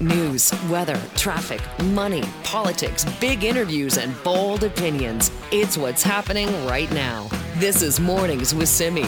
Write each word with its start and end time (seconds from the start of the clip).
News, 0.00 0.52
weather, 0.68 1.00
traffic, 1.14 1.62
money, 1.84 2.22
politics, 2.44 3.06
big 3.18 3.44
interviews, 3.44 3.96
and 3.96 4.14
bold 4.22 4.62
opinions. 4.62 5.30
It's 5.50 5.78
what's 5.78 6.02
happening 6.02 6.48
right 6.66 6.92
now. 6.92 7.30
This 7.54 7.80
is 7.80 7.98
Mornings 7.98 8.54
with 8.54 8.68
Simi. 8.68 9.06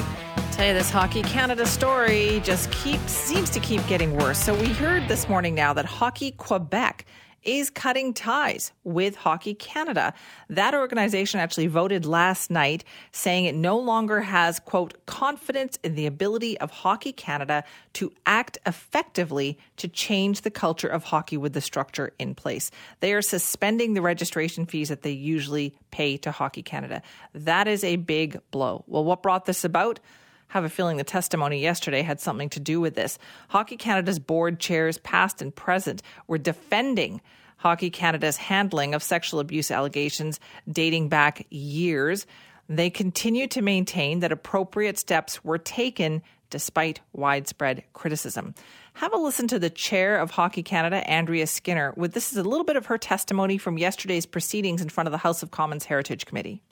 Tell 0.50 0.66
you 0.66 0.72
this 0.72 0.88
Hockey 0.88 1.20
Canada 1.20 1.66
story 1.66 2.40
just 2.42 2.72
keeps 2.72 3.12
seems 3.12 3.50
to 3.50 3.60
keep 3.60 3.86
getting 3.86 4.16
worse. 4.16 4.38
So 4.38 4.58
we 4.58 4.68
heard 4.68 5.06
this 5.08 5.28
morning 5.28 5.54
now 5.54 5.74
that 5.74 5.84
Hockey 5.84 6.30
Quebec 6.30 7.04
is 7.42 7.70
cutting 7.70 8.12
ties 8.12 8.72
with 8.84 9.16
Hockey 9.16 9.54
Canada. 9.54 10.12
That 10.48 10.74
organization 10.74 11.40
actually 11.40 11.66
voted 11.66 12.04
last 12.04 12.50
night 12.50 12.84
saying 13.12 13.44
it 13.44 13.54
no 13.54 13.78
longer 13.78 14.20
has, 14.20 14.58
quote, 14.60 14.94
confidence 15.06 15.78
in 15.82 15.94
the 15.94 16.06
ability 16.06 16.58
of 16.58 16.70
Hockey 16.70 17.12
Canada 17.12 17.64
to 17.94 18.12
act 18.26 18.58
effectively 18.66 19.58
to 19.76 19.88
change 19.88 20.42
the 20.42 20.50
culture 20.50 20.88
of 20.88 21.04
hockey 21.04 21.36
with 21.36 21.52
the 21.52 21.60
structure 21.60 22.12
in 22.18 22.34
place. 22.34 22.70
They 23.00 23.12
are 23.12 23.22
suspending 23.22 23.94
the 23.94 24.02
registration 24.02 24.66
fees 24.66 24.88
that 24.88 25.02
they 25.02 25.12
usually 25.12 25.74
pay 25.90 26.16
to 26.18 26.30
Hockey 26.30 26.62
Canada. 26.62 27.02
That 27.34 27.68
is 27.68 27.84
a 27.84 27.96
big 27.96 28.40
blow. 28.50 28.84
Well, 28.86 29.04
what 29.04 29.22
brought 29.22 29.46
this 29.46 29.64
about? 29.64 30.00
Have 30.48 30.64
a 30.64 30.68
feeling 30.68 30.96
the 30.96 31.04
testimony 31.04 31.60
yesterday 31.60 32.02
had 32.02 32.20
something 32.20 32.48
to 32.50 32.60
do 32.60 32.80
with 32.80 32.94
this. 32.94 33.18
Hockey 33.48 33.76
Canada's 33.76 34.18
board 34.18 34.58
chairs, 34.58 34.98
past 34.98 35.40
and 35.40 35.54
present, 35.54 36.02
were 36.26 36.38
defending 36.38 37.20
Hockey 37.58 37.90
Canada's 37.90 38.36
handling 38.36 38.94
of 38.94 39.02
sexual 39.02 39.40
abuse 39.40 39.70
allegations 39.70 40.40
dating 40.70 41.08
back 41.08 41.46
years. 41.50 42.26
They 42.68 42.90
continue 42.90 43.46
to 43.48 43.62
maintain 43.62 44.20
that 44.20 44.32
appropriate 44.32 44.98
steps 44.98 45.44
were 45.44 45.58
taken 45.58 46.22
despite 46.50 47.00
widespread 47.12 47.84
criticism. 47.92 48.54
Have 48.94 49.12
a 49.12 49.18
listen 49.18 49.48
to 49.48 49.58
the 49.58 49.70
chair 49.70 50.18
of 50.18 50.30
Hockey 50.30 50.62
Canada, 50.62 51.08
Andrea 51.08 51.46
Skinner, 51.46 51.92
with 51.96 52.14
this 52.14 52.32
is 52.32 52.38
a 52.38 52.42
little 52.42 52.64
bit 52.64 52.76
of 52.76 52.86
her 52.86 52.98
testimony 52.98 53.58
from 53.58 53.76
yesterday's 53.76 54.26
proceedings 54.26 54.80
in 54.80 54.88
front 54.88 55.06
of 55.06 55.12
the 55.12 55.18
House 55.18 55.42
of 55.42 55.50
Commons 55.50 55.84
Heritage 55.84 56.26
Committee. 56.26 56.62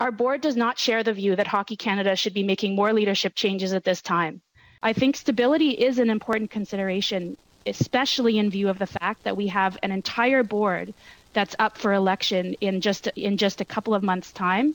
Our 0.00 0.10
board 0.10 0.40
does 0.40 0.56
not 0.56 0.78
share 0.78 1.02
the 1.02 1.12
view 1.12 1.36
that 1.36 1.46
Hockey 1.46 1.76
Canada 1.76 2.16
should 2.16 2.32
be 2.32 2.42
making 2.42 2.74
more 2.74 2.94
leadership 2.94 3.34
changes 3.34 3.74
at 3.74 3.84
this 3.84 4.00
time. 4.00 4.40
I 4.82 4.94
think 4.94 5.14
stability 5.14 5.72
is 5.72 5.98
an 5.98 6.08
important 6.08 6.50
consideration, 6.50 7.36
especially 7.66 8.38
in 8.38 8.48
view 8.48 8.70
of 8.70 8.78
the 8.78 8.86
fact 8.86 9.24
that 9.24 9.36
we 9.36 9.48
have 9.48 9.76
an 9.82 9.92
entire 9.92 10.42
board 10.42 10.94
that's 11.34 11.54
up 11.58 11.76
for 11.76 11.92
election 11.92 12.54
in 12.62 12.80
just 12.80 13.08
in 13.08 13.36
just 13.36 13.60
a 13.60 13.64
couple 13.66 13.94
of 13.94 14.02
months' 14.02 14.32
time. 14.32 14.74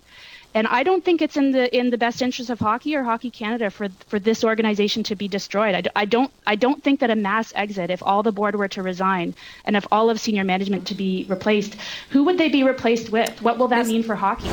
And 0.53 0.67
I 0.67 0.83
don't 0.83 1.03
think 1.03 1.23
it's 1.23 1.35
in 1.35 1.51
the 1.51 1.75
in 1.75 1.89
the 1.89 1.97
best 1.97 2.21
interest 2.21 2.51
of 2.51 2.59
hockey 2.59 2.95
or 2.95 3.03
Hockey 3.03 3.31
Canada 3.31 3.71
for 3.71 3.89
for 4.07 4.19
this 4.19 4.43
organization 4.43 5.01
to 5.03 5.15
be 5.15 5.27
destroyed. 5.27 5.73
I, 5.73 6.03
I 6.03 6.05
don't 6.05 6.31
I 6.45 6.55
don't 6.55 6.83
think 6.83 6.99
that 6.99 7.09
a 7.09 7.15
mass 7.15 7.51
exit, 7.55 7.89
if 7.89 8.03
all 8.03 8.21
the 8.21 8.31
board 8.31 8.55
were 8.55 8.69
to 8.69 8.83
resign 8.83 9.33
and 9.65 9.75
if 9.75 9.87
all 9.91 10.11
of 10.11 10.19
senior 10.19 10.43
management 10.43 10.85
to 10.87 10.95
be 10.95 11.25
replaced, 11.27 11.75
who 12.11 12.25
would 12.25 12.37
they 12.37 12.49
be 12.49 12.63
replaced 12.63 13.11
with? 13.11 13.41
What 13.41 13.57
will 13.57 13.69
that 13.69 13.87
mean 13.87 14.03
for 14.03 14.15
hockey? 14.15 14.51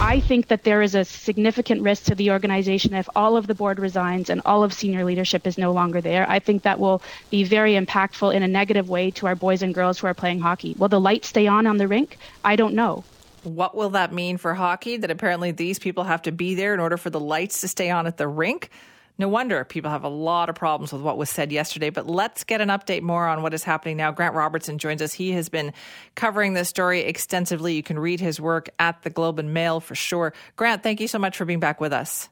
I 0.00 0.20
think 0.20 0.48
that 0.48 0.64
there 0.64 0.82
is 0.82 0.94
a 0.94 1.04
significant 1.04 1.82
risk 1.82 2.04
to 2.04 2.14
the 2.14 2.30
organization 2.30 2.94
if 2.94 3.08
all 3.16 3.36
of 3.36 3.46
the 3.46 3.54
board 3.54 3.78
resigns 3.78 4.28
and 4.28 4.42
all 4.44 4.62
of 4.62 4.72
senior 4.72 5.04
leadership 5.04 5.46
is 5.46 5.56
no 5.56 5.72
longer 5.72 6.00
there. 6.00 6.28
I 6.28 6.38
think 6.38 6.62
that 6.62 6.78
will 6.78 7.02
be 7.30 7.44
very 7.44 7.74
impactful 7.74 8.34
in 8.34 8.42
a 8.42 8.48
negative 8.48 8.88
way 8.88 9.10
to 9.12 9.26
our 9.26 9.34
boys 9.34 9.62
and 9.62 9.74
girls 9.74 9.98
who 9.98 10.06
are 10.06 10.14
playing 10.14 10.40
hockey. 10.40 10.74
Will 10.78 10.88
the 10.88 11.00
lights 11.00 11.28
stay 11.28 11.46
on 11.46 11.66
on 11.66 11.78
the 11.78 11.88
rink? 11.88 12.18
I 12.44 12.56
don't 12.56 12.74
know. 12.74 13.04
What 13.44 13.76
will 13.76 13.90
that 13.90 14.12
mean 14.12 14.36
for 14.36 14.54
hockey? 14.54 14.96
That 14.96 15.10
apparently 15.10 15.50
these 15.50 15.78
people 15.78 16.04
have 16.04 16.22
to 16.22 16.32
be 16.32 16.54
there 16.54 16.74
in 16.74 16.80
order 16.80 16.96
for 16.96 17.10
the 17.10 17.20
lights 17.20 17.60
to 17.60 17.68
stay 17.68 17.90
on 17.90 18.06
at 18.06 18.16
the 18.16 18.28
rink? 18.28 18.70
No 19.16 19.28
wonder 19.28 19.64
people 19.64 19.90
have 19.90 20.02
a 20.02 20.08
lot 20.08 20.48
of 20.48 20.56
problems 20.56 20.92
with 20.92 21.02
what 21.02 21.16
was 21.16 21.30
said 21.30 21.52
yesterday. 21.52 21.90
But 21.90 22.08
let's 22.08 22.42
get 22.42 22.60
an 22.60 22.68
update 22.68 23.02
more 23.02 23.28
on 23.28 23.42
what 23.42 23.54
is 23.54 23.62
happening 23.62 23.96
now. 23.96 24.10
Grant 24.10 24.34
Robertson 24.34 24.78
joins 24.78 25.00
us. 25.00 25.12
He 25.12 25.32
has 25.32 25.48
been 25.48 25.72
covering 26.16 26.54
this 26.54 26.68
story 26.68 27.02
extensively. 27.02 27.74
You 27.74 27.82
can 27.82 27.98
read 27.98 28.18
his 28.18 28.40
work 28.40 28.70
at 28.78 29.02
the 29.02 29.10
Globe 29.10 29.38
and 29.38 29.54
Mail 29.54 29.78
for 29.78 29.94
sure. 29.94 30.34
Grant, 30.56 30.82
thank 30.82 31.00
you 31.00 31.06
so 31.06 31.18
much 31.18 31.36
for 31.36 31.44
being 31.44 31.60
back 31.60 31.80
with 31.80 31.92
us. 31.92 32.28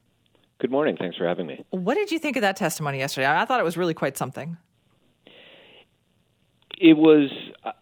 Good 0.58 0.70
morning. 0.70 0.96
Thanks 0.96 1.16
for 1.16 1.26
having 1.26 1.46
me. 1.46 1.64
What 1.70 1.94
did 1.94 2.10
you 2.10 2.18
think 2.18 2.36
of 2.36 2.42
that 2.42 2.56
testimony 2.56 2.98
yesterday? 2.98 3.28
I 3.28 3.44
thought 3.44 3.60
it 3.60 3.64
was 3.64 3.76
really 3.76 3.94
quite 3.94 4.16
something. 4.16 4.56
It 6.80 6.96
was. 6.96 7.30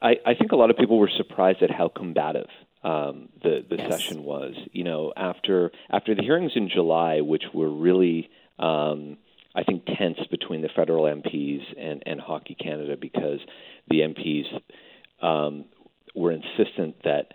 I, 0.02 0.16
I 0.26 0.34
think 0.34 0.52
a 0.52 0.56
lot 0.56 0.70
of 0.70 0.76
people 0.76 0.98
were 0.98 1.10
surprised 1.16 1.62
at 1.62 1.70
how 1.70 1.88
combative 1.88 2.48
um, 2.82 3.28
the 3.42 3.64
the 3.68 3.76
yes. 3.76 3.90
session 3.90 4.24
was. 4.24 4.54
You 4.72 4.84
know, 4.84 5.12
after 5.16 5.70
after 5.90 6.14
the 6.14 6.22
hearings 6.22 6.52
in 6.54 6.68
July, 6.68 7.20
which 7.20 7.44
were 7.52 7.70
really 7.70 8.30
um, 8.60 9.16
I 9.54 9.64
think 9.64 9.84
tense 9.86 10.18
between 10.30 10.62
the 10.62 10.68
federal 10.74 11.04
MPs 11.04 11.62
and, 11.78 12.02
and 12.06 12.20
Hockey 12.20 12.54
Canada 12.54 12.96
because 13.00 13.40
the 13.88 14.00
MPs 14.00 14.44
um, 15.26 15.64
were 16.14 16.32
insistent 16.32 16.96
that 17.04 17.32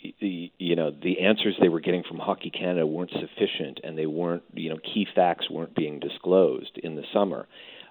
you 0.00 0.76
know 0.76 0.92
the 0.92 1.20
answers 1.20 1.56
they 1.60 1.68
were 1.68 1.80
getting 1.80 2.04
from 2.04 2.18
Hockey 2.18 2.50
Canada 2.50 2.86
weren't 2.86 3.10
sufficient 3.10 3.80
and 3.82 3.98
they 3.98 4.06
weren't 4.06 4.44
you 4.54 4.70
know 4.70 4.78
key 4.78 5.06
facts 5.12 5.50
weren't 5.50 5.74
being 5.74 5.98
disclosed 5.98 6.78
in 6.82 6.94
the 6.94 7.02
summer. 7.12 7.46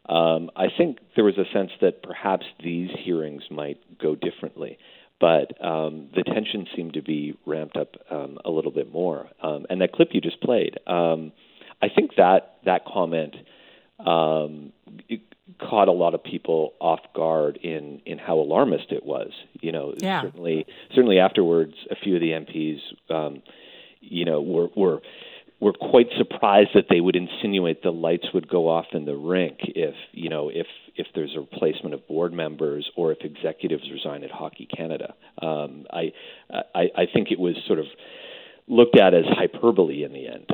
Um, 0.08 0.50
I 0.56 0.68
think 0.76 1.00
there 1.16 1.26
was 1.26 1.38
a 1.38 1.52
sense 1.52 1.72
that 1.82 2.02
perhaps 2.02 2.46
these 2.64 2.90
hearings 3.04 3.44
might 3.52 3.78
go 4.00 4.16
differently 4.16 4.78
but 5.20 5.54
um, 5.66 6.10
the 6.16 6.24
tension 6.24 6.68
seemed 6.76 6.94
to 6.94 7.02
be 7.02 7.36
ramped 7.46 7.76
up 7.76 7.96
um, 8.12 8.38
a 8.46 8.52
little 8.52 8.72
bit 8.72 8.92
more. 8.92 9.28
Um, 9.42 9.66
and 9.70 9.82
that 9.82 9.92
clip 9.92 10.10
you 10.12 10.22
just 10.22 10.42
played, 10.42 10.78
um, 10.86 11.32
I 11.82 11.88
think 11.90 12.12
that 12.18 12.58
that 12.66 12.86
comment 12.86 13.36
um, 14.00 14.74
caught 15.60 15.88
a 15.88 15.92
lot 15.92 16.14
of 16.14 16.24
people 16.24 16.74
off 16.80 17.00
guard 17.16 17.58
in 17.64 18.02
in 18.06 18.18
how 18.18 18.36
alarmist 18.36 18.92
it 18.92 19.06
was. 19.06 19.32
You 19.62 19.72
know, 19.72 19.94
yeah. 19.98 20.22
certainly 20.22 20.66
certainly 20.94 21.20
afterwards, 21.20 21.74
a 21.90 21.96
few 21.96 22.16
of 22.16 22.22
the 22.22 22.32
MPs, 22.32 22.80
um, 23.14 23.42
you 24.02 24.26
know, 24.26 24.42
were 24.42 24.68
were 24.76 25.02
were 25.60 25.74
quite 25.74 26.08
surprised 26.18 26.70
that 26.76 26.86
they 26.90 27.02
would 27.02 27.16
insinuate 27.16 27.82
the 27.82 27.92
lights 27.92 28.28
would 28.34 28.48
go 28.48 28.70
off 28.70 28.86
in 28.94 29.06
the 29.06 29.16
rink 29.16 29.58
if 29.62 29.96
you 30.12 30.30
know 30.30 30.50
if 30.50 30.68
if 30.96 31.08
there's 31.16 31.36
a 31.36 31.40
replacement 31.40 31.94
of 31.94 32.08
board 32.08 32.34
members 32.34 32.90
or 32.96 33.12
if 33.12 33.20
executives 33.22 33.84
resign 33.92 34.24
at 34.24 34.32
Hockey 34.32 34.68
Canada. 34.68 35.14
Um, 35.42 35.86
I, 35.92 36.12
I 36.76 36.90
I 36.96 37.06
think 37.12 37.32
it 37.32 37.40
was 37.40 37.56
sort 37.66 37.80
of 37.80 37.86
looked 38.68 39.00
at 39.00 39.14
as 39.14 39.26
hyperbole 39.28 40.04
in 40.04 40.14
the 40.14 40.28
end. 40.28 40.46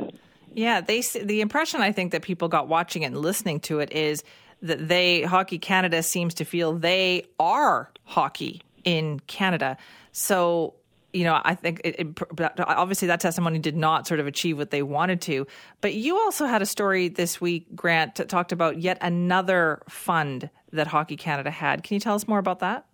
Yeah, 0.54 0.80
they 0.80 1.00
the 1.00 1.40
impression 1.40 1.80
I 1.80 1.92
think 1.92 2.12
that 2.12 2.22
people 2.22 2.48
got 2.48 2.68
watching 2.68 3.02
it 3.02 3.06
and 3.06 3.18
listening 3.18 3.60
to 3.60 3.80
it 3.80 3.92
is 3.92 4.22
that 4.62 4.88
they 4.88 5.22
Hockey 5.22 5.58
Canada 5.58 6.02
seems 6.02 6.34
to 6.34 6.44
feel 6.44 6.72
they 6.72 7.26
are 7.38 7.90
hockey 8.04 8.62
in 8.84 9.20
Canada. 9.20 9.76
So 10.12 10.74
you 11.12 11.22
know, 11.22 11.40
I 11.44 11.54
think 11.54 11.80
it, 11.84 11.94
it, 12.00 12.58
obviously 12.58 13.06
that 13.06 13.20
testimony 13.20 13.60
did 13.60 13.76
not 13.76 14.06
sort 14.06 14.18
of 14.18 14.26
achieve 14.26 14.58
what 14.58 14.72
they 14.72 14.82
wanted 14.82 15.20
to. 15.22 15.46
But 15.80 15.94
you 15.94 16.18
also 16.18 16.46
had 16.46 16.60
a 16.60 16.66
story 16.66 17.08
this 17.08 17.40
week, 17.40 17.68
Grant, 17.76 18.16
that 18.16 18.28
talked 18.28 18.50
about 18.50 18.80
yet 18.80 18.98
another 19.00 19.80
fund 19.88 20.50
that 20.72 20.88
Hockey 20.88 21.16
Canada 21.16 21.52
had. 21.52 21.84
Can 21.84 21.94
you 21.94 22.00
tell 22.00 22.16
us 22.16 22.26
more 22.26 22.40
about 22.40 22.58
that? 22.58 22.84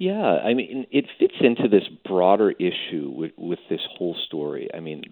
Yeah, 0.00 0.38
I 0.42 0.54
mean, 0.54 0.86
it 0.90 1.04
fits 1.18 1.34
into 1.42 1.68
this 1.68 1.82
broader 2.08 2.50
issue 2.52 3.12
with, 3.14 3.32
with 3.36 3.58
this 3.68 3.82
whole 3.98 4.16
story. 4.26 4.70
I 4.72 4.80
mean, 4.80 5.02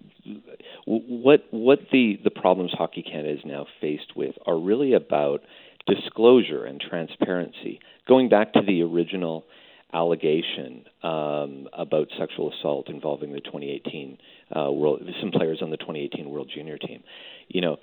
what 0.87 1.45
what 1.51 1.77
the 1.91 2.19
the 2.23 2.31
problems 2.31 2.71
Hockey 2.75 3.03
Canada 3.03 3.33
is 3.33 3.41
now 3.45 3.67
faced 3.79 4.15
with 4.15 4.33
are 4.47 4.57
really 4.57 4.93
about 4.93 5.41
disclosure 5.85 6.65
and 6.65 6.81
transparency. 6.81 7.79
Going 8.07 8.29
back 8.29 8.53
to 8.53 8.61
the 8.65 8.81
original 8.81 9.45
allegation 9.93 10.85
um, 11.03 11.67
about 11.71 12.07
sexual 12.17 12.51
assault 12.51 12.89
involving 12.89 13.31
the 13.31 13.41
2018 13.41 14.17
uh, 14.55 14.71
world, 14.71 15.03
some 15.21 15.29
players 15.29 15.59
on 15.61 15.69
the 15.69 15.77
2018 15.77 16.27
World 16.31 16.49
Junior 16.51 16.79
team. 16.79 17.03
You 17.47 17.61
know, 17.61 17.77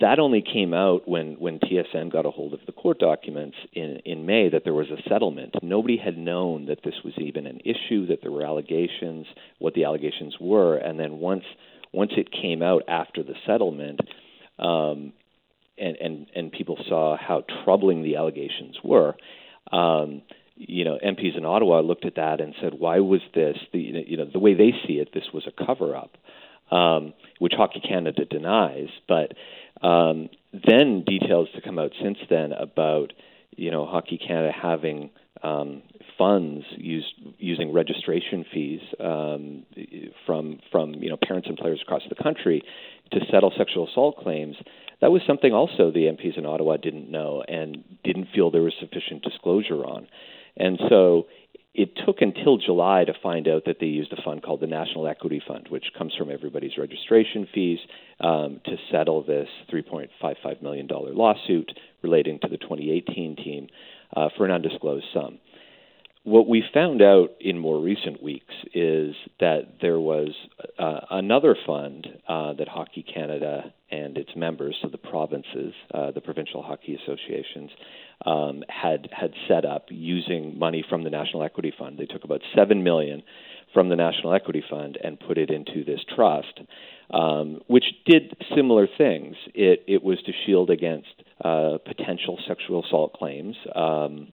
that 0.00 0.18
only 0.18 0.42
came 0.42 0.72
out 0.72 1.06
when 1.06 1.34
when 1.34 1.58
TSN 1.58 2.10
got 2.10 2.26
a 2.26 2.30
hold 2.30 2.54
of 2.54 2.60
the 2.66 2.72
court 2.72 2.98
documents 2.98 3.56
in 3.72 4.00
in 4.04 4.26
May 4.26 4.48
that 4.48 4.64
there 4.64 4.74
was 4.74 4.88
a 4.90 5.08
settlement. 5.08 5.54
Nobody 5.62 5.96
had 5.96 6.16
known 6.16 6.66
that 6.66 6.82
this 6.84 6.94
was 7.04 7.14
even 7.18 7.46
an 7.46 7.60
issue, 7.64 8.06
that 8.06 8.20
there 8.22 8.32
were 8.32 8.44
allegations, 8.44 9.26
what 9.58 9.74
the 9.74 9.84
allegations 9.84 10.36
were, 10.40 10.76
and 10.76 10.98
then 10.98 11.18
once 11.18 11.44
once 11.92 12.12
it 12.16 12.30
came 12.32 12.62
out 12.62 12.82
after 12.88 13.22
the 13.22 13.34
settlement. 13.46 14.00
Um, 14.58 15.12
and, 15.76 15.96
and 15.96 16.26
and 16.34 16.52
people 16.52 16.78
saw 16.88 17.16
how 17.16 17.44
troubling 17.64 18.02
the 18.02 18.16
allegations 18.16 18.76
were. 18.82 19.14
Um, 19.72 20.22
you 20.56 20.84
know, 20.84 20.98
MPs 21.04 21.36
in 21.36 21.44
Ottawa 21.44 21.80
looked 21.80 22.04
at 22.04 22.14
that 22.14 22.40
and 22.40 22.54
said, 22.60 22.74
"Why 22.74 23.00
was 23.00 23.20
this?" 23.34 23.56
The 23.72 23.80
you 23.80 24.16
know 24.16 24.26
the 24.32 24.38
way 24.38 24.54
they 24.54 24.72
see 24.86 24.94
it, 24.94 25.10
this 25.12 25.24
was 25.32 25.46
a 25.46 25.66
cover 25.66 25.96
up, 25.96 26.16
um, 26.70 27.14
which 27.38 27.52
Hockey 27.56 27.80
Canada 27.80 28.24
denies. 28.24 28.88
But 29.08 29.32
um, 29.86 30.28
then 30.52 31.04
details 31.06 31.48
to 31.54 31.60
come 31.60 31.78
out 31.78 31.92
since 32.02 32.18
then 32.28 32.52
about 32.52 33.12
you 33.56 33.70
know 33.70 33.86
Hockey 33.86 34.18
Canada 34.18 34.52
having 34.52 35.10
um, 35.42 35.82
funds 36.16 36.64
used 36.76 37.12
using 37.38 37.72
registration 37.72 38.44
fees 38.52 38.80
um, 39.00 39.64
from 40.26 40.60
from 40.70 40.94
you 40.94 41.10
know 41.10 41.18
parents 41.22 41.48
and 41.48 41.56
players 41.56 41.80
across 41.82 42.02
the 42.08 42.22
country 42.22 42.62
to 43.12 43.20
settle 43.30 43.52
sexual 43.56 43.88
assault 43.88 44.16
claims 44.18 44.56
that 45.04 45.12
was 45.12 45.20
something 45.26 45.52
also 45.52 45.90
the 45.90 46.06
MPs 46.06 46.38
in 46.38 46.46
Ottawa 46.46 46.78
didn't 46.78 47.10
know 47.10 47.44
and 47.46 47.84
didn't 48.04 48.28
feel 48.34 48.50
there 48.50 48.62
was 48.62 48.72
sufficient 48.80 49.22
disclosure 49.22 49.84
on. 49.84 50.06
And 50.56 50.78
so 50.88 51.26
it 51.74 51.90
took 52.06 52.22
until 52.22 52.56
July 52.56 53.04
to 53.04 53.12
find 53.20 53.48
out 53.48 53.64
that 53.66 53.78
they 53.80 53.86
used 53.86 54.12
a 54.12 54.22
fund 54.22 54.42
called 54.42 54.60
the 54.60 54.66
National 54.66 55.08
Equity 55.08 55.42
Fund, 55.46 55.66
which 55.70 55.86
comes 55.98 56.14
from 56.16 56.30
everybody's 56.30 56.78
registration 56.78 57.48
fees, 57.52 57.80
um, 58.20 58.60
to 58.64 58.76
settle 58.92 59.24
this 59.24 59.48
$3.55 59.72 60.62
million 60.62 60.88
lawsuit 60.88 61.72
relating 62.02 62.38
to 62.40 62.48
the 62.48 62.58
2018 62.58 63.36
team 63.36 63.66
uh, 64.14 64.28
for 64.36 64.44
an 64.44 64.52
undisclosed 64.52 65.06
sum. 65.12 65.40
What 66.24 66.48
we 66.48 66.64
found 66.72 67.02
out 67.02 67.32
in 67.38 67.58
more 67.58 67.78
recent 67.78 68.22
weeks 68.22 68.54
is 68.72 69.14
that 69.40 69.74
there 69.82 70.00
was 70.00 70.30
uh, 70.78 71.00
another 71.10 71.54
fund 71.66 72.06
uh, 72.26 72.54
that 72.54 72.66
Hockey 72.66 73.02
Canada 73.02 73.74
and 73.90 74.16
its 74.16 74.30
members, 74.34 74.74
so 74.80 74.88
the 74.88 74.96
provinces, 74.96 75.74
uh, 75.92 76.12
the 76.12 76.22
provincial 76.22 76.62
hockey 76.62 76.96
associations, 76.96 77.70
um, 78.24 78.64
had 78.70 79.10
had 79.12 79.32
set 79.46 79.66
up 79.66 79.88
using 79.90 80.58
money 80.58 80.82
from 80.88 81.04
the 81.04 81.10
National 81.10 81.42
Equity 81.42 81.74
Fund. 81.78 81.98
They 81.98 82.06
took 82.06 82.24
about 82.24 82.40
seven 82.56 82.82
million 82.82 83.22
from 83.74 83.90
the 83.90 83.96
National 83.96 84.32
Equity 84.32 84.64
Fund 84.70 84.96
and 85.04 85.20
put 85.20 85.36
it 85.36 85.50
into 85.50 85.84
this 85.84 86.00
trust, 86.16 86.58
um, 87.12 87.60
which 87.66 87.84
did 88.06 88.34
similar 88.56 88.88
things. 88.96 89.36
It 89.54 89.84
it 89.86 90.02
was 90.02 90.22
to 90.22 90.32
shield 90.46 90.70
against 90.70 91.22
uh, 91.44 91.76
potential 91.84 92.38
sexual 92.48 92.82
assault 92.82 93.12
claims. 93.12 93.56
Um, 93.74 94.32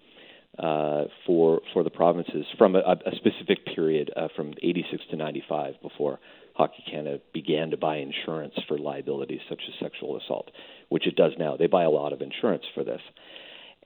uh, 0.61 1.05
for 1.25 1.61
for 1.73 1.83
the 1.83 1.89
provinces 1.89 2.45
from 2.57 2.75
a, 2.75 2.79
a 2.79 3.15
specific 3.15 3.65
period 3.73 4.11
uh, 4.15 4.27
from 4.35 4.53
86 4.61 5.03
to 5.09 5.15
95 5.15 5.75
before 5.81 6.19
Hockey 6.53 6.83
Canada 6.89 7.19
began 7.33 7.71
to 7.71 7.77
buy 7.77 7.97
insurance 7.97 8.53
for 8.67 8.77
liabilities 8.77 9.39
such 9.49 9.61
as 9.67 9.73
sexual 9.79 10.17
assault, 10.17 10.51
which 10.89 11.07
it 11.07 11.15
does 11.15 11.31
now. 11.39 11.57
They 11.57 11.67
buy 11.67 11.83
a 11.83 11.89
lot 11.89 12.13
of 12.13 12.21
insurance 12.21 12.63
for 12.75 12.83
this. 12.83 13.01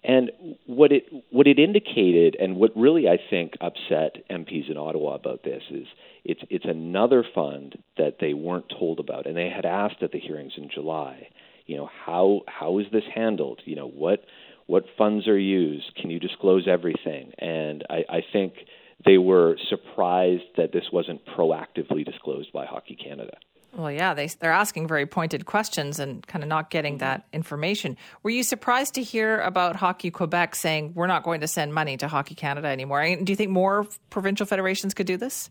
And 0.04 0.32
what 0.68 0.92
it 0.92 1.06
what 1.32 1.48
it 1.48 1.58
indicated, 1.58 2.36
and 2.40 2.58
what 2.58 2.72
really 2.76 3.08
I 3.08 3.18
think 3.30 3.54
upset 3.62 4.18
MPs 4.30 4.70
in 4.70 4.78
Ottawa 4.78 5.16
about 5.16 5.44
this 5.44 5.64
is 5.72 5.88
it's 6.24 6.42
it's 6.50 6.66
another 6.66 7.24
fund 7.34 7.78
that 7.98 8.18
they 8.20 8.34
weren't 8.34 8.70
told 8.78 9.00
about, 9.00 9.26
and 9.26 9.36
they 9.36 9.50
had 9.50 9.66
asked 9.66 10.04
at 10.04 10.12
the 10.12 10.20
hearings 10.20 10.54
in 10.58 10.70
July, 10.70 11.30
you 11.66 11.78
know, 11.78 11.90
how 12.06 12.42
how 12.48 12.78
is 12.80 12.86
this 12.92 13.04
handled? 13.16 13.62
You 13.66 13.78
know, 13.78 13.88
what 13.88 14.26
what 14.68 14.86
funds 14.98 15.28
are 15.28 15.38
used? 15.38 15.96
Can 15.96 16.10
you 16.10 16.20
disclose 16.20 16.68
everything? 16.68 17.32
And 17.38 17.84
I, 17.90 18.04
I 18.10 18.22
think 18.34 18.54
they 19.06 19.18
were 19.18 19.58
surprised 19.70 20.44
that 20.58 20.72
this 20.72 20.86
wasn't 20.92 21.22
proactively 21.26 22.06
disclosed 22.06 22.52
by 22.52 22.66
Hockey 22.66 22.96
Canada. 22.96 23.38
Well, 23.76 23.92
yeah, 23.92 24.14
they, 24.14 24.28
they're 24.28 24.52
asking 24.54 24.88
very 24.88 25.06
pointed 25.06 25.46
questions 25.46 26.00
and 26.00 26.26
kind 26.26 26.44
of 26.44 26.48
not 26.48 26.70
getting 26.70 27.00
that 27.00 27.26
information. 27.34 27.98
Were 28.24 28.30
you 28.30 28.42
surprised 28.42 28.94
to 28.94 29.04
hear 29.04 29.42
about 29.42 29.76
Hockey 29.76 30.12
Quebec 30.12 30.56
saying, 30.56 30.94
we're 30.96 31.08
not 31.08 31.24
going 31.24 31.42
to 31.42 31.48
send 31.48 31.74
money 31.74 31.98
to 31.98 32.08
Hockey 32.08 32.36
Canada 32.36 32.70
anymore? 32.70 33.04
Do 33.04 33.32
you 33.32 33.36
think 33.36 33.52
more 33.52 33.86
provincial 34.10 34.46
federations 34.46 34.94
could 34.94 35.08
do 35.08 35.18
this? 35.18 35.50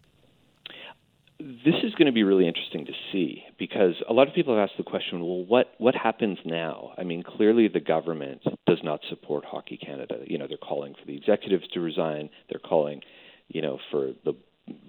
This 1.44 1.74
is 1.82 1.92
going 1.94 2.06
to 2.06 2.12
be 2.12 2.22
really 2.22 2.48
interesting 2.48 2.86
to 2.86 2.92
see 3.12 3.44
because 3.58 3.94
a 4.08 4.14
lot 4.14 4.28
of 4.28 4.34
people 4.34 4.56
have 4.56 4.68
asked 4.68 4.78
the 4.78 4.84
question, 4.84 5.20
well, 5.20 5.44
what 5.44 5.74
what 5.76 5.94
happens 5.94 6.38
now? 6.44 6.92
I 6.96 7.04
mean, 7.04 7.22
clearly 7.22 7.68
the 7.68 7.80
government 7.80 8.42
does 8.66 8.78
not 8.82 9.00
support 9.10 9.44
Hockey 9.44 9.76
Canada. 9.76 10.20
You 10.26 10.38
know, 10.38 10.46
they're 10.48 10.56
calling 10.56 10.94
for 10.94 11.04
the 11.06 11.14
executives 11.14 11.64
to 11.74 11.80
resign. 11.80 12.30
They're 12.48 12.60
calling, 12.60 13.02
you 13.48 13.60
know, 13.60 13.78
for 13.90 14.12
the 14.24 14.32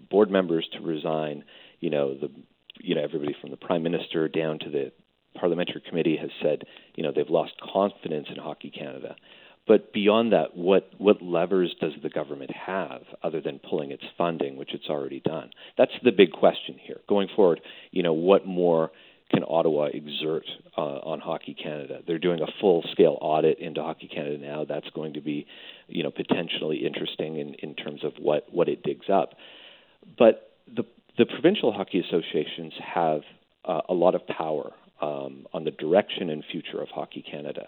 board 0.09 0.31
members 0.31 0.65
to 0.73 0.79
resign. 0.79 1.43
You 1.81 1.89
know, 1.89 2.13
the 2.17 2.31
you 2.79 2.95
know 2.95 3.03
everybody 3.03 3.35
from 3.41 3.51
the 3.51 3.57
prime 3.57 3.83
minister 3.83 4.29
down 4.29 4.59
to 4.59 4.69
the 4.69 4.93
parliamentary 5.37 5.81
committee 5.81 6.15
has 6.15 6.29
said, 6.41 6.63
you 6.95 7.03
know, 7.03 7.11
they've 7.13 7.29
lost 7.29 7.51
confidence 7.73 8.27
in 8.33 8.41
Hockey 8.41 8.69
Canada. 8.71 9.17
But 9.67 9.93
beyond 9.93 10.31
that, 10.33 10.55
what, 10.55 10.89
what 10.97 11.21
levers 11.21 11.75
does 11.81 11.93
the 12.03 12.09
government 12.09 12.51
have 12.51 13.01
other 13.23 13.41
than 13.41 13.59
pulling 13.59 13.91
its 13.91 14.03
funding, 14.17 14.57
which 14.57 14.73
it's 14.73 14.87
already 14.89 15.19
done? 15.19 15.49
That's 15.77 15.91
the 16.03 16.11
big 16.11 16.31
question 16.31 16.75
here. 16.79 17.01
Going 17.09 17.29
forward, 17.35 17.61
you 17.91 18.03
know, 18.03 18.13
what 18.13 18.45
more 18.45 18.91
can 19.31 19.43
Ottawa 19.47 19.85
exert 19.85 20.45
uh, 20.77 20.81
on 20.81 21.19
Hockey 21.19 21.55
Canada? 21.55 22.01
They're 22.05 22.19
doing 22.19 22.41
a 22.41 22.47
full-scale 22.61 23.17
audit 23.21 23.57
into 23.57 23.81
Hockey 23.81 24.07
Canada 24.07 24.37
now. 24.37 24.65
That's 24.65 24.89
going 24.93 25.13
to 25.13 25.21
be, 25.21 25.47
you 25.87 26.03
know, 26.03 26.11
potentially 26.11 26.85
interesting 26.85 27.39
in, 27.39 27.55
in 27.55 27.73
terms 27.73 28.03
of 28.03 28.13
what, 28.19 28.45
what 28.51 28.69
it 28.69 28.83
digs 28.83 29.07
up. 29.11 29.33
But 30.17 30.51
the 30.67 30.83
the 31.17 31.25
provincial 31.25 31.71
hockey 31.71 31.99
associations 32.01 32.73
have 32.83 33.21
uh, 33.63 33.81
a 33.87 33.93
lot 33.93 34.15
of 34.15 34.27
power 34.27 34.73
um, 35.01 35.47
on 35.53 35.63
the 35.63 35.71
direction 35.71 36.29
and 36.29 36.43
future 36.51 36.81
of 36.81 36.89
Hockey 36.89 37.23
Canada. 37.29 37.67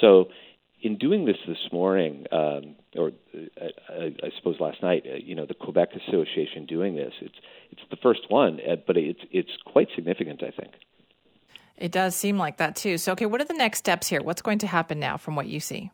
So 0.00 0.26
in 0.84 0.98
doing 0.98 1.24
this 1.24 1.38
this 1.48 1.72
morning, 1.72 2.26
um, 2.30 2.76
or 2.94 3.10
uh, 3.34 3.64
I, 3.88 4.14
I 4.22 4.30
suppose 4.36 4.60
last 4.60 4.82
night, 4.82 5.04
uh, 5.10 5.16
you 5.16 5.34
know, 5.34 5.46
the 5.46 5.54
Quebec 5.54 5.88
Association 6.06 6.66
doing 6.66 6.94
this, 6.94 7.14
it's 7.22 7.34
it's 7.70 7.80
the 7.90 7.96
first 7.96 8.20
one, 8.28 8.60
uh, 8.60 8.76
but 8.86 8.98
it's 8.98 9.20
it's 9.32 9.50
quite 9.64 9.88
significant, 9.96 10.42
I 10.42 10.50
think. 10.50 10.74
It 11.78 11.90
does 11.90 12.14
seem 12.14 12.36
like 12.36 12.58
that 12.58 12.76
too. 12.76 12.98
So, 12.98 13.12
okay, 13.12 13.24
what 13.26 13.40
are 13.40 13.46
the 13.46 13.54
next 13.54 13.78
steps 13.78 14.08
here? 14.08 14.22
What's 14.22 14.42
going 14.42 14.58
to 14.58 14.66
happen 14.66 15.00
now, 15.00 15.16
from 15.16 15.34
what 15.36 15.46
you 15.46 15.58
see? 15.58 15.90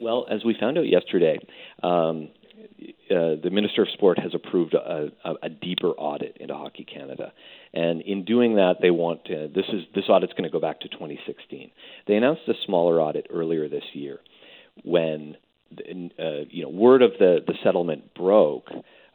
Well, 0.00 0.26
as 0.28 0.42
we 0.42 0.56
found 0.58 0.78
out 0.78 0.88
yesterday, 0.88 1.38
um, 1.82 2.30
uh, 3.10 3.36
the 3.42 3.50
Minister 3.50 3.82
of 3.82 3.88
Sport 3.90 4.18
has 4.18 4.32
approved 4.34 4.74
a, 4.74 5.10
a, 5.24 5.34
a, 5.42 5.48
deeper 5.48 5.88
audit 5.88 6.36
into 6.38 6.54
Hockey 6.54 6.84
Canada, 6.84 7.32
and 7.72 8.00
in 8.02 8.24
doing 8.24 8.56
that, 8.56 8.76
they 8.80 8.90
want 8.90 9.24
to, 9.26 9.48
this 9.54 9.66
is 9.72 9.82
this 9.94 10.04
audit's 10.08 10.32
going 10.32 10.44
to 10.44 10.50
go 10.50 10.60
back 10.60 10.80
to 10.80 10.88
2016. 10.88 11.70
They 12.06 12.14
announced 12.14 12.42
a 12.48 12.54
smaller 12.66 13.00
audit 13.00 13.26
earlier 13.30 13.68
this 13.68 13.84
year, 13.92 14.20
when 14.84 15.36
uh, 15.72 16.44
you 16.48 16.62
know 16.62 16.68
word 16.68 17.02
of 17.02 17.12
the 17.18 17.38
the 17.46 17.54
settlement 17.62 18.14
broke. 18.14 18.68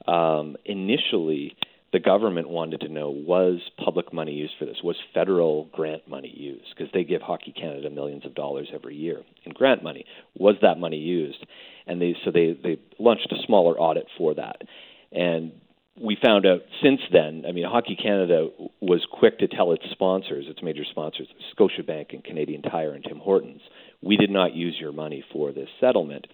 Um, 0.07 0.55
initially, 0.63 1.57
the 1.93 1.99
government 1.99 2.49
wanted 2.49 2.81
to 2.81 2.89
know 2.89 3.09
was 3.09 3.59
public 3.83 4.11
money 4.11 4.33
used 4.33 4.53
for 4.59 4.65
this? 4.65 4.77
Was 4.83 4.97
federal 5.13 5.65
grant 5.71 6.07
money 6.07 6.33
used? 6.35 6.65
Because 6.75 6.91
they 6.93 7.03
give 7.03 7.21
Hockey 7.21 7.53
Canada 7.53 7.89
millions 7.89 8.25
of 8.25 8.35
dollars 8.35 8.67
every 8.73 8.95
year 8.95 9.21
in 9.45 9.53
grant 9.53 9.83
money. 9.83 10.05
Was 10.37 10.55
that 10.61 10.79
money 10.79 10.97
used? 10.97 11.45
And 11.85 12.01
they 12.01 12.15
so 12.25 12.31
they 12.31 12.57
they 12.61 12.79
launched 12.99 13.31
a 13.31 13.45
smaller 13.45 13.79
audit 13.79 14.07
for 14.17 14.35
that. 14.35 14.63
And 15.11 15.53
we 15.99 16.17
found 16.21 16.45
out 16.45 16.61
since 16.83 16.99
then. 17.11 17.45
I 17.47 17.51
mean, 17.51 17.65
Hockey 17.65 17.95
Canada 17.95 18.49
was 18.81 19.05
quick 19.11 19.39
to 19.39 19.47
tell 19.47 19.71
its 19.71 19.83
sponsors, 19.91 20.45
its 20.47 20.61
major 20.61 20.83
sponsors, 20.89 21.27
Scotiabank 21.57 22.13
and 22.13 22.23
Canadian 22.23 22.61
Tire 22.61 22.93
and 22.93 23.03
Tim 23.03 23.17
Hortons, 23.17 23.61
we 24.01 24.17
did 24.17 24.29
not 24.29 24.53
use 24.53 24.75
your 24.79 24.91
money 24.91 25.23
for 25.33 25.51
this 25.51 25.69
settlement 25.79 26.27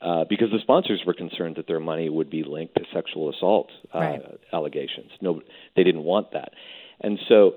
uh, 0.00 0.24
because 0.28 0.50
the 0.50 0.58
sponsors 0.60 1.00
were 1.06 1.14
concerned 1.14 1.56
that 1.56 1.66
their 1.66 1.80
money 1.80 2.08
would 2.08 2.30
be 2.30 2.42
linked 2.42 2.74
to 2.74 2.82
sexual 2.92 3.30
assault 3.30 3.70
uh, 3.94 3.98
right. 3.98 4.22
allegations. 4.52 5.10
No, 5.20 5.42
they 5.76 5.84
didn't 5.84 6.04
want 6.04 6.32
that, 6.32 6.52
and 7.00 7.18
so 7.28 7.54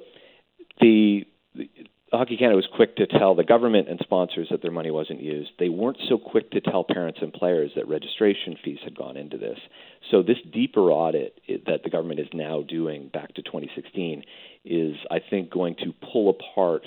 the, 0.79 1.25
the 1.55 1.67
Hockey 2.11 2.37
Canada 2.37 2.55
was 2.55 2.67
quick 2.75 2.95
to 2.97 3.07
tell 3.07 3.35
the 3.35 3.43
government 3.43 3.89
and 3.89 3.99
sponsors 4.03 4.47
that 4.51 4.61
their 4.61 4.71
money 4.71 4.91
wasn't 4.91 5.21
used. 5.21 5.51
They 5.59 5.69
weren't 5.69 5.99
so 6.07 6.17
quick 6.17 6.51
to 6.51 6.61
tell 6.61 6.83
parents 6.83 7.19
and 7.21 7.33
players 7.33 7.71
that 7.75 7.87
registration 7.87 8.57
fees 8.63 8.79
had 8.83 8.97
gone 8.97 9.17
into 9.17 9.37
this. 9.37 9.57
So 10.11 10.21
this 10.21 10.37
deeper 10.51 10.91
audit 10.91 11.39
that 11.65 11.83
the 11.83 11.89
government 11.89 12.19
is 12.19 12.27
now 12.33 12.61
doing 12.61 13.09
back 13.11 13.33
to 13.35 13.41
2016 13.41 14.23
is, 14.65 14.95
I 15.09 15.19
think, 15.27 15.49
going 15.49 15.75
to 15.77 15.93
pull 16.11 16.29
apart 16.29 16.83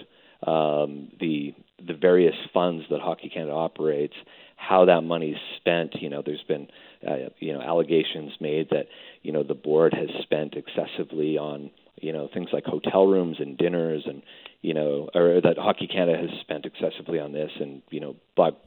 um, 0.47 1.09
the 1.19 1.55
the 1.85 1.95
various 1.95 2.35
funds 2.55 2.85
that 2.91 3.01
Hockey 3.01 3.29
Canada 3.29 3.53
operates 3.53 4.15
how 4.57 4.87
that 4.87 5.03
money 5.03 5.31
is 5.31 5.39
spent. 5.57 5.95
You 6.01 6.11
know, 6.11 6.23
there's 6.25 6.45
been 6.49 6.69
uh, 7.07 7.29
you 7.39 7.53
know 7.53 7.61
allegations 7.61 8.33
made 8.41 8.71
that 8.71 8.87
you 9.23 9.33
know 9.33 9.43
the 9.43 9.55
board 9.55 9.95
has 9.95 10.09
spent 10.23 10.55
excessively 10.55 11.39
on 11.39 11.71
you 12.01 12.13
know 12.13 12.29
things 12.33 12.49
like 12.53 12.65
hotel 12.65 13.07
rooms 13.07 13.37
and 13.39 13.57
dinners 13.57 14.05
and 14.07 14.23
you 14.63 14.75
know 14.75 15.09
or 15.15 15.41
that 15.43 15.57
Hockey 15.59 15.87
Canada 15.87 16.19
has 16.19 16.31
spent 16.41 16.65
excessively 16.65 17.21
on 17.21 17.33
this 17.33 17.51
and 17.61 17.83
you 17.91 18.01
know 18.01 18.17
bought 18.35 18.59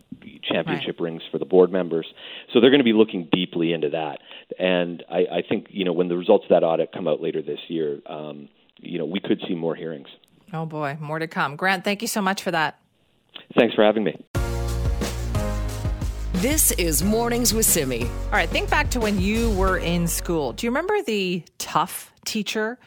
championship 0.43 0.99
right. 0.99 1.05
rings 1.05 1.23
for 1.31 1.37
the 1.37 1.45
board 1.45 1.71
members. 1.71 2.07
So 2.53 2.61
they're 2.61 2.71
going 2.71 2.79
to 2.79 2.85
be 2.85 2.93
looking 2.93 3.27
deeply 3.31 3.73
into 3.73 3.89
that. 3.89 4.19
And 4.57 5.03
I, 5.09 5.17
I 5.17 5.43
think 5.47 5.67
you 5.69 5.85
know 5.85 5.93
when 5.93 6.07
the 6.07 6.17
results 6.17 6.45
of 6.45 6.49
that 6.49 6.63
audit 6.63 6.91
come 6.91 7.07
out 7.07 7.21
later 7.21 7.41
this 7.41 7.59
year, 7.67 7.99
um, 8.05 8.49
you 8.77 8.99
know 8.99 9.05
we 9.05 9.19
could 9.19 9.41
see 9.47 9.55
more 9.55 9.75
hearings. 9.75 10.07
Oh 10.53 10.65
boy, 10.65 10.97
more 10.99 11.19
to 11.19 11.27
come. 11.27 11.55
Grant, 11.55 11.83
thank 11.83 12.01
you 12.01 12.07
so 12.07 12.21
much 12.21 12.43
for 12.43 12.51
that. 12.51 12.79
Thanks 13.57 13.75
for 13.75 13.83
having 13.83 14.03
me. 14.03 14.15
This 16.39 16.71
is 16.71 17.03
Mornings 17.03 17.53
with 17.53 17.65
Simi. 17.65 18.05
All 18.05 18.31
right, 18.31 18.47
think 18.47 18.69
back 18.69 18.91
to 18.91 19.01
when 19.01 19.19
you 19.19 19.51
were 19.55 19.77
in 19.77 20.07
school. 20.07 20.53
Do 20.53 20.65
you 20.65 20.71
remember 20.71 21.01
the 21.01 21.43
tough 21.57 22.13
teacher? 22.23 22.79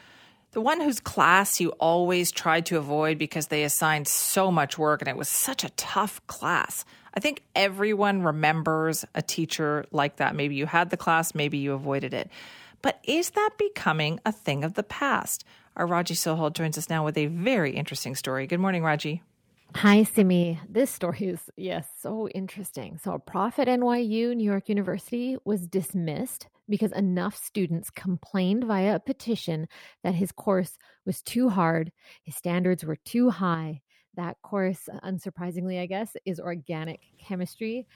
The 0.53 0.61
one 0.61 0.81
whose 0.81 0.99
class 0.99 1.61
you 1.61 1.69
always 1.73 2.31
tried 2.31 2.65
to 2.65 2.79
avoid 2.79 3.19
because 3.19 3.49
they 3.49 3.63
assigned 3.63 4.07
so 4.07 4.51
much 4.51 4.79
work 4.79 5.03
and 5.03 5.07
it 5.07 5.15
was 5.15 5.29
such 5.29 5.63
a 5.63 5.69
tough 5.71 6.25
class. 6.25 6.83
I 7.13 7.19
think 7.19 7.43
everyone 7.55 8.23
remembers 8.23 9.05
a 9.13 9.21
teacher 9.21 9.85
like 9.91 10.15
that. 10.15 10.35
Maybe 10.35 10.55
you 10.55 10.65
had 10.65 10.89
the 10.89 10.97
class, 10.97 11.35
maybe 11.35 11.59
you 11.59 11.73
avoided 11.73 12.15
it. 12.15 12.31
But 12.81 13.01
is 13.03 13.29
that 13.29 13.51
becoming 13.59 14.19
a 14.25 14.31
thing 14.31 14.63
of 14.63 14.73
the 14.73 14.81
past? 14.81 15.45
Our 15.75 15.85
Raji 15.85 16.15
Sohal 16.15 16.51
joins 16.51 16.79
us 16.79 16.89
now 16.89 17.05
with 17.05 17.19
a 17.19 17.27
very 17.27 17.75
interesting 17.75 18.15
story. 18.15 18.47
Good 18.47 18.59
morning, 18.59 18.81
Raji. 18.81 19.21
Hi, 19.75 20.03
Simi. 20.03 20.59
This 20.69 20.91
story 20.91 21.27
is, 21.27 21.49
yes, 21.57 21.87
so 21.99 22.27
interesting. 22.29 22.97
So, 22.97 23.13
a 23.13 23.19
prof 23.19 23.57
at 23.59 23.67
NYU, 23.67 24.35
New 24.35 24.43
York 24.43 24.69
University, 24.69 25.35
was 25.45 25.67
dismissed 25.67 26.47
because 26.69 26.91
enough 26.91 27.35
students 27.35 27.89
complained 27.89 28.63
via 28.65 28.95
a 28.95 28.99
petition 28.99 29.67
that 30.03 30.15
his 30.15 30.31
course 30.31 30.77
was 31.05 31.21
too 31.21 31.49
hard, 31.49 31.91
his 32.23 32.35
standards 32.35 32.85
were 32.85 32.95
too 32.95 33.29
high. 33.29 33.81
That 34.15 34.37
course, 34.43 34.87
unsurprisingly, 35.03 35.81
I 35.81 35.87
guess, 35.87 36.15
is 36.23 36.39
organic 36.39 37.01
chemistry. 37.17 37.87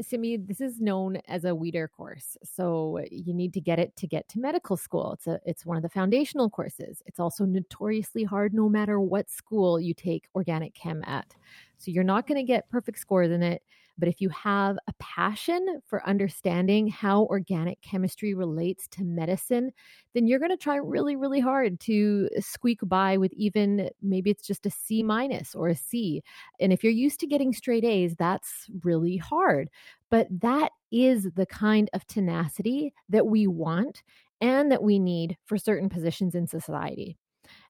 Simi, 0.00 0.36
this 0.36 0.60
is 0.60 0.80
known 0.80 1.18
as 1.28 1.44
a 1.44 1.54
Weeder 1.54 1.88
course. 1.88 2.36
So 2.42 3.00
you 3.10 3.32
need 3.32 3.52
to 3.54 3.60
get 3.60 3.78
it 3.78 3.94
to 3.96 4.06
get 4.06 4.28
to 4.30 4.40
medical 4.40 4.76
school. 4.76 5.12
It's 5.12 5.26
a 5.26 5.40
it's 5.44 5.64
one 5.64 5.76
of 5.76 5.82
the 5.82 5.88
foundational 5.88 6.50
courses. 6.50 7.02
It's 7.06 7.20
also 7.20 7.44
notoriously 7.44 8.24
hard 8.24 8.54
no 8.54 8.68
matter 8.68 9.00
what 9.00 9.30
school 9.30 9.80
you 9.80 9.94
take 9.94 10.28
organic 10.34 10.74
chem 10.74 11.02
at. 11.04 11.34
So 11.78 11.90
you're 11.90 12.04
not 12.04 12.26
going 12.26 12.38
to 12.38 12.44
get 12.44 12.68
perfect 12.70 12.98
scores 12.98 13.30
in 13.30 13.42
it. 13.42 13.62
But 13.98 14.08
if 14.08 14.20
you 14.20 14.28
have 14.30 14.76
a 14.88 14.92
passion 14.98 15.80
for 15.86 16.06
understanding 16.06 16.88
how 16.88 17.24
organic 17.24 17.80
chemistry 17.82 18.34
relates 18.34 18.88
to 18.88 19.04
medicine, 19.04 19.70
then 20.14 20.26
you're 20.26 20.38
going 20.38 20.50
to 20.50 20.56
try 20.56 20.76
really, 20.76 21.16
really 21.16 21.40
hard 21.40 21.78
to 21.80 22.28
squeak 22.40 22.80
by 22.82 23.16
with 23.16 23.32
even 23.34 23.88
maybe 24.02 24.30
it's 24.30 24.46
just 24.46 24.66
a 24.66 24.70
C 24.70 25.02
minus 25.02 25.54
or 25.54 25.68
a 25.68 25.76
C. 25.76 26.22
And 26.60 26.72
if 26.72 26.82
you're 26.82 26.92
used 26.92 27.20
to 27.20 27.26
getting 27.26 27.52
straight 27.52 27.84
A's, 27.84 28.16
that's 28.16 28.66
really 28.82 29.16
hard. 29.16 29.68
But 30.10 30.28
that 30.40 30.72
is 30.90 31.28
the 31.34 31.46
kind 31.46 31.90
of 31.92 32.06
tenacity 32.06 32.92
that 33.08 33.26
we 33.26 33.46
want 33.46 34.02
and 34.40 34.70
that 34.70 34.82
we 34.82 34.98
need 34.98 35.36
for 35.46 35.56
certain 35.56 35.88
positions 35.88 36.34
in 36.34 36.46
society. 36.46 37.16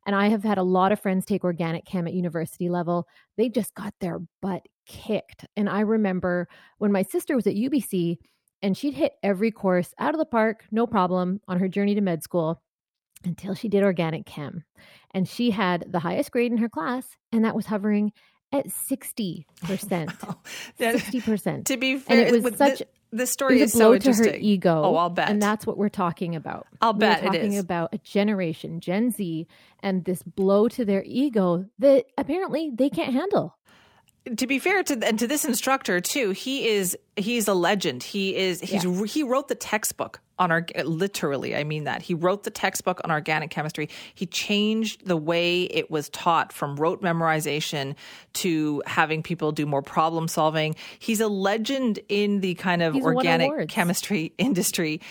And 0.06 0.14
I 0.14 0.28
have 0.28 0.44
had 0.44 0.58
a 0.58 0.62
lot 0.62 0.92
of 0.92 1.00
friends 1.00 1.24
take 1.24 1.44
organic 1.44 1.84
chem 1.84 2.06
at 2.06 2.14
university 2.14 2.68
level. 2.68 3.08
They 3.36 3.48
just 3.48 3.74
got 3.74 3.94
their 4.00 4.20
butt 4.40 4.62
kicked. 4.86 5.46
And 5.56 5.68
I 5.68 5.80
remember 5.80 6.48
when 6.78 6.92
my 6.92 7.02
sister 7.02 7.36
was 7.36 7.46
at 7.46 7.54
UBC 7.54 8.18
and 8.62 8.76
she'd 8.76 8.94
hit 8.94 9.12
every 9.22 9.50
course 9.50 9.92
out 9.98 10.14
of 10.14 10.18
the 10.18 10.24
park, 10.24 10.64
no 10.70 10.86
problem, 10.86 11.40
on 11.48 11.60
her 11.60 11.68
journey 11.68 11.94
to 11.94 12.00
med 12.00 12.22
school 12.22 12.62
until 13.24 13.54
she 13.54 13.68
did 13.68 13.82
organic 13.82 14.26
chem. 14.26 14.64
And 15.12 15.28
she 15.28 15.50
had 15.50 15.86
the 15.90 16.00
highest 16.00 16.30
grade 16.30 16.52
in 16.52 16.58
her 16.58 16.68
class, 16.68 17.06
and 17.32 17.44
that 17.44 17.54
was 17.54 17.66
hovering 17.66 18.12
at 18.52 18.68
60%. 18.68 19.44
60%. 19.62 21.64
To 21.64 21.76
be 21.76 21.98
fair, 21.98 22.18
and 22.18 22.34
it 22.34 22.42
was 22.42 22.56
such. 22.56 22.78
The, 22.78 22.86
the 23.12 23.26
story 23.26 23.60
is 23.60 23.72
so 23.72 23.96
to 23.96 24.12
her 24.12 24.34
ego. 24.34 24.82
Oh, 24.82 24.96
I'll 24.96 25.10
bet. 25.10 25.28
And 25.28 25.40
that's 25.40 25.66
what 25.66 25.76
we're 25.76 25.88
talking 25.88 26.34
about. 26.34 26.66
I'll 26.80 26.92
bet 26.92 27.22
we're 27.22 27.30
talking 27.30 27.58
about 27.58 27.94
a 27.94 27.98
generation, 27.98 28.80
Gen 28.80 29.10
Z, 29.10 29.46
and 29.80 30.04
this 30.04 30.22
blow 30.22 30.68
to 30.68 30.84
their 30.84 31.04
ego 31.04 31.66
that 31.78 32.06
apparently 32.18 32.70
they 32.74 32.90
can't 32.90 33.12
handle 33.12 33.56
to 34.36 34.46
be 34.46 34.58
fair 34.58 34.82
to 34.82 35.06
and 35.06 35.18
to 35.18 35.26
this 35.26 35.44
instructor 35.44 36.00
too, 36.00 36.30
he 36.30 36.68
is 36.68 36.96
he's 37.16 37.46
a 37.46 37.54
legend. 37.54 38.02
He 38.02 38.34
is 38.34 38.60
he's 38.60 38.84
yeah. 38.84 39.04
he 39.04 39.22
wrote 39.22 39.48
the 39.48 39.54
textbook 39.54 40.20
on 40.38 40.50
our 40.50 40.64
literally 40.82 41.54
I 41.54 41.62
mean 41.62 41.84
that. 41.84 42.00
He 42.00 42.14
wrote 42.14 42.42
the 42.42 42.50
textbook 42.50 43.02
on 43.04 43.10
organic 43.10 43.50
chemistry. 43.50 43.90
He 44.14 44.24
changed 44.24 45.06
the 45.06 45.16
way 45.16 45.64
it 45.64 45.90
was 45.90 46.08
taught 46.08 46.52
from 46.52 46.76
rote 46.76 47.02
memorization 47.02 47.96
to 48.34 48.82
having 48.86 49.22
people 49.22 49.52
do 49.52 49.66
more 49.66 49.82
problem 49.82 50.26
solving. 50.26 50.74
He's 50.98 51.20
a 51.20 51.28
legend 51.28 52.00
in 52.08 52.40
the 52.40 52.54
kind 52.54 52.82
of 52.82 52.94
he's 52.94 53.04
organic 53.04 53.68
chemistry 53.68 54.32
industry 54.38 55.02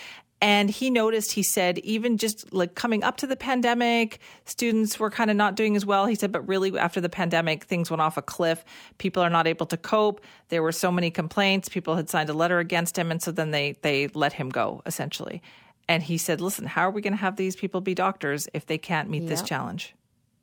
and 0.43 0.69
he 0.69 0.89
noticed, 0.89 1.31
he 1.31 1.41
said, 1.41 1.79
even 1.79 2.17
just 2.17 2.51
like 2.51 2.75
coming 2.75 3.01
up 3.01 3.15
to 3.17 3.27
the 3.27 3.37
pandemic, 3.37 4.19
students 4.43 4.99
were 4.99 5.09
kind 5.09 5.31
of 5.31 5.37
not 5.37 5.55
doing 5.55 5.77
as 5.77 5.85
well. 5.85 6.05
He 6.05 6.15
said, 6.15 6.33
but 6.33 6.45
really 6.45 6.77
after 6.77 6.99
the 6.99 7.07
pandemic, 7.07 7.63
things 7.63 7.89
went 7.89 8.01
off 8.01 8.17
a 8.17 8.21
cliff. 8.21 8.65
People 8.97 9.23
are 9.23 9.29
not 9.29 9.47
able 9.47 9.65
to 9.67 9.77
cope. 9.77 10.19
There 10.49 10.61
were 10.61 10.73
so 10.73 10.91
many 10.91 11.11
complaints. 11.11 11.69
People 11.69 11.95
had 11.95 12.09
signed 12.09 12.29
a 12.29 12.33
letter 12.33 12.59
against 12.59 12.97
him. 12.97 13.09
And 13.09 13.21
so 13.21 13.31
then 13.31 13.51
they, 13.51 13.77
they 13.83 14.09
let 14.09 14.33
him 14.33 14.49
go, 14.49 14.81
essentially. 14.85 15.41
And 15.87 16.03
he 16.03 16.17
said, 16.17 16.41
listen, 16.41 16.65
how 16.65 16.81
are 16.81 16.91
we 16.91 17.01
going 17.01 17.13
to 17.13 17.17
have 17.19 17.37
these 17.37 17.55
people 17.55 17.79
be 17.79 17.95
doctors 17.95 18.49
if 18.53 18.65
they 18.65 18.77
can't 18.77 19.09
meet 19.09 19.23
yep. 19.23 19.29
this 19.29 19.43
challenge? 19.43 19.95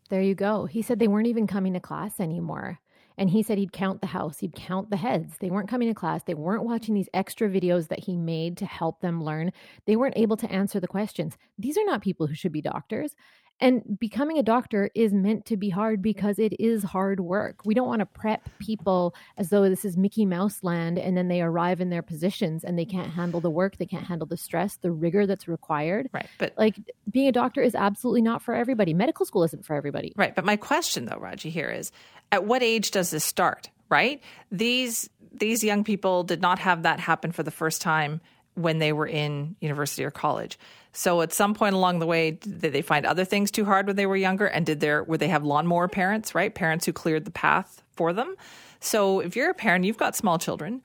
There 0.09 0.23
you 0.23 0.35
go. 0.35 0.65
He 0.65 0.81
said 0.81 0.99
they 0.99 1.09
weren't 1.09 1.27
even 1.27 1.47
coming 1.47 1.75
to 1.75 1.81
class 1.81 2.21
anymore. 2.21 2.81
And 3.21 3.29
he 3.29 3.43
said 3.43 3.59
he'd 3.59 3.73
count 3.73 4.01
the 4.01 4.07
house, 4.07 4.39
he'd 4.39 4.55
count 4.55 4.89
the 4.89 4.97
heads. 4.97 5.37
They 5.39 5.51
weren't 5.51 5.69
coming 5.69 5.89
to 5.89 5.95
class. 5.95 6.23
They 6.25 6.33
weren't 6.33 6.65
watching 6.65 6.95
these 6.95 7.11
extra 7.13 7.51
videos 7.51 7.89
that 7.89 8.01
he 8.01 8.17
made 8.17 8.57
to 8.57 8.65
help 8.65 9.03
them 9.03 9.23
learn. 9.23 9.53
They 9.85 9.95
weren't 9.95 10.17
able 10.17 10.39
to 10.39 10.51
answer 10.51 10.81
the 10.81 10.89
questions. 10.89 11.37
These 11.59 11.77
are 11.77 11.85
not 11.85 12.01
people 12.01 12.27
who 12.27 12.35
should 12.35 12.51
be 12.51 12.63
doctors. 12.63 13.15
And 13.61 13.99
becoming 13.99 14.39
a 14.39 14.43
doctor 14.43 14.91
is 14.95 15.13
meant 15.13 15.45
to 15.47 15.57
be 15.57 15.69
hard 15.69 16.01
because 16.01 16.39
it 16.39 16.59
is 16.59 16.83
hard 16.83 17.21
work. 17.21 17.61
We 17.65 17.75
don't 17.75 17.87
want 17.87 18.01
to 18.01 18.07
prep 18.07 18.49
people 18.59 19.15
as 19.37 19.51
though 19.51 19.69
this 19.69 19.85
is 19.85 19.97
Mickey 19.97 20.25
Mouse 20.25 20.63
land 20.63 20.99
and 20.99 21.17
then 21.17 21.29
they 21.29 21.43
arrive 21.43 21.81
in 21.81 21.91
their 21.91 22.03
positions 22.03 22.65
and 22.65 22.79
they 22.79 22.87
can't 22.87 23.11
handle 23.11 23.41
the 23.41 23.51
work, 23.51 23.77
they 23.77 23.87
can't 23.87 24.07
handle 24.07 24.27
the 24.27 24.39
stress, 24.39 24.77
the 24.77 24.91
rigor 24.91 25.27
that's 25.27 25.47
required. 25.47 26.09
Right. 26.13 26.29
But 26.39 26.55
like 26.57 26.77
being 27.11 27.29
a 27.29 27.33
doctor 27.33 27.61
is 27.61 27.75
absolutely 27.75 28.23
not 28.23 28.43
for 28.43 28.55
everybody. 28.55 28.95
Medical 28.95 29.27
school 29.27 29.45
isn't 29.45 29.67
for 29.67 29.77
everybody. 29.77 30.15
Right. 30.17 30.35
But 30.35 30.45
my 30.45 30.57
question 30.57 31.05
though, 31.05 31.19
Raji, 31.19 31.51
here 31.51 31.71
is 31.71 31.93
at 32.33 32.45
what 32.45 32.63
age 32.63 32.91
does 32.91 33.11
this 33.11 33.25
start? 33.25 33.69
Right? 33.91 34.23
These 34.51 35.11
these 35.33 35.63
young 35.63 35.85
people 35.85 36.25
did 36.25 36.41
not 36.41 36.59
have 36.61 36.85
that 36.85 36.99
happen 36.99 37.33
for 37.33 37.43
the 37.43 37.51
first 37.51 37.83
time 37.83 38.21
when 38.55 38.79
they 38.79 38.93
were 38.93 39.07
in 39.07 39.57
university 39.61 40.05
or 40.05 40.11
college. 40.11 40.59
So 40.93 41.21
at 41.21 41.33
some 41.33 41.55
point 41.55 41.75
along 41.75 42.01
the 42.01 42.07
way, 42.07 42.33
did 42.33 42.73
they 42.73 42.83
find 42.83 43.07
other 43.07 43.25
things 43.25 43.51
too 43.51 43.65
hard 43.65 43.87
when 43.87 43.97
they 43.97 44.07
were 44.07 44.17
younger? 44.17 44.47
And 44.47 44.67
did 44.67 44.81
there 44.81 45.05
were 45.05 45.19
they 45.19 45.29
have 45.29 45.45
lawnmower 45.45 45.89
parents, 45.89 46.35
right? 46.35 46.55
Parents 46.55 46.85
who 46.85 46.93
cleared 46.93 47.25
the 47.25 47.31
path 47.31 47.83
for 47.93 48.13
them. 48.13 48.35
So 48.81 49.21
if 49.21 49.37
you're 49.37 49.51
a 49.51 49.55
parent, 49.55 49.85
you've 49.85 49.99
got 49.99 50.17
small 50.17 50.39
children. 50.39 50.83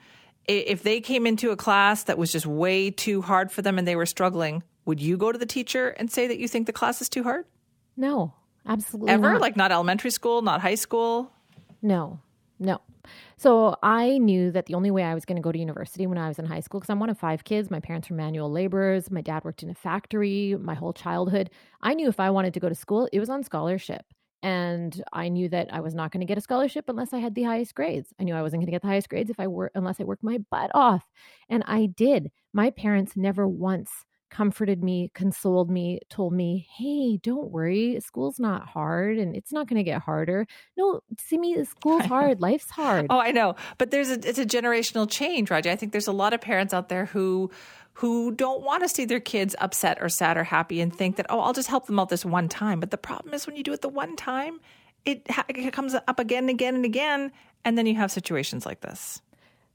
If 0.47 0.83
they 0.83 1.01
came 1.01 1.25
into 1.25 1.49
a 1.49 1.55
class 1.55 2.03
that 2.03 2.19
was 2.19 2.31
just 2.31 2.45
way 2.45 2.91
too 2.91 3.23
hard 3.23 3.51
for 3.51 3.63
them 3.63 3.79
and 3.79 3.87
they 3.87 3.95
were 3.95 4.05
struggling, 4.05 4.61
would 4.85 5.01
you 5.01 5.17
go 5.17 5.31
to 5.31 5.39
the 5.39 5.45
teacher 5.45 5.89
and 5.89 6.11
say 6.11 6.27
that 6.27 6.37
you 6.37 6.47
think 6.47 6.67
the 6.67 6.73
class 6.73 7.01
is 7.01 7.09
too 7.09 7.23
hard? 7.23 7.45
No, 7.97 8.33
absolutely. 8.67 9.11
Ever? 9.11 9.33
Not. 9.33 9.41
Like 9.41 9.55
not 9.55 9.71
elementary 9.71 10.11
school, 10.11 10.43
not 10.43 10.61
high 10.61 10.75
school? 10.75 11.31
No, 11.81 12.19
no. 12.59 12.79
So 13.37 13.75
I 13.83 14.17
knew 14.17 14.51
that 14.51 14.65
the 14.65 14.75
only 14.75 14.91
way 14.91 15.03
I 15.03 15.13
was 15.13 15.25
going 15.25 15.35
to 15.35 15.41
go 15.41 15.51
to 15.51 15.59
university 15.59 16.07
when 16.07 16.17
I 16.17 16.27
was 16.27 16.39
in 16.39 16.45
high 16.45 16.61
school, 16.61 16.79
because 16.79 16.89
I'm 16.89 16.99
one 16.99 17.09
of 17.09 17.17
five 17.19 17.43
kids, 17.43 17.69
my 17.69 17.79
parents 17.79 18.09
were 18.09 18.15
manual 18.15 18.49
laborers, 18.49 19.11
my 19.11 19.21
dad 19.21 19.43
worked 19.43 19.63
in 19.63 19.69
a 19.69 19.75
factory 19.75 20.55
my 20.59 20.73
whole 20.73 20.93
childhood. 20.93 21.49
I 21.81 21.93
knew 21.93 22.07
if 22.07 22.19
I 22.19 22.29
wanted 22.29 22.53
to 22.53 22.59
go 22.59 22.69
to 22.69 22.75
school, 22.75 23.09
it 23.11 23.19
was 23.19 23.29
on 23.29 23.43
scholarship. 23.43 24.05
And 24.41 25.03
I 25.11 25.29
knew 25.29 25.49
that 25.49 25.73
I 25.73 25.79
was 25.79 25.95
not 25.95 26.11
going 26.11 26.21
to 26.21 26.27
get 26.27 26.37
a 26.37 26.41
scholarship 26.41 26.85
unless 26.87 27.13
I 27.13 27.17
had 27.17 27.33
the 27.33 27.43
highest 27.43 27.73
grades. 27.73 28.13
I 28.19 28.23
knew 28.23 28.35
I 28.35 28.41
wasn't 28.43 28.61
going 28.61 28.67
to 28.67 28.71
get 28.71 28.83
the 28.83 28.87
highest 28.87 29.09
grades 29.09 29.29
if 29.29 29.39
I 29.39 29.47
were 29.47 29.71
unless 29.73 29.99
I 29.99 30.03
worked 30.03 30.23
my 30.23 30.37
butt 30.51 30.71
off. 30.73 31.03
And 31.49 31.63
I 31.65 31.87
did. 31.87 32.31
My 32.53 32.69
parents 32.69 33.17
never 33.17 33.47
once 33.47 33.91
comforted 34.29 34.83
me, 34.83 35.11
consoled 35.13 35.69
me, 35.69 35.99
told 36.09 36.33
me, 36.33 36.67
hey, 36.71 37.17
don't 37.17 37.51
worry, 37.51 37.99
school's 37.99 38.39
not 38.39 38.67
hard 38.67 39.17
and 39.17 39.35
it's 39.35 39.51
not 39.51 39.67
going 39.67 39.77
to 39.77 39.83
get 39.83 40.01
harder. 40.01 40.47
No, 40.77 41.01
Simi, 41.17 41.63
school's 41.65 42.05
hard, 42.05 42.41
life's 42.41 42.69
hard. 42.69 43.07
Oh, 43.09 43.19
I 43.19 43.31
know. 43.31 43.55
But 43.77 43.91
there's 43.91 44.09
a 44.09 44.27
it's 44.27 44.39
a 44.39 44.45
generational 44.45 45.09
change, 45.09 45.49
Raji. 45.49 45.69
I 45.69 45.75
think 45.75 45.91
there's 45.91 46.07
a 46.07 46.13
lot 46.13 46.33
of 46.33 46.41
parents 46.41 46.73
out 46.73 46.89
there 46.89 47.05
who 47.05 47.51
who 47.93 48.33
don't 48.33 48.61
want 48.61 48.83
to 48.83 48.89
see 48.89 49.05
their 49.05 49.21
kids 49.21 49.55
upset 49.59 49.99
or 50.01 50.09
sad 50.09 50.35
or 50.35 50.43
happy 50.43 50.81
and 50.81 50.93
think 50.93 51.15
that, 51.15 51.27
oh, 51.29 51.39
I'll 51.39 51.53
just 51.53 51.69
help 51.69 51.87
them 51.87 51.97
out 51.97 52.09
this 52.09 52.25
one 52.25 52.49
time. 52.49 52.81
But 52.81 52.91
the 52.91 52.97
problem 52.97 53.33
is 53.33 53.47
when 53.47 53.55
you 53.55 53.63
do 53.63 53.71
it 53.71 53.81
the 53.81 53.87
one 53.87 54.17
time, 54.17 54.59
it, 55.05 55.31
ha- 55.31 55.45
it 55.47 55.71
comes 55.71 55.95
up 55.95 56.19
again 56.19 56.43
and 56.43 56.49
again 56.49 56.75
and 56.75 56.83
again. 56.83 57.31
And 57.63 57.77
then 57.77 57.85
you 57.85 57.95
have 57.95 58.11
situations 58.11 58.65
like 58.65 58.81
this. 58.81 59.21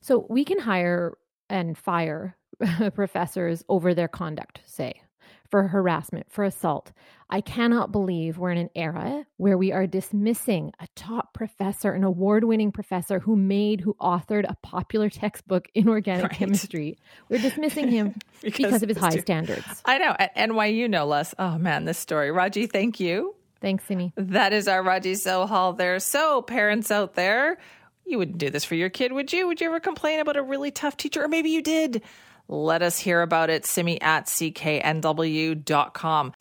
So 0.03 0.27
we 0.29 0.45
can 0.45 0.59
hire 0.59 1.17
and 1.49 1.79
fire 1.79 2.37
professors 2.95 3.65
over 3.69 3.95
their 3.95 4.09
conduct, 4.09 4.61
say, 4.67 5.03
for 5.49 5.69
harassment, 5.69 6.27
for 6.31 6.45
assault. 6.45 6.93
I 7.33 7.41
cannot 7.41 7.93
believe 7.93 8.39
we're 8.39 8.51
in 8.51 8.59
an 8.59 8.71
era 8.75 9.25
where 9.37 9.57
we 9.57 9.71
are 9.71 9.87
dismissing 9.87 10.73
a 10.81 10.89
top 10.97 11.33
professor, 11.33 11.93
an 11.93 12.03
award 12.03 12.43
winning 12.45 12.73
professor 12.73 13.21
who 13.21 13.37
made, 13.37 13.81
who 13.81 13.95
authored 14.01 14.49
a 14.49 14.57
popular 14.63 15.09
textbook 15.09 15.69
in 15.75 15.89
organic 15.89 16.25
right. 16.25 16.33
chemistry. 16.33 16.99
We're 17.29 17.41
dismissing 17.41 17.89
him 17.89 18.15
because, 18.43 18.65
because, 18.65 18.83
of 18.83 18.89
his 18.89 18.99
high 18.99 19.19
standards. 19.19 19.83
I 19.85 19.99
know. 19.99 20.15
At 20.19 20.35
NYU, 20.37 20.91
no 20.91 21.07
less. 21.07 21.35
Oh, 21.39 21.57
man, 21.57 21.85
this 21.85 21.99
story. 21.99 22.33
Raji, 22.33 22.67
thank 22.67 22.99
you. 22.99 23.37
Thanks, 23.61 23.85
Simi. 23.85 24.13
That 24.17 24.53
is 24.53 24.67
our 24.67 24.83
Raji 24.83 25.13
Sohal 25.13 25.77
there. 25.77 26.01
So, 26.01 26.43
parents 26.43 26.91
out 26.91 27.15
there, 27.15 27.59
you 28.07 28.19
wouldn't 28.19 28.39
do 28.39 28.51
this 28.51 28.65
for 28.65 28.75
your 28.75 28.89
kid, 28.89 29.13
would 29.13 29.33
you? 29.33 29.47
Would 29.47 29.61
you 29.61 29.69
ever 29.69 29.81
complain 29.81 30.19
about 30.19 30.37
a 30.37 30.43
really 30.43 30.71
tough 30.71 30.97
teacher? 30.97 31.23
Or 31.23 31.29
maybe 31.29 31.51
you 31.51 31.63
did. 31.63 32.03
Let 32.53 32.83
us 32.83 32.99
hear 32.99 33.23
about 33.23 33.49
it. 33.49 33.65
Simi 33.65 34.01
at 34.01 34.27
cknw.com. 34.27 36.33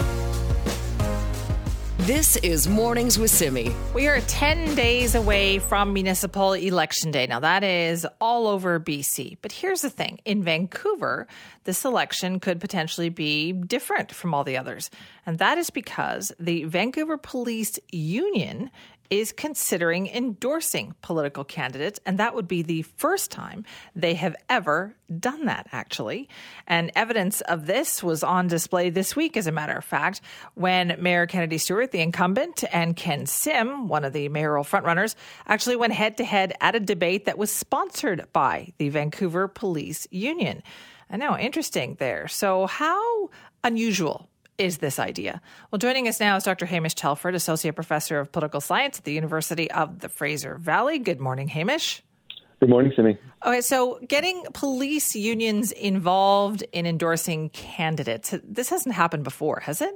This 1.99 2.35
is 2.37 2.67
Mornings 2.67 3.19
with 3.19 3.29
Simi. 3.29 3.71
We 3.93 4.07
are 4.07 4.19
10 4.21 4.73
days 4.73 5.13
away 5.13 5.59
from 5.59 5.93
municipal 5.93 6.53
election 6.53 7.11
day. 7.11 7.27
Now, 7.27 7.39
that 7.41 7.63
is 7.63 8.07
all 8.19 8.47
over 8.47 8.79
BC. 8.79 9.37
But 9.43 9.51
here's 9.51 9.81
the 9.81 9.91
thing 9.91 10.19
in 10.25 10.41
Vancouver, 10.41 11.27
this 11.65 11.85
election 11.85 12.39
could 12.39 12.59
potentially 12.59 13.09
be 13.09 13.51
different 13.51 14.11
from 14.11 14.33
all 14.33 14.43
the 14.43 14.57
others. 14.57 14.89
And 15.27 15.37
that 15.37 15.59
is 15.59 15.69
because 15.69 16.31
the 16.39 16.63
Vancouver 16.63 17.17
Police 17.17 17.77
Union 17.91 18.71
is 19.09 19.31
considering 19.31 20.07
endorsing 20.07 20.93
political 21.01 21.43
candidates, 21.43 21.99
and 22.05 22.19
that 22.19 22.35
would 22.35 22.47
be 22.47 22.61
the 22.61 22.83
first 22.83 23.31
time 23.31 23.65
they 23.95 24.13
have 24.13 24.35
ever 24.49 24.95
done 25.19 25.45
that, 25.45 25.67
actually. 25.71 26.29
And 26.67 26.91
evidence 26.95 27.41
of 27.41 27.65
this 27.65 28.03
was 28.03 28.23
on 28.23 28.47
display 28.47 28.89
this 28.89 29.15
week, 29.15 29.35
as 29.35 29.47
a 29.47 29.51
matter 29.51 29.75
of 29.75 29.83
fact, 29.83 30.21
when 30.53 30.95
Mayor 30.99 31.25
Kennedy 31.25 31.57
Stewart, 31.57 31.91
the 31.91 32.01
incumbent, 32.01 32.63
and 32.71 32.95
Ken 32.95 33.25
Sim, 33.25 33.87
one 33.87 34.05
of 34.05 34.13
the 34.13 34.29
mayoral 34.29 34.63
frontrunners, 34.63 35.15
actually 35.47 35.75
went 35.75 35.93
head 35.93 36.17
to 36.17 36.23
head 36.23 36.53
at 36.61 36.75
a 36.75 36.79
debate 36.79 37.25
that 37.25 37.37
was 37.37 37.51
sponsored 37.51 38.27
by 38.31 38.73
the 38.77 38.89
Vancouver 38.89 39.47
Police 39.47 40.07
Union. 40.11 40.61
I 41.09 41.17
know, 41.17 41.35
interesting 41.37 41.97
there. 41.99 42.27
So, 42.27 42.67
how 42.67 43.29
unusual 43.63 44.28
is 44.59 44.79
this 44.79 44.99
idea? 44.99 45.41
Well, 45.71 45.79
joining 45.79 46.07
us 46.07 46.19
now 46.19 46.35
is 46.35 46.43
Dr. 46.43 46.65
Hamish 46.65 46.93
Telford, 46.93 47.33
Associate 47.33 47.73
Professor 47.73 48.19
of 48.19 48.31
Political 48.31 48.61
Science 48.61 48.99
at 48.99 49.05
the 49.05 49.13
University 49.13 49.71
of 49.71 49.99
the 49.99 50.09
Fraser 50.09 50.55
Valley. 50.55 50.99
Good 50.99 51.19
morning, 51.19 51.47
Hamish. 51.47 52.03
Good 52.59 52.69
morning, 52.69 52.91
Simi. 52.93 53.17
Okay, 53.45 53.61
so 53.61 53.99
getting 54.05 54.43
police 54.53 55.15
unions 55.15 55.71
involved 55.71 56.63
in 56.73 56.85
endorsing 56.85 57.49
candidates, 57.49 58.35
this 58.43 58.69
hasn't 58.69 58.95
happened 58.95 59.23
before, 59.23 59.61
has 59.61 59.81
it? 59.81 59.95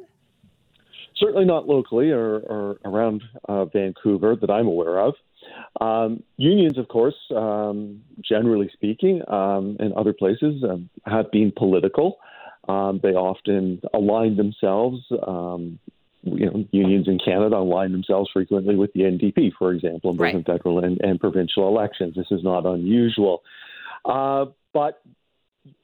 Certainly 1.18 1.46
not 1.46 1.68
locally 1.68 2.12
or, 2.12 2.40
or 2.40 2.78
around 2.86 3.22
uh, 3.50 3.66
Vancouver 3.66 4.38
that 4.38 4.50
I'm 4.50 4.68
aware 4.68 4.98
of. 5.00 5.14
Um, 5.82 6.24
unions, 6.38 6.78
of 6.78 6.88
course, 6.88 7.16
um, 7.36 8.02
generally 8.22 8.70
speaking, 8.72 9.22
um, 9.28 9.76
in 9.82 9.92
other 9.98 10.14
places 10.14 10.64
um, 10.64 10.90
have 11.06 11.30
been 11.32 11.52
political. 11.56 12.18
Um, 12.68 13.00
they 13.04 13.10
often 13.10 13.82
align 13.94 14.38
themselves. 14.38 15.02
Um, 15.26 15.80
you 16.24 16.46
know, 16.46 16.66
unions 16.72 17.08
in 17.10 17.20
Canada 17.20 17.58
align 17.58 17.92
themselves 17.92 18.30
frequently 18.32 18.76
with 18.76 18.94
the 18.94 19.02
NDP, 19.02 19.52
for 19.60 19.74
example, 19.74 20.12
in 20.12 20.18
both 20.18 20.24
right. 20.24 20.46
federal 20.46 20.80
and, 20.80 21.00
and, 21.02 21.20
provincial 21.20 21.68
elections. 21.68 22.16
This 22.16 22.28
is 22.32 22.44
not 22.44 22.66
unusual. 22.66 23.44
Uh, 24.06 24.46
but 24.74 25.02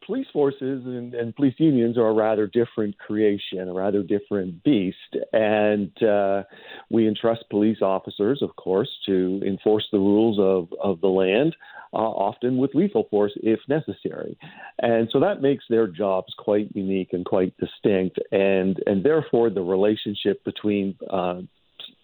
police 0.06 0.28
forces 0.34 0.84
and, 0.86 1.14
and, 1.14 1.36
police 1.36 1.56
unions 1.58 1.98
are 1.98 2.08
a 2.08 2.14
rather 2.14 2.48
different 2.48 2.98
creation, 2.98 3.70
a 3.70 3.74
rather 3.74 4.04
different 4.04 4.64
beast. 4.64 5.16
And 5.32 5.92
uh, 6.04 6.44
we 6.90 7.08
entrust 7.08 7.46
police 7.50 7.82
officers, 7.82 8.42
of 8.42 8.56
course, 8.56 8.90
to 9.06 9.42
enforce 9.46 9.88
the 9.92 10.00
rules 10.00 10.38
of, 10.40 10.78
of 10.82 11.00
the 11.02 11.08
land 11.08 11.56
uh, 11.94 11.98
often 11.98 12.58
with 12.58 12.76
lethal 12.76 13.08
force 13.10 13.32
if 13.38 13.60
necessary. 13.68 14.38
And 14.80 15.10
so 15.12 15.20
that 15.22 15.42
makes 15.42 15.64
their 15.70 15.88
jobs 15.88 16.34
quite 16.38 16.76
unique 16.76 17.10
and 17.14 17.26
quite 17.26 17.56
distinct. 17.58 18.20
And, 18.32 18.78
and 18.86 19.04
therefore, 19.04 19.50
the 19.50 19.62
relationship 19.62 20.44
between 20.44 20.96
uh, 21.10 21.42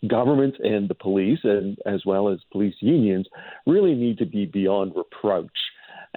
and 0.01 0.89
the 0.89 0.96
police, 1.00 1.39
and 1.44 1.77
as 1.86 2.05
well 2.05 2.29
as 2.29 2.39
police 2.51 2.75
unions, 2.79 3.27
really 3.65 3.96
need 3.96 4.17
to 4.20 4.25
be 4.25 4.46
beyond 4.46 4.94
reproach. 4.96 5.50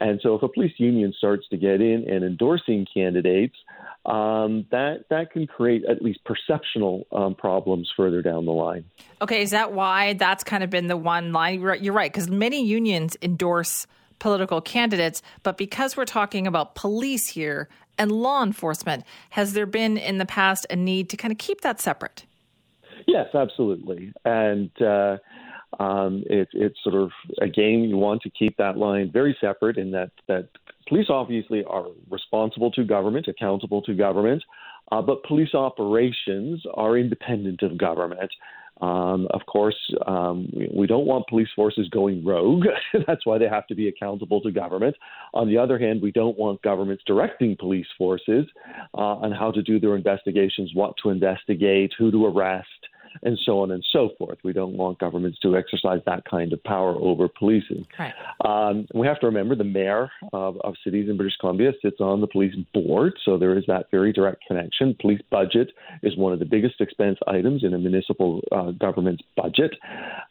And 0.00 0.20
so, 0.22 0.34
if 0.34 0.42
a 0.42 0.48
police 0.48 0.74
union 0.76 1.12
starts 1.16 1.48
to 1.48 1.56
get 1.56 1.80
in 1.80 2.06
and 2.08 2.24
endorsing 2.24 2.86
candidates, 2.92 3.56
um, 4.06 4.64
that 4.70 5.04
that 5.10 5.32
can 5.32 5.46
create 5.46 5.84
at 5.84 6.02
least 6.02 6.20
perceptional 6.24 7.06
um, 7.12 7.34
problems 7.34 7.90
further 7.96 8.22
down 8.22 8.46
the 8.46 8.52
line. 8.52 8.84
Okay, 9.20 9.42
is 9.42 9.50
that 9.50 9.72
why 9.72 10.14
that's 10.14 10.44
kind 10.44 10.62
of 10.62 10.70
been 10.70 10.86
the 10.86 10.96
one 10.96 11.32
line? 11.32 11.60
You're 11.60 11.92
right, 11.92 12.12
because 12.12 12.28
many 12.28 12.64
unions 12.64 13.16
endorse 13.22 13.86
political 14.18 14.60
candidates, 14.60 15.22
but 15.42 15.56
because 15.56 15.96
we're 15.96 16.04
talking 16.04 16.46
about 16.46 16.74
police 16.74 17.28
here 17.28 17.68
and 17.98 18.12
law 18.12 18.42
enforcement, 18.42 19.04
has 19.30 19.52
there 19.52 19.66
been 19.66 19.96
in 19.96 20.18
the 20.18 20.26
past 20.26 20.66
a 20.70 20.76
need 20.76 21.10
to 21.10 21.16
kind 21.16 21.32
of 21.32 21.38
keep 21.38 21.60
that 21.62 21.80
separate? 21.80 22.24
Yes, 23.06 23.34
absolutely, 23.34 24.12
and. 24.24 24.70
Uh, 24.80 25.18
um, 25.78 26.24
it, 26.26 26.48
it's 26.52 26.78
sort 26.82 26.94
of 26.94 27.10
again 27.40 27.86
you 27.88 27.96
want 27.96 28.22
to 28.22 28.30
keep 28.30 28.56
that 28.56 28.76
line 28.76 29.10
very 29.12 29.36
separate 29.40 29.76
in 29.76 29.90
that 29.92 30.10
that 30.26 30.48
police 30.88 31.06
obviously 31.08 31.64
are 31.64 31.86
responsible 32.10 32.70
to 32.72 32.84
government, 32.84 33.28
accountable 33.28 33.82
to 33.82 33.94
government, 33.94 34.42
uh, 34.90 35.02
but 35.02 35.22
police 35.24 35.54
operations 35.54 36.62
are 36.74 36.96
independent 36.96 37.62
of 37.62 37.76
government. 37.76 38.30
Um, 38.80 39.26
of 39.30 39.40
course, 39.46 39.76
um, 40.06 40.48
we 40.72 40.86
don't 40.86 41.04
want 41.04 41.26
police 41.26 41.48
forces 41.56 41.88
going 41.88 42.24
rogue. 42.24 42.64
That's 43.06 43.26
why 43.26 43.38
they 43.38 43.48
have 43.48 43.66
to 43.66 43.74
be 43.74 43.88
accountable 43.88 44.40
to 44.42 44.52
government. 44.52 44.94
On 45.34 45.48
the 45.48 45.58
other 45.58 45.78
hand, 45.78 46.00
we 46.00 46.12
don't 46.12 46.38
want 46.38 46.62
governments 46.62 47.02
directing 47.04 47.56
police 47.58 47.88
forces 47.96 48.46
uh, 48.94 49.16
on 49.16 49.32
how 49.32 49.50
to 49.50 49.62
do 49.62 49.80
their 49.80 49.96
investigations, 49.96 50.70
what 50.74 50.94
to 51.02 51.10
investigate, 51.10 51.92
who 51.98 52.12
to 52.12 52.26
arrest, 52.26 52.68
and 53.22 53.38
so 53.44 53.60
on 53.60 53.70
and 53.70 53.84
so 53.92 54.10
forth. 54.18 54.38
We 54.42 54.52
don't 54.52 54.76
want 54.76 54.98
governments 54.98 55.38
to 55.40 55.56
exercise 55.56 56.00
that 56.06 56.24
kind 56.24 56.52
of 56.52 56.62
power 56.64 56.94
over 56.94 57.28
policing. 57.28 57.86
Right. 57.98 58.14
Um, 58.44 58.86
we 58.94 59.06
have 59.06 59.20
to 59.20 59.26
remember 59.26 59.54
the 59.54 59.64
mayor 59.64 60.10
of, 60.32 60.58
of 60.62 60.74
cities 60.84 61.08
in 61.08 61.16
British 61.16 61.36
Columbia 61.40 61.72
sits 61.82 62.00
on 62.00 62.20
the 62.20 62.26
police 62.26 62.54
board, 62.74 63.14
so 63.24 63.38
there 63.38 63.56
is 63.56 63.64
that 63.66 63.90
very 63.90 64.12
direct 64.12 64.42
connection. 64.46 64.96
Police 65.00 65.22
budget 65.30 65.70
is 66.02 66.16
one 66.16 66.32
of 66.32 66.38
the 66.38 66.44
biggest 66.44 66.80
expense 66.80 67.18
items 67.26 67.64
in 67.64 67.74
a 67.74 67.78
municipal 67.78 68.40
uh, 68.52 68.70
government's 68.72 69.22
budget. 69.36 69.74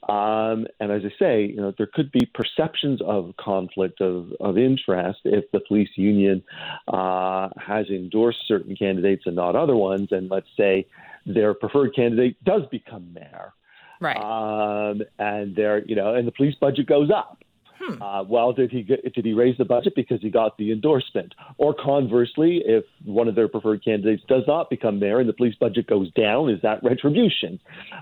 Um, 0.10 0.68
and 0.80 0.92
as 0.92 1.02
I 1.04 1.12
say, 1.20 1.46
you 1.46 1.58
know, 1.58 1.74
there 1.78 1.90
could 1.92 2.12
be 2.12 2.30
perceptions 2.34 3.02
of 3.02 3.34
conflict 3.38 4.02
of, 4.02 4.32
of 4.40 4.58
interest 4.58 5.20
if 5.26 5.50
the 5.52 5.60
police 5.68 5.90
union 5.96 6.44
uh, 6.88 7.50
has 7.58 7.88
endorsed 7.90 8.40
certain 8.48 8.76
candidates 8.76 9.24
and 9.26 9.36
not 9.36 9.56
other 9.56 9.76
ones. 9.76 10.10
And 10.12 10.30
let's 10.30 10.48
say 10.56 10.88
their 11.28 11.54
preferred 11.54 11.96
candidate 11.96 12.44
does 12.44 12.64
become 12.72 13.14
mayor. 13.14 13.54
Right. 14.00 14.18
Um, 14.18 15.02
and 15.20 15.56
their, 15.56 15.84
you 15.86 15.96
know, 15.96 16.16
and 16.16 16.28
the 16.28 16.32
police 16.32 16.56
budget 16.60 16.88
goes 16.88 17.10
up. 17.12 17.40
Hmm. 17.80 18.02
Uh, 18.02 18.24
well, 18.24 18.54
did 18.54 18.72
he 18.72 18.82
get, 18.82 19.14
did 19.14 19.24
he 19.24 19.34
raise 19.34 19.58
the 19.58 19.66
budget 19.66 19.94
because 19.96 20.20
he 20.22 20.30
got 20.30 20.58
the 20.58 20.72
endorsement? 20.72 21.36
Or 21.58 21.76
conversely, 21.76 22.62
if 22.66 22.84
one 23.06 23.28
of 23.28 23.36
their 23.36 23.48
preferred 23.48 23.84
candidates 23.84 24.24
does 24.28 24.44
not 24.48 24.70
become 24.70 25.00
mayor 25.00 25.20
and 25.20 25.30
the 25.30 25.34
police 25.34 25.56
budget 25.60 25.88
goes 25.88 26.12
down, 26.14 26.50
is 26.50 26.60
that 26.64 26.84
retribution 26.84 27.60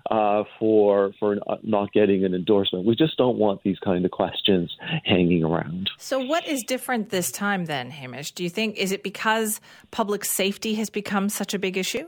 uh, 0.09 0.43
for 0.59 1.11
for 1.19 1.37
not 1.63 1.91
getting 1.91 2.23
an 2.23 2.33
endorsement? 2.33 2.85
We 2.85 2.95
just 2.95 3.17
don't 3.17 3.37
want 3.37 3.63
these 3.63 3.79
kind 3.79 4.05
of 4.05 4.11
questions 4.11 4.75
hanging 5.03 5.43
around. 5.43 5.89
So, 5.97 6.19
what 6.19 6.47
is 6.47 6.63
different 6.63 7.09
this 7.09 7.31
time, 7.31 7.65
then, 7.65 7.91
Hamish? 7.91 8.31
Do 8.31 8.43
you 8.43 8.49
think 8.49 8.77
is 8.77 8.91
it 8.91 9.03
because 9.03 9.59
public 9.91 10.23
safety 10.23 10.75
has 10.75 10.89
become 10.89 11.27
such 11.27 11.53
a 11.53 11.59
big 11.59 11.77
issue? 11.77 12.07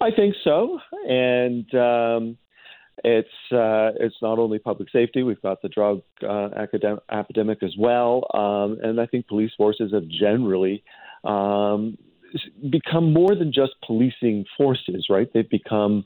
I 0.00 0.10
think 0.10 0.34
so, 0.44 0.78
and 1.08 1.74
um, 1.74 2.38
it's 3.04 3.28
uh, 3.52 3.92
it's 4.00 4.16
not 4.22 4.38
only 4.38 4.58
public 4.58 4.90
safety. 4.90 5.22
We've 5.22 5.40
got 5.42 5.62
the 5.62 5.68
drug 5.68 6.02
uh, 6.22 6.48
academic, 6.56 7.02
epidemic 7.10 7.62
as 7.62 7.74
well, 7.78 8.26
um, 8.34 8.78
and 8.82 9.00
I 9.00 9.06
think 9.06 9.28
police 9.28 9.52
forces 9.56 9.92
have 9.92 10.08
generally 10.08 10.82
um, 11.24 11.98
become 12.70 13.12
more 13.12 13.34
than 13.34 13.52
just 13.52 13.72
policing 13.84 14.44
forces, 14.56 15.06
right? 15.08 15.28
They've 15.32 15.48
become 15.48 16.04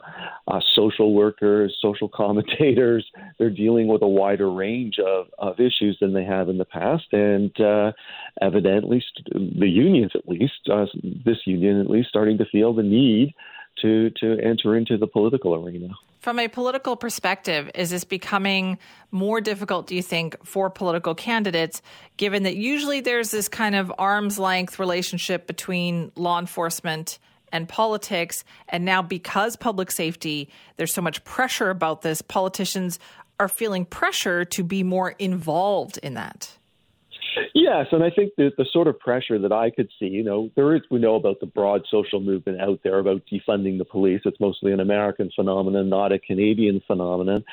uh, 0.48 0.60
social 0.74 1.14
workers, 1.14 1.76
social 1.80 2.08
commentators. 2.14 3.06
They're 3.38 3.50
dealing 3.50 3.88
with 3.88 4.02
a 4.02 4.08
wider 4.08 4.50
range 4.50 4.98
of, 4.98 5.26
of 5.38 5.60
issues 5.60 5.98
than 6.00 6.12
they 6.12 6.24
have 6.24 6.48
in 6.48 6.58
the 6.58 6.64
past. 6.64 7.06
And 7.12 7.58
uh, 7.60 7.92
evidently, 8.40 9.02
the 9.32 9.68
unions, 9.68 10.12
at 10.14 10.28
least, 10.28 10.68
uh, 10.70 10.86
this 11.24 11.38
union 11.46 11.80
at 11.80 11.90
least, 11.90 12.08
starting 12.08 12.38
to 12.38 12.46
feel 12.46 12.74
the 12.74 12.82
need 12.82 13.34
to 13.82 14.10
to 14.10 14.38
enter 14.40 14.76
into 14.76 14.96
the 14.96 15.06
political 15.06 15.54
arena. 15.54 15.88
From 16.20 16.38
a 16.38 16.48
political 16.48 16.96
perspective, 16.96 17.70
is 17.74 17.90
this 17.90 18.04
becoming 18.04 18.78
more 19.10 19.40
difficult, 19.40 19.86
do 19.86 19.94
you 19.94 20.02
think, 20.02 20.36
for 20.44 20.68
political 20.68 21.14
candidates, 21.14 21.80
given 22.18 22.42
that 22.42 22.56
usually 22.56 23.00
there's 23.00 23.30
this 23.30 23.48
kind 23.48 23.74
of 23.74 23.90
arm's 23.98 24.38
length 24.38 24.78
relationship 24.78 25.46
between 25.46 26.12
law 26.16 26.38
enforcement 26.38 27.18
and 27.52 27.66
politics? 27.66 28.44
And 28.68 28.84
now, 28.84 29.00
because 29.00 29.56
public 29.56 29.90
safety, 29.90 30.50
there's 30.76 30.92
so 30.92 31.00
much 31.00 31.24
pressure 31.24 31.70
about 31.70 32.02
this, 32.02 32.20
politicians 32.20 32.98
are 33.38 33.48
feeling 33.48 33.86
pressure 33.86 34.44
to 34.44 34.62
be 34.62 34.82
more 34.82 35.12
involved 35.18 35.98
in 36.02 36.14
that. 36.14 36.50
Yes, 37.54 37.86
and 37.92 38.02
I 38.02 38.10
think 38.10 38.34
that 38.36 38.52
the 38.56 38.66
sort 38.72 38.88
of 38.88 38.98
pressure 38.98 39.38
that 39.38 39.52
I 39.52 39.70
could 39.70 39.88
see, 39.98 40.06
you 40.06 40.22
know, 40.22 40.50
there 40.56 40.74
is 40.74 40.82
we 40.90 40.98
know 40.98 41.14
about 41.14 41.40
the 41.40 41.46
broad 41.46 41.82
social 41.90 42.20
movement 42.20 42.60
out 42.60 42.80
there 42.82 42.98
about 42.98 43.22
defunding 43.32 43.78
the 43.78 43.84
police. 43.84 44.22
It's 44.24 44.40
mostly 44.40 44.72
an 44.72 44.80
American 44.80 45.30
phenomenon, 45.34 45.88
not 45.88 46.12
a 46.12 46.18
Canadian 46.18 46.82
phenomenon. 46.86 47.44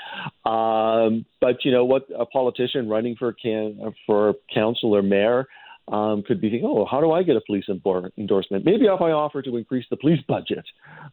Um, 0.45 1.25
but 1.41 1.63
you 1.63 1.71
know 1.71 1.85
what, 1.85 2.07
a 2.17 2.25
politician 2.25 2.89
running 2.89 3.15
for 3.15 3.33
can 3.33 3.93
for 4.05 4.35
council 4.53 4.95
or 4.95 5.01
mayor 5.01 5.47
um, 5.89 6.23
could 6.27 6.41
be 6.41 6.49
thinking, 6.49 6.67
oh, 6.69 6.85
how 6.89 6.99
do 6.99 7.11
I 7.11 7.23
get 7.23 7.35
a 7.35 7.41
police 7.41 7.65
endorsement? 7.69 8.65
Maybe 8.65 8.85
if 8.85 9.01
I 9.01 9.11
offer 9.11 9.41
to 9.41 9.55
increase 9.55 9.85
the 9.89 9.97
police 9.97 10.19
budget, 10.27 10.65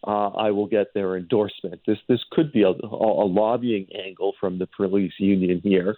uh, 0.06 0.28
I 0.28 0.50
will 0.50 0.66
get 0.66 0.94
their 0.94 1.16
endorsement. 1.16 1.80
This 1.86 1.98
this 2.08 2.20
could 2.32 2.52
be 2.52 2.62
a, 2.62 2.70
a 2.70 3.26
lobbying 3.26 3.86
angle 3.94 4.32
from 4.40 4.58
the 4.58 4.66
police 4.66 5.12
union 5.18 5.60
here 5.62 5.96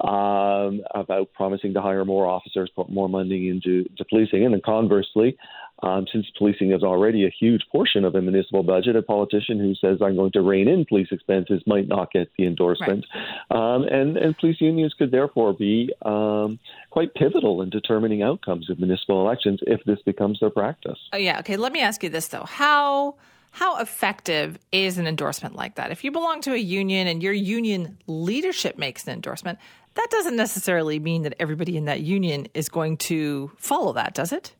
um, 0.00 0.82
about 0.94 1.32
promising 1.34 1.74
to 1.74 1.80
hire 1.80 2.04
more 2.04 2.26
officers, 2.26 2.70
put 2.74 2.90
more 2.90 3.08
money 3.08 3.48
into 3.48 3.84
to 3.96 4.04
policing, 4.04 4.44
and 4.44 4.54
then 4.54 4.62
conversely, 4.64 5.36
um, 5.82 6.06
since 6.12 6.26
policing 6.38 6.72
is 6.72 6.82
already 6.82 7.26
a 7.26 7.30
huge 7.30 7.62
portion 7.70 8.04
of 8.04 8.14
a 8.14 8.22
municipal 8.22 8.62
budget, 8.62 8.94
a 8.94 9.02
politician 9.02 9.58
who 9.58 9.74
says 9.74 9.98
I'm 10.00 10.16
going 10.16 10.32
to 10.32 10.40
rein 10.40 10.68
in 10.68 10.84
police 10.84 11.08
expenses 11.10 11.62
might 11.66 11.88
not 11.88 12.12
get 12.12 12.30
the 12.38 12.46
endorsement. 12.46 13.04
Right. 13.14 13.74
Um, 13.74 13.82
and, 13.84 14.16
and 14.16 14.36
police 14.38 14.60
unions 14.60 14.94
could 14.96 15.10
therefore 15.10 15.52
be 15.52 15.92
um, 16.02 16.60
quite 16.90 17.14
pivotal 17.14 17.62
in 17.62 17.70
determining 17.70 18.22
outcomes 18.22 18.70
of 18.70 18.78
municipal 18.78 19.20
elections 19.20 19.60
if 19.66 19.82
this 19.84 20.00
becomes 20.02 20.38
their 20.40 20.50
practice. 20.50 20.98
Oh, 21.12 21.16
yeah. 21.16 21.40
Okay. 21.40 21.56
Let 21.56 21.72
me 21.72 21.80
ask 21.80 22.02
you 22.02 22.10
this, 22.10 22.28
though. 22.28 22.44
How. 22.44 23.16
How 23.54 23.80
effective 23.80 24.58
is 24.72 24.96
an 24.96 25.06
endorsement 25.06 25.54
like 25.54 25.74
that? 25.74 25.90
If 25.90 26.04
you 26.04 26.10
belong 26.10 26.40
to 26.40 26.54
a 26.54 26.56
union 26.56 27.06
and 27.06 27.22
your 27.22 27.34
union 27.34 27.98
leadership 28.06 28.78
makes 28.78 29.06
an 29.06 29.12
endorsement, 29.12 29.58
that 29.92 30.08
doesn't 30.10 30.36
necessarily 30.36 30.98
mean 30.98 31.24
that 31.24 31.34
everybody 31.38 31.76
in 31.76 31.84
that 31.84 32.00
union 32.00 32.46
is 32.54 32.70
going 32.70 32.96
to 32.96 33.52
follow 33.58 33.92
that, 33.92 34.14
does 34.14 34.32
it? 34.32 34.54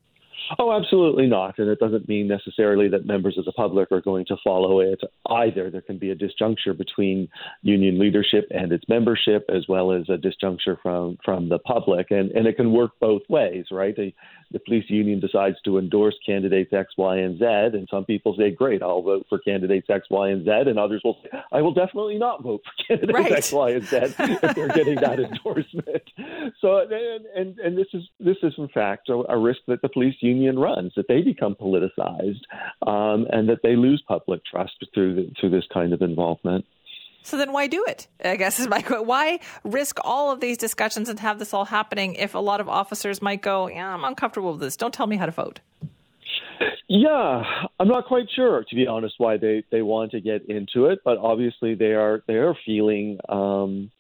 Oh, 0.59 0.73
absolutely 0.73 1.27
not. 1.27 1.59
And 1.59 1.69
it 1.69 1.79
doesn't 1.79 2.09
mean 2.09 2.29
necessarily 2.29 2.89
that 2.89 3.07
members 3.07 3.39
of 3.39 3.45
the 3.45 3.53
public 3.53 3.91
are 3.93 4.01
going 4.01 4.27
to 4.27 4.37
follow 4.45 4.81
it 4.81 5.01
either. 5.31 5.71
There 5.71 5.81
can 5.81 5.99
be 5.99 6.11
a 6.11 6.17
disjuncture 6.17 6.77
between 6.77 7.29
union 7.63 7.99
leadership 7.99 8.47
and 8.51 8.73
its 8.73 8.85
membership, 8.89 9.45
as 9.49 9.67
well 9.69 9.93
as 9.93 10.09
a 10.09 10.17
disjuncture 10.17 10.77
from, 10.83 11.19
from 11.25 11.49
the 11.49 11.59
public. 11.59 12.11
And, 12.11 12.31
and 12.33 12.47
it 12.47 12.57
can 12.57 12.73
work 12.73 12.93
both 13.01 13.23
ways, 13.29 13.67
right? 13.71 13.95
The, 13.95 14.13
the 14.53 14.59
police 14.61 14.85
union 14.89 15.21
decides 15.21 15.57
to 15.65 15.79
endorse 15.79 16.15
candidates 16.25 16.73
X, 16.73 16.93
Y, 16.99 17.17
and 17.17 17.39
Z, 17.39 17.45
and 17.45 17.89
some 17.91 18.05
people 18.05 18.35
say, 18.37 18.51
great, 18.51 18.83
I'll 18.83 19.03
vote 19.03 19.27
for 19.29 19.39
candidates 19.39 19.87
X, 19.89 20.07
Y, 20.11 20.29
and 20.29 20.45
Z, 20.45 20.51
and 20.51 20.79
others 20.79 21.01
will 21.05 21.19
say, 21.23 21.31
I 21.51 21.63
will 21.63 21.73
definitely 21.73 22.19
not 22.19 22.43
vote 22.43 22.61
for 22.65 22.85
candidates 22.85 23.19
right. 23.19 23.33
X, 23.33 23.53
Y, 23.53 23.71
and 23.71 23.85
Z 23.85 23.97
if 24.19 24.55
they're 24.55 24.69
getting 24.69 24.97
that 24.97 25.19
endorsement. 25.21 26.03
So, 26.61 26.79
and, 26.79 27.27
and, 27.35 27.59
and 27.59 27.79
this 27.79 27.87
is 27.93 28.03
this 28.21 28.37
is 28.43 28.53
in 28.59 28.69
fact 28.69 29.09
a, 29.09 29.25
a 29.29 29.39
risk 29.39 29.61
that 29.69 29.83
the 29.83 29.89
police 29.89 30.15
union 30.21 30.32
runs, 30.59 30.93
that 30.97 31.09
they 31.09 31.23
become 31.23 31.55
politicized, 31.55 32.43
um, 32.87 33.27
and 33.31 33.49
that 33.49 33.61
they 33.63 33.77
lose 33.77 34.03
public 34.07 34.45
trust 34.45 34.85
through 34.95 35.15
the, 35.15 35.31
through 35.41 35.51
this 35.51 35.65
kind 35.73 35.93
of 35.93 36.03
involvement. 36.03 36.65
So 37.23 37.37
then 37.37 37.53
why 37.53 37.69
do 37.69 37.85
it? 37.87 38.09
I 38.25 38.37
guess 38.37 38.59
is 38.59 38.69
my 38.69 38.83
question. 38.83 39.07
Why 39.07 39.41
risk 39.65 39.99
all 40.05 40.31
of 40.31 40.41
these 40.41 40.59
discussions 40.59 41.09
and 41.09 41.19
have 41.21 41.39
this 41.39 41.55
all 41.55 41.65
happening 41.65 42.15
if 42.15 42.35
a 42.35 42.39
lot 42.39 42.61
of 42.61 42.69
officers 42.69 43.23
might 43.23 43.43
go, 43.43 43.69
yeah, 43.69 43.95
I'm 43.95 44.05
uncomfortable 44.05 44.53
with 44.53 44.61
this. 44.61 44.77
Don't 44.77 44.93
tell 44.93 45.07
me 45.07 45.17
how 45.17 45.27
to 45.27 45.33
vote. 45.33 45.61
Yeah, 46.89 47.43
I'm 47.81 47.89
not 47.89 48.07
quite 48.07 48.27
sure, 48.35 48.65
to 48.69 48.77
be 48.77 48.87
honest, 48.87 49.15
why 49.19 49.39
they, 49.39 49.65
they 49.71 49.83
want 49.83 50.11
to 50.13 50.21
get 50.21 50.45
into 50.49 50.87
it, 50.87 51.01
but 51.05 51.17
obviously 51.19 51.75
they 51.75 51.95
are 51.95 52.23
they 52.27 52.35
are 52.35 52.55
feeling, 52.67 53.19
um, 53.29 53.91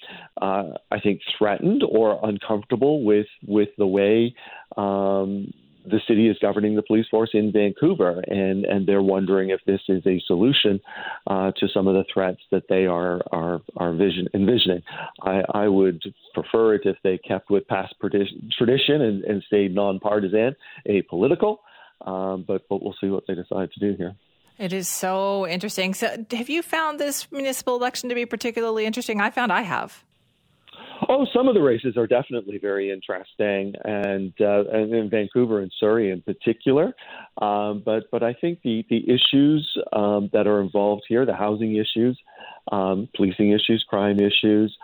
uh, 0.41 0.73
I 0.91 1.01
think, 1.01 1.23
threatened 1.39 1.83
or 1.89 2.21
uncomfortable 2.23 3.03
with 3.03 3.29
with 3.47 3.71
the 3.79 3.87
way 3.87 4.35
um, 4.77 5.53
the 5.85 6.01
city 6.07 6.29
is 6.29 6.37
governing 6.41 6.77
the 6.77 6.83
police 6.83 7.07
force 7.11 7.31
in 7.35 7.53
Vancouver, 7.53 8.23
and 8.27 8.65
and 8.65 8.87
they're 8.87 9.03
wondering 9.03 9.51
if 9.51 9.61
this 9.67 9.81
is 9.89 10.03
a 10.07 10.21
solution 10.27 10.81
uh, 11.27 11.53
to 11.57 11.69
some 11.69 11.89
of 11.89 11.95
the 11.95 12.05
threats 12.13 12.41
that 12.51 12.65
they 12.69 12.87
are 12.87 13.21
are 13.33 13.61
are 13.77 13.93
vision, 13.93 14.29
envisioning. 14.35 14.83
I, 15.23 15.43
I 15.53 15.69
would 15.69 16.03
prefer 16.35 16.75
it 16.75 16.83
if 16.85 16.97
they 17.03 17.19
kept 17.19 17.51
with 17.51 17.67
past 17.67 17.95
tradition 18.01 19.03
and, 19.03 19.25
and 19.25 19.43
stayed 19.45 19.75
nonpartisan, 19.75 20.55
apolitical. 20.89 21.59
Um, 22.07 22.45
but 22.47 22.69
but 22.69 22.83
we'll 22.83 22.97
see 23.01 23.09
what 23.09 23.25
they 23.27 23.35
decide 23.35 23.71
to 23.73 23.81
do 23.81 23.97
here. 23.97 24.15
It 24.59 24.73
is 24.73 24.89
so 24.89 25.47
interesting. 25.47 25.95
So, 25.95 26.25
have 26.31 26.51
you 26.51 26.63
found 26.63 27.01
this 27.01 27.31
municipal 27.33 27.77
election 27.77 28.09
to 28.09 28.15
be 28.15 28.27
particularly 28.27 28.87
interesting? 28.87 29.21
I 29.21 29.31
found 29.31 29.53
I 29.53 29.63
have. 29.63 30.05
Oh, 31.09 31.27
some 31.35 31.49
of 31.49 31.55
the 31.55 31.63
races 31.63 31.97
are 31.97 32.07
definitely 32.07 32.59
very 32.59 32.91
interesting, 32.91 33.75
and 33.85 34.33
uh, 34.41 34.65
and 34.73 34.95
in 34.95 35.11
Vancouver 35.11 35.61
and 35.61 35.73
Surrey 35.79 36.11
in 36.11 36.23
particular. 36.23 36.95
Um, 37.41 37.83
but 37.85 38.05
but 38.11 38.23
I 38.23 38.35
think 38.35 38.61
the 38.63 38.85
the 38.89 39.03
issues 39.09 39.69
um, 39.93 40.31
that 40.33 40.47
are 40.47 40.61
involved 40.61 41.03
here, 41.09 41.27
the 41.27 41.35
housing 41.35 41.77
issues, 41.77 42.19
um, 42.71 43.09
policing 43.17 43.51
issues, 43.51 43.85
crime 43.89 44.19
issues, 44.21 44.77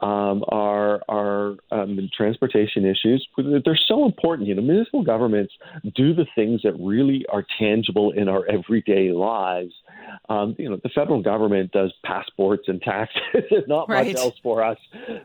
um, 0.00 0.44
are 0.48 1.02
are 1.08 1.56
um, 1.70 1.98
transportation 2.16 2.84
issues. 2.84 3.26
They're 3.36 3.78
so 3.88 4.04
important. 4.04 4.48
You 4.48 4.54
know, 4.54 4.62
municipal 4.62 5.02
governments 5.02 5.52
do 5.94 6.14
the 6.14 6.26
things 6.34 6.62
that 6.62 6.74
really 6.78 7.24
are 7.30 7.44
tangible 7.58 8.12
in 8.12 8.28
our 8.28 8.46
everyday 8.46 9.12
lives. 9.12 9.72
Um, 10.28 10.54
you 10.58 10.70
know, 10.70 10.78
the 10.82 10.88
federal 10.90 11.22
government 11.22 11.72
does 11.72 11.92
passports 12.04 12.64
and 12.68 12.80
taxes, 12.80 13.20
not 13.68 13.88
right. 13.88 14.06
much 14.06 14.16
else 14.16 14.34
for 14.42 14.62
us. 14.62 14.78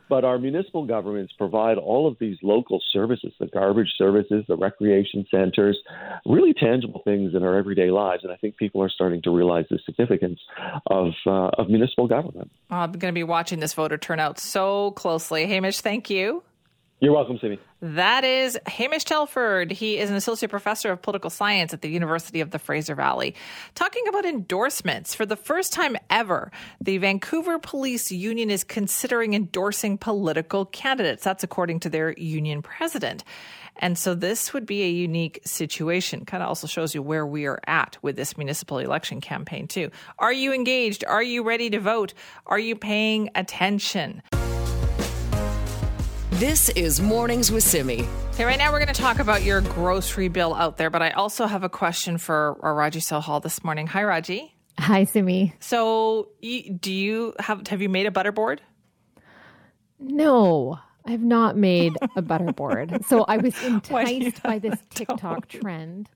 But 0.10 0.26
our 0.26 0.40
municipal 0.40 0.86
governments 0.86 1.34
provide 1.38 1.78
all 1.78 2.08
of 2.08 2.18
these 2.20 2.38
local 2.42 2.82
services, 2.92 3.34
the 3.40 3.48
garbage 3.48 3.94
services, 3.98 4.44
the 4.48 4.58
recreation 4.58 5.26
centers, 5.30 5.78
really 6.26 6.54
tangible 6.54 7.02
things 7.04 7.36
in 7.36 7.44
our 7.44 7.56
everyday 7.56 7.92
lives. 7.92 8.24
And 8.24 8.32
I 8.32 8.36
think 8.38 8.58
people 8.58 8.82
are 8.82 8.90
starting 8.90 9.22
to 9.24 9.32
realize 9.32 9.66
the 9.70 9.80
significance 9.86 10.40
of 10.88 11.12
uh, 11.26 11.50
of 11.58 11.70
municipal 11.70 11.79
municipal 11.80 12.08
government. 12.08 12.52
I'm 12.70 12.92
going 12.92 13.14
to 13.14 13.18
be 13.18 13.24
watching 13.24 13.60
this 13.60 13.74
voter 13.74 13.98
turnout 13.98 14.40
so 14.40 14.92
closely. 14.92 15.46
Hamish, 15.46 15.82
thank 15.82 16.10
you. 16.10 16.44
You're 17.02 17.14
welcome, 17.14 17.40
Simi. 17.40 17.58
That 17.82 18.26
is 18.26 18.60
Hamish 18.68 19.06
Telford. 19.06 19.72
He 19.72 19.98
is 19.98 20.10
an 20.10 20.18
associate 20.18 20.50
professor 20.50 20.92
of 20.92 21.02
political 21.02 21.30
science 21.30 21.74
at 21.74 21.82
the 21.82 21.88
University 21.88 22.42
of 22.42 22.52
the 22.52 22.60
Fraser 22.60 22.94
Valley. 22.94 23.36
Talking 23.74 24.06
about 24.10 24.26
endorsements, 24.26 25.16
for 25.16 25.26
the 25.26 25.38
first 25.38 25.72
time 25.72 25.96
ever, 26.10 26.52
the 26.82 26.98
Vancouver 26.98 27.58
Police 27.58 28.12
Union 28.12 28.50
is 28.50 28.66
considering 28.66 29.34
endorsing 29.34 29.98
political 29.98 30.66
candidates. 30.66 31.24
That's 31.24 31.46
according 31.46 31.80
to 31.82 31.90
their 31.90 32.12
union 32.18 32.62
president. 32.62 33.24
And 33.80 33.98
so 33.98 34.14
this 34.14 34.54
would 34.54 34.66
be 34.66 34.84
a 34.84 34.90
unique 34.90 35.40
situation. 35.46 36.26
Kind 36.26 36.44
of 36.44 36.50
also 36.50 36.68
shows 36.68 36.94
you 36.94 37.02
where 37.02 37.26
we 37.26 37.46
are 37.46 37.62
at 37.66 37.98
with 38.02 38.18
this 38.18 38.38
municipal 38.38 38.78
election 38.78 39.22
campaign, 39.22 39.68
too. 39.68 39.90
Are 40.20 40.34
you 40.34 40.54
engaged? 40.54 41.06
Are 41.06 41.24
you 41.24 41.44
ready 41.44 41.70
to 41.70 41.80
vote? 41.80 42.14
Are 42.46 42.60
you 42.60 42.76
paying 42.76 43.30
attention? 43.36 44.22
This 46.32 46.70
is 46.70 47.02
Mornings 47.02 47.52
with 47.52 47.64
Simi. 47.64 48.06
Okay, 48.34 48.46
right 48.46 48.58
now 48.58 48.72
we're 48.72 48.80
going 48.80 48.94
to 48.94 49.02
talk 49.02 49.20
about 49.20 49.44
your 49.44 49.62
grocery 49.62 50.28
bill 50.28 50.54
out 50.54 50.78
there, 50.78 50.90
but 50.90 51.02
I 51.02 51.12
also 51.12 51.48
have 51.48 51.64
a 51.64 51.70
question 51.70 52.18
for 52.18 52.54
Raji 52.62 53.00
Sohal 53.00 53.42
this 53.42 53.64
morning. 53.64 53.88
Hi, 53.88 54.04
Raji. 54.04 54.56
Hi, 54.78 55.04
Simi. 55.06 55.54
So, 55.60 56.30
do 56.42 56.92
you 56.94 57.34
have 57.40 57.68
have 57.68 57.82
you 57.82 57.90
made 57.90 58.06
a 58.06 58.12
butter 58.12 58.32
board? 58.32 58.62
No. 60.00 60.80
I 61.10 61.14
have 61.14 61.24
not 61.24 61.58
made 61.58 61.98
a 62.16 62.22
butter 62.22 62.54
board. 62.54 63.04
So 63.04 63.26
I 63.28 63.38
was 63.38 63.60
enticed 63.64 64.44
by 64.44 64.60
this 64.60 64.78
TikTok 64.92 65.48
trend. 65.48 66.08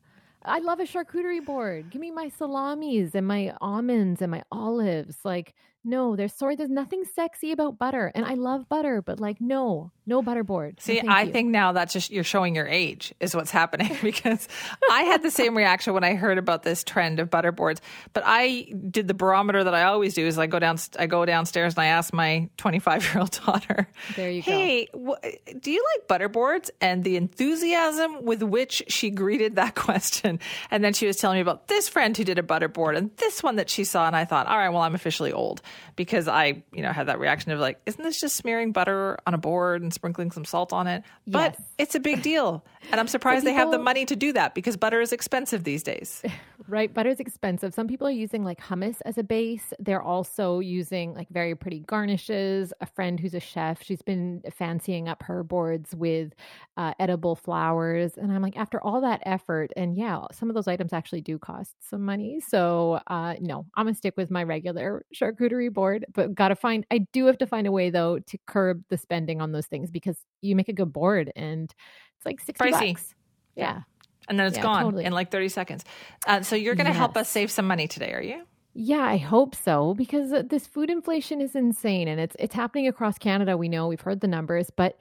I 0.45 0.59
love 0.59 0.79
a 0.79 0.83
charcuterie 0.83 1.43
board. 1.43 1.89
Give 1.89 1.99
me 1.99 2.11
my 2.11 2.29
salamis 2.29 3.15
and 3.15 3.27
my 3.27 3.55
almonds 3.59 4.21
and 4.21 4.29
my 4.29 4.43
olives. 4.51 5.17
Like 5.23 5.55
no, 5.85 6.15
there's 6.15 6.33
sorry, 6.33 6.55
there's 6.55 6.69
nothing 6.69 7.03
sexy 7.13 7.51
about 7.51 7.77
butter. 7.77 8.11
And 8.15 8.25
I 8.25 8.35
love 8.35 8.69
butter, 8.69 9.01
but 9.01 9.19
like 9.19 9.41
no, 9.41 9.91
no 10.05 10.21
butterboard. 10.21 10.79
See, 10.79 11.01
no, 11.01 11.11
I 11.11 11.23
you. 11.23 11.31
think 11.31 11.49
now 11.49 11.73
that's 11.73 11.91
just 11.91 12.09
you're 12.09 12.23
showing 12.23 12.55
your 12.55 12.67
age 12.67 13.13
is 13.19 13.35
what's 13.35 13.51
happening 13.51 13.95
because 14.01 14.47
I 14.89 15.01
had 15.03 15.23
the 15.23 15.31
same 15.31 15.57
reaction 15.57 15.93
when 15.93 16.03
I 16.03 16.15
heard 16.15 16.37
about 16.37 16.63
this 16.63 16.83
trend 16.83 17.19
of 17.19 17.29
butterboards. 17.29 17.79
But 18.13 18.23
I 18.25 18.71
did 18.89 19.07
the 19.07 19.13
barometer 19.13 19.63
that 19.63 19.73
I 19.73 19.83
always 19.83 20.13
do 20.13 20.25
is 20.25 20.37
I 20.37 20.47
go 20.47 20.59
down 20.59 20.77
I 20.97 21.05
go 21.07 21.25
downstairs 21.25 21.73
and 21.73 21.81
I 21.81 21.87
ask 21.87 22.13
my 22.13 22.49
25 22.57 23.03
year 23.13 23.19
old 23.19 23.31
daughter, 23.45 23.87
"There 24.15 24.31
you 24.31 24.41
hey, 24.41 24.87
go. 24.93 25.17
Hey, 25.21 25.39
do 25.59 25.69
you 25.69 25.85
like 25.95 26.07
butterboards?" 26.07 26.69
And 26.79 27.03
the 27.03 27.17
enthusiasm 27.17 28.23
with 28.23 28.41
which 28.41 28.83
she 28.87 29.09
greeted 29.09 29.57
that 29.57 29.75
question, 29.75 30.39
and 30.71 30.83
then 30.83 30.93
she 30.93 31.07
was 31.07 31.17
telling 31.17 31.37
me 31.37 31.41
about 31.41 31.67
this 31.67 31.89
friend 31.89 32.15
who 32.15 32.23
did 32.23 32.39
a 32.39 32.43
butterboard 32.43 32.97
and 32.97 33.11
this 33.17 33.43
one 33.43 33.57
that 33.57 33.69
she 33.69 33.83
saw, 33.83 34.07
and 34.07 34.15
I 34.15 34.23
thought, 34.23 34.47
"All 34.47 34.57
right, 34.57 34.69
well, 34.69 34.81
I'm 34.81 34.95
officially 34.95 35.33
old." 35.33 35.61
Because 35.95 36.27
I, 36.27 36.63
you 36.73 36.81
know, 36.81 36.91
had 36.91 37.07
that 37.07 37.19
reaction 37.19 37.51
of 37.51 37.59
like, 37.59 37.79
"Isn't 37.85 38.03
this 38.03 38.19
just 38.19 38.35
smearing 38.37 38.71
butter 38.71 39.17
on 39.25 39.33
a 39.33 39.37
board 39.37 39.81
and 39.81 39.93
sprinkling 39.93 40.31
some 40.31 40.45
salt 40.45 40.73
on 40.73 40.87
it. 40.87 41.03
But 41.27 41.55
yes. 41.57 41.67
it's 41.77 41.95
a 41.95 41.99
big 41.99 42.21
deal. 42.21 42.65
And 42.91 42.99
I'm 42.99 43.07
surprised 43.15 43.43
people, 43.43 43.53
they 43.53 43.59
have 43.59 43.71
the 43.71 43.79
money 43.79 44.05
to 44.05 44.15
do 44.15 44.33
that 44.33 44.55
because 44.55 44.75
butter 44.75 45.01
is 45.01 45.13
expensive 45.13 45.63
these 45.63 45.83
days. 45.83 46.23
Right. 46.67 46.93
Butter 46.93 47.09
is 47.09 47.19
expensive. 47.19 47.73
Some 47.73 47.87
people 47.87 48.07
are 48.07 48.11
using 48.11 48.45
like 48.45 48.61
hummus 48.61 48.97
as 49.03 49.17
a 49.17 49.23
base. 49.23 49.73
They're 49.79 50.01
also 50.01 50.59
using 50.59 51.13
like 51.13 51.27
very 51.29 51.55
pretty 51.55 51.81
garnishes. 51.81 52.71
A 52.79 52.85
friend 52.85 53.19
who's 53.19 53.33
a 53.33 53.41
chef, 53.41 53.83
she's 53.83 54.01
been 54.01 54.41
fancying 54.49 55.09
up 55.09 55.23
her 55.23 55.43
boards 55.43 55.93
with 55.93 56.33
uh, 56.77 56.93
edible 56.99 57.35
flowers. 57.35 58.17
And 58.17 58.31
I'm 58.31 58.41
like, 58.41 58.55
after 58.55 58.81
all 58.81 59.01
that 59.01 59.21
effort, 59.25 59.71
and 59.75 59.97
yeah, 59.97 60.21
some 60.31 60.49
of 60.49 60.55
those 60.55 60.69
items 60.69 60.93
actually 60.93 61.19
do 61.19 61.37
cost 61.37 61.75
some 61.81 62.05
money. 62.05 62.39
So 62.39 63.01
uh, 63.07 63.35
no, 63.41 63.65
I'm 63.75 63.85
going 63.85 63.93
to 63.93 63.97
stick 63.97 64.15
with 64.15 64.31
my 64.31 64.43
regular 64.43 65.05
charcuterie 65.13 65.62
board, 65.69 66.05
but 66.13 66.35
got 66.35 66.49
to 66.49 66.55
find, 66.55 66.85
I 66.91 66.99
do 67.13 67.25
have 67.27 67.37
to 67.39 67.47
find 67.47 67.67
a 67.67 67.71
way 67.71 67.89
though 67.89 68.19
to 68.19 68.37
curb 68.47 68.83
the 68.89 68.97
spending 68.97 69.41
on 69.41 69.51
those 69.51 69.65
things 69.65 69.91
because 69.91 70.17
you 70.41 70.55
make 70.55 70.69
a 70.69 70.73
good 70.73 70.93
board 70.93 71.31
and 71.35 71.73
it's 72.17 72.25
like 72.25 72.39
60 72.39 72.63
Pricey. 72.63 72.93
bucks. 72.93 73.15
Yeah 73.55 73.81
and 74.27 74.39
then 74.39 74.47
it's 74.47 74.57
yeah, 74.57 74.63
gone 74.63 74.83
totally. 74.83 75.05
in 75.05 75.13
like 75.13 75.31
30 75.31 75.49
seconds. 75.49 75.85
Uh, 76.27 76.41
so 76.41 76.55
you're 76.55 76.75
going 76.75 76.85
to 76.85 76.91
yes. 76.91 76.97
help 76.97 77.17
us 77.17 77.29
save 77.29 77.51
some 77.51 77.67
money 77.67 77.87
today, 77.87 78.13
are 78.13 78.21
you? 78.21 78.43
Yeah, 78.73 79.01
I 79.01 79.17
hope 79.17 79.53
so 79.53 79.93
because 79.93 80.31
this 80.49 80.65
food 80.65 80.89
inflation 80.89 81.41
is 81.41 81.55
insane 81.55 82.07
and 82.07 82.19
it's 82.19 82.35
it's 82.39 82.55
happening 82.55 82.87
across 82.87 83.19
Canada. 83.19 83.55
We 83.55 83.69
know 83.69 83.87
we've 83.87 84.01
heard 84.01 84.21
the 84.21 84.27
numbers, 84.27 84.71
but 84.75 84.97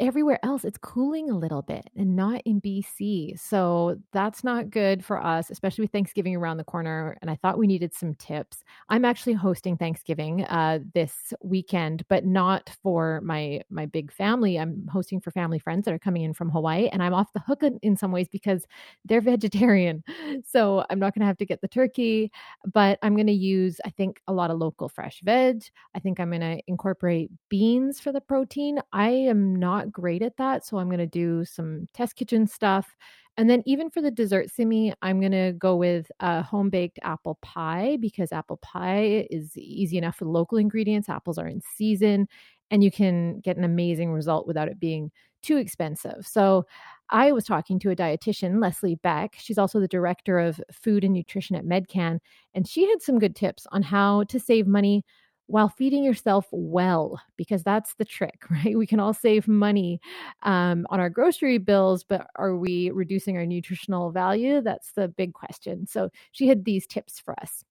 everywhere 0.00 0.38
else 0.42 0.64
it's 0.64 0.78
cooling 0.78 1.30
a 1.30 1.38
little 1.38 1.62
bit 1.62 1.88
and 1.96 2.16
not 2.16 2.42
in 2.44 2.60
BC. 2.60 3.38
So 3.38 3.96
that's 4.12 4.42
not 4.42 4.70
good 4.70 5.04
for 5.04 5.22
us, 5.22 5.50
especially 5.50 5.82
with 5.82 5.92
Thanksgiving 5.92 6.34
around 6.34 6.56
the 6.56 6.64
corner. 6.64 7.16
And 7.22 7.30
I 7.30 7.36
thought 7.36 7.58
we 7.58 7.66
needed 7.66 7.94
some 7.94 8.14
tips. 8.14 8.64
I'm 8.88 9.04
actually 9.04 9.34
hosting 9.34 9.76
Thanksgiving 9.76 10.44
uh, 10.44 10.80
this 10.94 11.32
weekend, 11.42 12.04
but 12.08 12.24
not 12.24 12.70
for 12.82 13.20
my 13.22 13.60
my 13.70 13.86
big 13.86 14.12
family. 14.12 14.58
I'm 14.58 14.88
hosting 14.88 15.20
for 15.20 15.30
family 15.30 15.58
friends 15.58 15.84
that 15.84 15.94
are 15.94 15.98
coming 15.98 16.22
in 16.22 16.34
from 16.34 16.50
Hawaii, 16.50 16.88
and 16.88 17.02
I'm 17.02 17.14
off 17.14 17.32
the 17.32 17.40
hook 17.40 17.62
in 17.82 17.96
some 17.96 18.12
ways 18.12 18.28
because 18.28 18.66
they're 19.04 19.20
vegetarian. 19.34 20.02
So 20.44 20.84
I'm 20.90 20.98
not 20.98 21.14
going 21.14 21.20
to 21.20 21.26
have 21.26 21.38
to 21.38 21.46
get 21.46 21.60
the 21.60 21.68
turkey, 21.68 22.30
but 22.72 22.98
I'm 23.02 23.14
going 23.14 23.26
to 23.26 23.32
use 23.32 23.80
I 23.84 23.90
think 23.90 24.20
a 24.26 24.32
lot 24.32 24.50
of 24.50 24.58
local 24.58 24.88
fresh 24.88 25.20
veg. 25.22 25.64
I 25.94 26.00
think 26.00 26.18
I'm 26.18 26.30
going 26.30 26.40
to 26.40 26.60
incorporate 26.66 27.30
beans 27.48 28.00
for 28.00 28.12
the 28.12 28.20
protein. 28.20 28.80
I 28.92 29.08
am 29.10 29.54
not 29.54 29.83
great 29.92 30.22
at 30.22 30.36
that. 30.36 30.64
So 30.64 30.78
I'm 30.78 30.88
going 30.88 30.98
to 30.98 31.06
do 31.06 31.44
some 31.44 31.86
test 31.92 32.16
kitchen 32.16 32.46
stuff. 32.46 32.94
And 33.36 33.50
then 33.50 33.62
even 33.66 33.90
for 33.90 34.00
the 34.00 34.10
dessert 34.10 34.50
Simi, 34.50 34.94
I'm 35.02 35.18
going 35.18 35.32
to 35.32 35.52
go 35.58 35.74
with 35.74 36.10
a 36.20 36.42
home 36.42 36.70
baked 36.70 37.00
apple 37.02 37.38
pie 37.42 37.98
because 38.00 38.32
apple 38.32 38.58
pie 38.58 39.26
is 39.30 39.56
easy 39.56 39.98
enough 39.98 40.20
with 40.20 40.28
local 40.28 40.58
ingredients. 40.58 41.08
Apples 41.08 41.38
are 41.38 41.48
in 41.48 41.60
season 41.60 42.28
and 42.70 42.82
you 42.82 42.90
can 42.90 43.40
get 43.40 43.56
an 43.56 43.64
amazing 43.64 44.12
result 44.12 44.46
without 44.46 44.68
it 44.68 44.78
being 44.78 45.10
too 45.42 45.56
expensive. 45.56 46.26
So 46.26 46.64
I 47.10 47.32
was 47.32 47.44
talking 47.44 47.78
to 47.80 47.90
a 47.90 47.96
dietitian, 47.96 48.60
Leslie 48.60 48.96
Beck. 48.96 49.34
She's 49.36 49.58
also 49.58 49.78
the 49.78 49.88
director 49.88 50.38
of 50.38 50.60
food 50.72 51.04
and 51.04 51.12
nutrition 51.12 51.54
at 51.54 51.66
Medcan, 51.66 52.18
and 52.54 52.66
she 52.66 52.88
had 52.88 53.02
some 53.02 53.18
good 53.18 53.36
tips 53.36 53.66
on 53.70 53.82
how 53.82 54.24
to 54.24 54.40
save 54.40 54.66
money 54.66 55.04
while 55.46 55.68
feeding 55.68 56.02
yourself 56.04 56.46
well, 56.50 57.20
because 57.36 57.62
that's 57.62 57.94
the 57.94 58.04
trick, 58.04 58.44
right? 58.50 58.76
We 58.76 58.86
can 58.86 59.00
all 59.00 59.14
save 59.14 59.46
money 59.48 60.00
um, 60.42 60.86
on 60.90 61.00
our 61.00 61.10
grocery 61.10 61.58
bills, 61.58 62.04
but 62.04 62.26
are 62.36 62.56
we 62.56 62.90
reducing 62.90 63.36
our 63.36 63.46
nutritional 63.46 64.10
value? 64.10 64.60
That's 64.60 64.92
the 64.92 65.08
big 65.08 65.34
question. 65.34 65.86
So 65.86 66.10
she 66.32 66.48
had 66.48 66.64
these 66.64 66.86
tips 66.86 67.20
for 67.20 67.34
us 67.40 67.64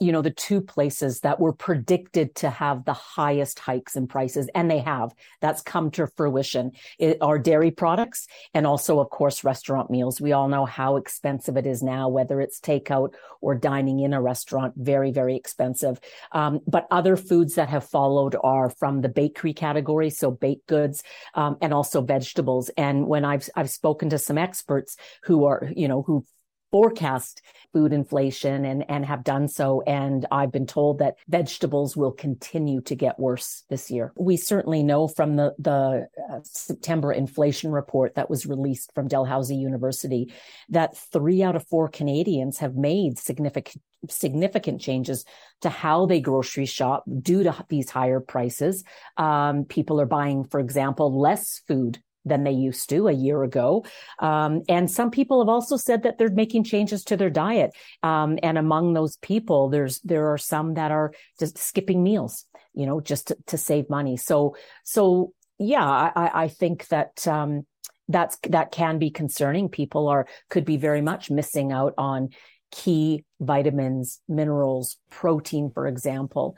you 0.00 0.12
know, 0.12 0.22
the 0.22 0.30
two 0.30 0.60
places 0.60 1.20
that 1.20 1.40
were 1.40 1.52
predicted 1.52 2.34
to 2.36 2.50
have 2.50 2.84
the 2.84 2.92
highest 2.92 3.58
hikes 3.58 3.96
in 3.96 4.06
prices, 4.06 4.48
and 4.54 4.70
they 4.70 4.78
have. 4.78 5.12
That's 5.40 5.60
come 5.60 5.90
to 5.92 6.06
fruition. 6.06 6.72
It, 6.98 7.18
are 7.20 7.38
dairy 7.38 7.70
products 7.70 8.28
and 8.54 8.66
also, 8.66 9.00
of 9.00 9.10
course, 9.10 9.44
restaurant 9.44 9.90
meals. 9.90 10.20
We 10.20 10.32
all 10.32 10.48
know 10.48 10.64
how 10.64 10.96
expensive 10.96 11.56
it 11.56 11.66
is 11.66 11.82
now, 11.82 12.08
whether 12.08 12.40
it's 12.40 12.60
takeout 12.60 13.14
or 13.40 13.54
dining 13.54 14.00
in 14.00 14.12
a 14.12 14.22
restaurant. 14.22 14.74
Very, 14.76 15.10
very 15.10 15.36
expensive. 15.36 16.00
Um, 16.32 16.60
but 16.66 16.86
other 16.90 17.16
foods 17.16 17.56
that 17.56 17.68
have 17.68 17.84
followed 17.84 18.36
are 18.42 18.70
from 18.70 19.00
the 19.00 19.08
bakery 19.08 19.52
category, 19.52 20.10
so 20.10 20.30
baked 20.30 20.66
goods, 20.68 21.02
um, 21.34 21.56
and 21.60 21.74
also 21.74 22.02
vegetables. 22.02 22.70
And 22.76 23.06
when 23.06 23.24
I've 23.24 23.48
I've 23.56 23.70
spoken 23.70 24.10
to 24.10 24.18
some 24.18 24.38
experts 24.38 24.96
who 25.24 25.44
are, 25.44 25.70
you 25.74 25.88
know, 25.88 26.02
who 26.02 26.24
forecast 26.70 27.42
food 27.72 27.92
inflation 27.92 28.64
and, 28.64 28.84
and 28.88 29.04
have 29.04 29.24
done 29.24 29.48
so. 29.48 29.82
And 29.86 30.26
I've 30.30 30.52
been 30.52 30.66
told 30.66 30.98
that 30.98 31.16
vegetables 31.28 31.96
will 31.96 32.12
continue 32.12 32.80
to 32.82 32.94
get 32.94 33.18
worse 33.18 33.64
this 33.68 33.90
year. 33.90 34.12
We 34.16 34.36
certainly 34.36 34.82
know 34.82 35.08
from 35.08 35.36
the, 35.36 35.54
the 35.58 36.08
uh, 36.30 36.40
September 36.42 37.12
inflation 37.12 37.72
report 37.72 38.14
that 38.14 38.30
was 38.30 38.46
released 38.46 38.92
from 38.94 39.08
Dalhousie 39.08 39.56
University 39.56 40.32
that 40.70 40.96
three 40.96 41.42
out 41.42 41.56
of 41.56 41.66
four 41.66 41.88
Canadians 41.88 42.58
have 42.58 42.74
made 42.74 43.18
significant 43.18 43.82
significant 44.08 44.80
changes 44.80 45.24
to 45.60 45.68
how 45.68 46.06
they 46.06 46.20
grocery 46.20 46.66
shop 46.66 47.02
due 47.20 47.42
to 47.42 47.64
these 47.68 47.90
higher 47.90 48.20
prices. 48.20 48.84
Um, 49.16 49.64
people 49.64 50.00
are 50.00 50.06
buying, 50.06 50.44
for 50.44 50.60
example, 50.60 51.18
less 51.18 51.62
food 51.66 51.98
than 52.28 52.44
they 52.44 52.52
used 52.52 52.88
to 52.90 53.08
a 53.08 53.12
year 53.12 53.42
ago. 53.42 53.84
Um, 54.18 54.62
and 54.68 54.90
some 54.90 55.10
people 55.10 55.40
have 55.40 55.48
also 55.48 55.76
said 55.76 56.02
that 56.02 56.18
they're 56.18 56.30
making 56.30 56.64
changes 56.64 57.04
to 57.04 57.16
their 57.16 57.30
diet. 57.30 57.72
Um, 58.02 58.38
and 58.42 58.58
among 58.58 58.92
those 58.92 59.16
people, 59.16 59.68
there's 59.68 60.00
there 60.00 60.32
are 60.32 60.38
some 60.38 60.74
that 60.74 60.90
are 60.90 61.12
just 61.38 61.58
skipping 61.58 62.02
meals, 62.02 62.44
you 62.74 62.86
know, 62.86 63.00
just 63.00 63.28
to, 63.28 63.36
to 63.46 63.58
save 63.58 63.90
money. 63.90 64.16
So 64.16 64.56
so 64.84 65.32
yeah, 65.58 65.84
I, 65.84 66.44
I 66.44 66.48
think 66.48 66.86
that 66.88 67.26
um, 67.26 67.66
that's 68.08 68.38
that 68.48 68.70
can 68.70 68.98
be 68.98 69.10
concerning. 69.10 69.68
People 69.68 70.08
are 70.08 70.26
could 70.48 70.64
be 70.64 70.76
very 70.76 71.02
much 71.02 71.30
missing 71.30 71.72
out 71.72 71.94
on 71.98 72.30
key 72.70 73.24
vitamins, 73.40 74.20
minerals, 74.28 74.96
protein, 75.10 75.70
for 75.70 75.86
example. 75.86 76.56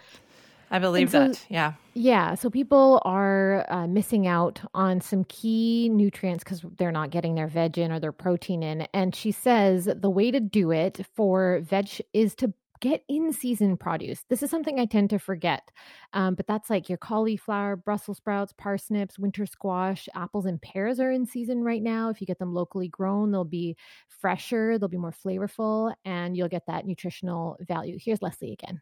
I 0.71 0.79
believe 0.79 1.11
so, 1.11 1.29
that. 1.29 1.45
Yeah. 1.49 1.73
Yeah. 1.95 2.35
So 2.35 2.49
people 2.49 3.03
are 3.05 3.67
uh, 3.69 3.87
missing 3.87 4.27
out 4.27 4.61
on 4.73 5.01
some 5.01 5.25
key 5.25 5.89
nutrients 5.89 6.45
because 6.45 6.65
they're 6.79 6.93
not 6.93 7.11
getting 7.11 7.35
their 7.35 7.49
veg 7.49 7.77
in 7.79 7.91
or 7.91 7.99
their 7.99 8.13
protein 8.13 8.63
in. 8.63 8.83
And 8.95 9.15
she 9.15 9.33
says 9.33 9.89
the 9.95 10.11
way 10.11 10.31
to 10.31 10.39
do 10.41 10.71
it 10.71 11.05
for 11.15 11.61
veg 11.63 11.89
is 12.13 12.35
to 12.37 12.55
get 12.81 13.05
in 13.09 13.33
season 13.33 13.77
produce. 13.77 14.25
This 14.29 14.43
is 14.43 14.51
something 14.51 14.79
I 14.79 14.87
tend 14.87 15.11
to 15.11 15.19
forget, 15.19 15.71
um, 16.15 16.35
but 16.35 16.47
that's 16.47 16.71
like 16.71 16.89
your 16.89 16.99
cauliflower, 16.99 17.77
Brussels 17.77 18.17
sprouts, 18.17 18.55
parsnips, 18.57 19.19
winter 19.19 19.45
squash, 19.45 20.09
apples, 20.15 20.47
and 20.47 20.61
pears 20.63 20.99
are 20.99 21.11
in 21.11 21.27
season 21.27 21.63
right 21.63 21.83
now. 21.83 22.09
If 22.09 22.21
you 22.21 22.27
get 22.27 22.39
them 22.39 22.55
locally 22.55 22.89
grown, 22.89 23.31
they'll 23.31 23.45
be 23.45 23.77
fresher, 24.09 24.79
they'll 24.79 24.89
be 24.89 24.97
more 24.97 25.13
flavorful, 25.13 25.93
and 26.05 26.37
you'll 26.37 26.49
get 26.49 26.67
that 26.67 26.87
nutritional 26.87 27.59
value. 27.61 27.99
Here's 28.01 28.23
Leslie 28.23 28.53
again. 28.53 28.81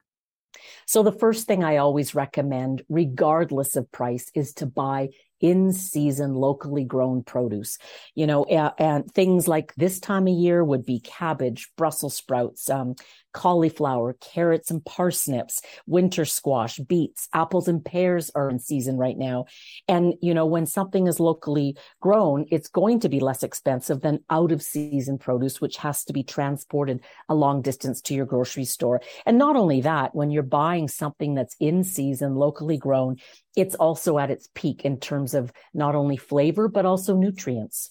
So 0.87 1.03
the 1.03 1.13
first 1.13 1.47
thing 1.47 1.65
I 1.65 1.77
always 1.77 2.15
recommend, 2.15 2.83
regardless 2.89 3.77
of 3.77 3.91
price, 3.93 4.31
is 4.35 4.55
to 4.55 4.67
buy 4.67 5.11
in 5.41 5.73
season 5.73 6.35
locally 6.35 6.85
grown 6.85 7.23
produce. 7.23 7.79
You 8.15 8.27
know 8.27 8.45
and, 8.45 8.73
and, 8.79 9.15
things 9.15 9.47
like 9.47 9.75
this 9.77 10.01
time 10.01 10.27
of 10.27 10.35
year 10.35 10.65
would 10.65 10.85
be 10.85 11.01
cabbage 11.01 11.71
brussels 11.77 12.17
sprouts 12.17 12.69
um, 12.69 12.97
cauliflower 13.39 14.15
carrots 14.15 14.69
and 14.69 14.85
parsnips 14.85 15.61
winter 15.87 16.25
squash 16.25 16.79
beets 16.79 17.29
apples 17.33 17.69
and 17.69 17.85
pears 17.85 18.33
are 18.35 18.51
in 18.51 18.59
season 18.59 18.97
right 18.97 19.17
now 19.17 19.45
and 19.87 20.15
you 20.21 20.35
know 20.35 20.45
when 20.45 20.67
something 20.67 21.07
is 21.07 21.21
locally 21.21 21.77
grown 22.01 22.45
it's 22.51 22.67
going 22.67 22.99
to 22.99 23.09
be 23.09 23.21
less 23.21 23.45
expensive 23.45 24.01
than 24.01 24.19
out 24.29 24.51
of 24.51 24.61
season 24.61 25.19
produce 25.19 25.61
which 25.61 25.77
has 25.77 26.03
to 26.03 26.13
be 26.13 26.25
transported 26.25 27.01
a 27.29 27.35
long 27.37 27.63
distance 27.63 28.01
to 28.01 28.13
your 28.13 28.27
grocery 28.27 28.65
store 28.65 29.01
and 29.25 29.39
not 29.39 29.55
only 29.55 29.83
that 29.83 30.13
when 30.17 30.33
you're 30.33 30.43
buying 30.43 30.89
something 30.89 31.37
that's 31.37 31.55
in 31.61 31.85
season 31.85 32.35
locally 32.35 32.77
grown 32.77 33.15
it's 33.55 33.77
also 33.77 34.19
at 34.19 34.33
its 34.33 34.49
peak 34.53 34.85
in 34.85 34.99
terms 34.99 35.35
of 35.35 35.53
not 35.75 35.97
only 35.97 36.17
flavor, 36.17 36.69
but 36.69 36.87
also 36.87 37.17
nutrients. 37.17 37.91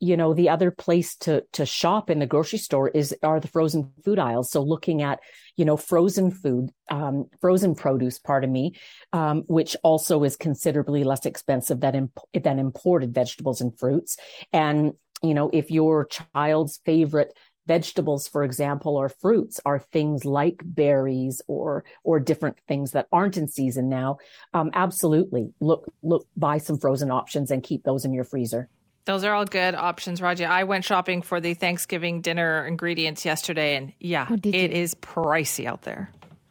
You 0.00 0.16
know, 0.16 0.32
the 0.32 0.48
other 0.48 0.70
place 0.70 1.16
to, 1.16 1.42
to 1.54 1.66
shop 1.66 2.08
in 2.08 2.20
the 2.20 2.26
grocery 2.26 2.58
store 2.58 2.88
is, 2.88 3.14
are 3.22 3.40
the 3.40 3.48
frozen 3.48 3.92
food 4.04 4.18
aisles. 4.18 4.50
So 4.50 4.62
looking 4.62 5.02
at, 5.02 5.18
you 5.56 5.64
know, 5.64 5.76
frozen 5.76 6.30
food, 6.30 6.70
um, 6.88 7.26
frozen 7.40 7.74
produce, 7.74 8.18
pardon 8.18 8.52
me, 8.52 8.74
um, 9.12 9.42
which 9.48 9.76
also 9.82 10.22
is 10.22 10.36
considerably 10.36 11.02
less 11.02 11.26
expensive 11.26 11.80
than, 11.80 11.94
imp- 11.94 12.42
than 12.44 12.58
imported 12.58 13.12
vegetables 13.12 13.60
and 13.60 13.76
fruits. 13.76 14.16
And, 14.52 14.92
you 15.22 15.34
know, 15.34 15.50
if 15.52 15.70
your 15.70 16.06
child's 16.06 16.80
favorite 16.84 17.32
vegetables, 17.68 18.26
for 18.26 18.42
example, 18.42 18.96
or 18.96 19.08
fruits 19.08 19.60
are 19.64 19.78
things 19.78 20.24
like 20.24 20.60
berries 20.64 21.42
or 21.46 21.84
or 22.02 22.18
different 22.18 22.56
things 22.66 22.92
that 22.92 23.06
aren't 23.12 23.36
in 23.36 23.46
season 23.46 23.88
now. 23.88 24.16
Um, 24.54 24.70
absolutely, 24.74 25.52
look 25.60 25.92
look 26.02 26.26
buy 26.36 26.58
some 26.58 26.78
frozen 26.78 27.10
options 27.10 27.50
and 27.50 27.62
keep 27.62 27.84
those 27.84 28.04
in 28.04 28.12
your 28.12 28.24
freezer. 28.24 28.68
Those 29.08 29.24
are 29.24 29.32
all 29.32 29.46
good 29.46 29.74
options, 29.74 30.20
Raji. 30.20 30.44
I 30.44 30.64
went 30.64 30.84
shopping 30.84 31.22
for 31.22 31.40
the 31.40 31.54
Thanksgiving 31.54 32.20
dinner 32.20 32.66
ingredients 32.66 33.24
yesterday, 33.24 33.74
and 33.74 33.94
yeah, 33.98 34.26
oh, 34.28 34.34
it 34.34 34.70
is 34.70 34.94
pricey 34.96 35.64
out 35.64 35.80
there. 35.80 36.10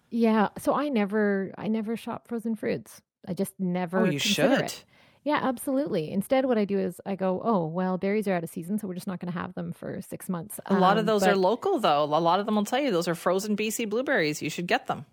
Yeah, 0.10 0.50
so 0.58 0.74
I 0.74 0.90
never 0.90 1.52
I 1.56 1.68
never 1.68 1.96
shop 1.96 2.28
frozen 2.28 2.56
fruits. 2.56 3.00
I 3.28 3.36
just 3.36 3.54
never. 3.60 4.00
Oh, 4.00 4.04
you 4.06 4.18
should. 4.18 4.62
It. 4.62 4.86
Yeah, 5.24 5.40
absolutely. 5.44 6.10
Instead, 6.12 6.46
what 6.46 6.58
I 6.58 6.66
do 6.66 6.80
is 6.80 7.00
I 7.06 7.16
go, 7.16 7.40
oh, 7.46 7.68
well, 7.68 8.00
berries 8.00 8.28
are 8.28 8.34
out 8.34 8.44
of 8.44 8.50
season, 8.50 8.80
so 8.80 8.88
we're 8.88 8.96
just 8.96 9.06
not 9.06 9.20
going 9.20 9.32
to 9.32 9.38
have 9.38 9.54
them 9.54 9.72
for 9.72 10.02
six 10.02 10.28
months. 10.28 10.60
A 10.66 10.74
lot 10.74 10.94
um, 10.94 11.02
of 11.02 11.06
those 11.06 11.22
but, 11.22 11.30
are 11.30 11.36
local, 11.36 11.78
though. 11.78 12.06
A 12.06 12.06
lot 12.06 12.40
of 12.40 12.48
them 12.48 12.56
will 12.56 12.66
tell 12.66 12.80
you 12.80 12.90
those 12.90 13.08
are 13.08 13.14
frozen 13.14 13.56
BC 13.56 13.88
blueberries. 13.88 14.42
You 14.42 14.50
should 14.50 14.66
get 14.66 14.88
them. 14.88 15.06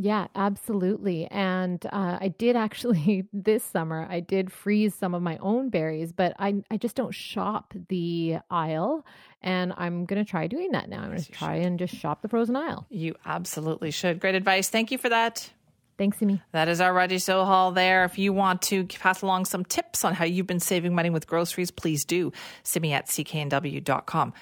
Yeah, 0.00 0.28
absolutely. 0.36 1.26
And 1.26 1.84
uh, 1.86 2.18
I 2.20 2.28
did 2.28 2.54
actually 2.54 3.26
this 3.32 3.64
summer, 3.64 4.06
I 4.08 4.20
did 4.20 4.52
freeze 4.52 4.94
some 4.94 5.12
of 5.12 5.22
my 5.22 5.36
own 5.38 5.70
berries, 5.70 6.12
but 6.12 6.34
I, 6.38 6.62
I 6.70 6.76
just 6.76 6.94
don't 6.94 7.14
shop 7.14 7.74
the 7.88 8.38
aisle. 8.48 9.04
And 9.42 9.74
I'm 9.76 10.04
going 10.04 10.24
to 10.24 10.28
try 10.28 10.46
doing 10.46 10.72
that 10.72 10.88
now. 10.88 11.02
I'm 11.02 11.10
going 11.10 11.22
to 11.22 11.32
try 11.32 11.58
should. 11.58 11.66
and 11.66 11.78
just 11.78 11.94
shop 11.94 12.22
the 12.22 12.28
frozen 12.28 12.56
aisle. 12.56 12.86
You 12.90 13.16
absolutely 13.26 13.90
should. 13.90 14.20
Great 14.20 14.36
advice. 14.36 14.68
Thank 14.68 14.92
you 14.92 14.98
for 14.98 15.08
that. 15.08 15.50
Thanks, 15.96 16.18
Simi. 16.18 16.40
That 16.52 16.68
is 16.68 16.80
our 16.80 16.94
Raji 16.94 17.16
Sohal 17.16 17.74
there. 17.74 18.04
If 18.04 18.18
you 18.18 18.32
want 18.32 18.62
to 18.62 18.84
pass 18.84 19.22
along 19.22 19.46
some 19.46 19.64
tips 19.64 20.04
on 20.04 20.14
how 20.14 20.24
you've 20.24 20.46
been 20.46 20.60
saving 20.60 20.94
money 20.94 21.10
with 21.10 21.26
groceries, 21.26 21.72
please 21.72 22.04
do. 22.04 22.32
Simi 22.62 22.92
at 22.92 23.06
cknw.com. 23.06 24.32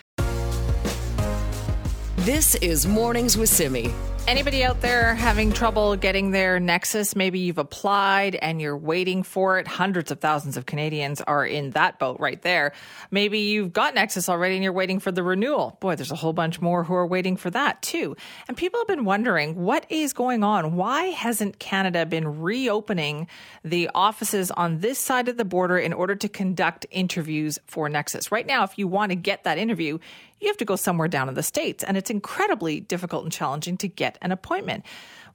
This 2.27 2.57
is 2.57 2.89
Mornings 2.89 3.39
with 3.39 3.49
Simi. 3.49 3.95
Anybody 4.27 4.65
out 4.65 4.81
there 4.81 5.15
having 5.15 5.53
trouble 5.53 5.95
getting 5.95 6.33
their 6.33 6.59
Nexus? 6.59 7.15
Maybe 7.15 7.39
you've 7.39 7.59
applied 7.59 8.35
and 8.35 8.61
you're 8.61 8.77
waiting 8.77 9.23
for 9.23 9.61
it. 9.61 9.69
Hundreds 9.69 10.11
of 10.11 10.19
thousands 10.19 10.57
of 10.57 10.67
Canadians 10.67 11.21
are 11.21 11.47
in 11.47 11.71
that 11.71 12.01
boat 12.01 12.19
right 12.19 12.43
there. 12.43 12.73
Maybe 13.13 13.39
you've 13.39 13.73
got 13.73 13.95
Nexus 13.95 14.29
already 14.29 14.57
and 14.57 14.65
you're 14.65 14.73
waiting 14.73 14.99
for 14.99 15.13
the 15.13 15.23
renewal. 15.23 15.79
Boy, 15.79 15.95
there's 15.95 16.11
a 16.11 16.17
whole 16.17 16.33
bunch 16.33 16.61
more 16.61 16.83
who 16.83 16.95
are 16.95 17.07
waiting 17.07 17.37
for 17.37 17.49
that 17.51 17.81
too. 17.83 18.17
And 18.49 18.57
people 18.57 18.81
have 18.81 18.89
been 18.89 19.05
wondering 19.05 19.55
what 19.55 19.87
is 19.89 20.13
going 20.13 20.43
on? 20.43 20.75
Why 20.75 21.05
hasn't 21.05 21.61
Canada 21.61 22.05
been 22.07 22.41
reopening 22.41 23.29
the 23.63 23.89
offices 23.95 24.51
on 24.51 24.81
this 24.81 24.99
side 24.99 25.29
of 25.29 25.37
the 25.37 25.45
border 25.45 25.79
in 25.79 25.93
order 25.93 26.17
to 26.17 26.29
conduct 26.29 26.87
interviews 26.91 27.61
for 27.69 27.89
Nexus? 27.89 28.33
Right 28.33 28.49
now, 28.49 28.65
if 28.65 28.77
you 28.77 28.89
want 28.89 29.11
to 29.11 29.17
get 29.17 29.45
that 29.45 29.57
interview, 29.57 30.01
you 30.47 30.51
have 30.51 30.57
to 30.59 30.65
go 30.65 30.77
somewhere 30.77 31.09
down 31.09 31.29
in 31.29 31.35
the 31.35 31.43
States, 31.43 31.85
and 31.85 31.97
it's 31.97 32.11
incredibly 32.11 32.81
difficult 32.81 33.25
and 33.25 33.33
challenging 33.33 33.77
to 33.79 33.89
get 33.89 34.17
an 34.23 34.33
appointment. 34.33 34.85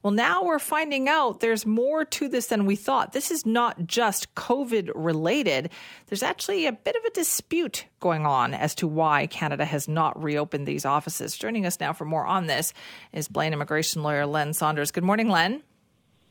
Well, 0.02 0.10
now 0.10 0.42
we're 0.42 0.58
finding 0.58 1.08
out 1.08 1.38
there's 1.38 1.64
more 1.64 2.04
to 2.04 2.28
this 2.28 2.48
than 2.48 2.66
we 2.66 2.74
thought. 2.74 3.12
This 3.12 3.30
is 3.30 3.46
not 3.46 3.86
just 3.86 4.34
COVID 4.34 4.90
related. 4.96 5.70
There's 6.08 6.24
actually 6.24 6.66
a 6.66 6.72
bit 6.72 6.96
of 6.96 7.04
a 7.04 7.10
dispute 7.10 7.84
going 8.00 8.26
on 8.26 8.52
as 8.52 8.74
to 8.76 8.88
why 8.88 9.28
Canada 9.28 9.64
has 9.64 9.86
not 9.86 10.20
reopened 10.20 10.66
these 10.66 10.84
offices. 10.84 11.36
Joining 11.36 11.66
us 11.66 11.78
now 11.78 11.92
for 11.92 12.04
more 12.04 12.26
on 12.26 12.48
this 12.48 12.74
is 13.12 13.28
Blaine 13.28 13.52
immigration 13.52 14.02
lawyer 14.02 14.26
Len 14.26 14.54
Saunders. 14.54 14.90
Good 14.90 15.04
morning, 15.04 15.28
Len. 15.28 15.62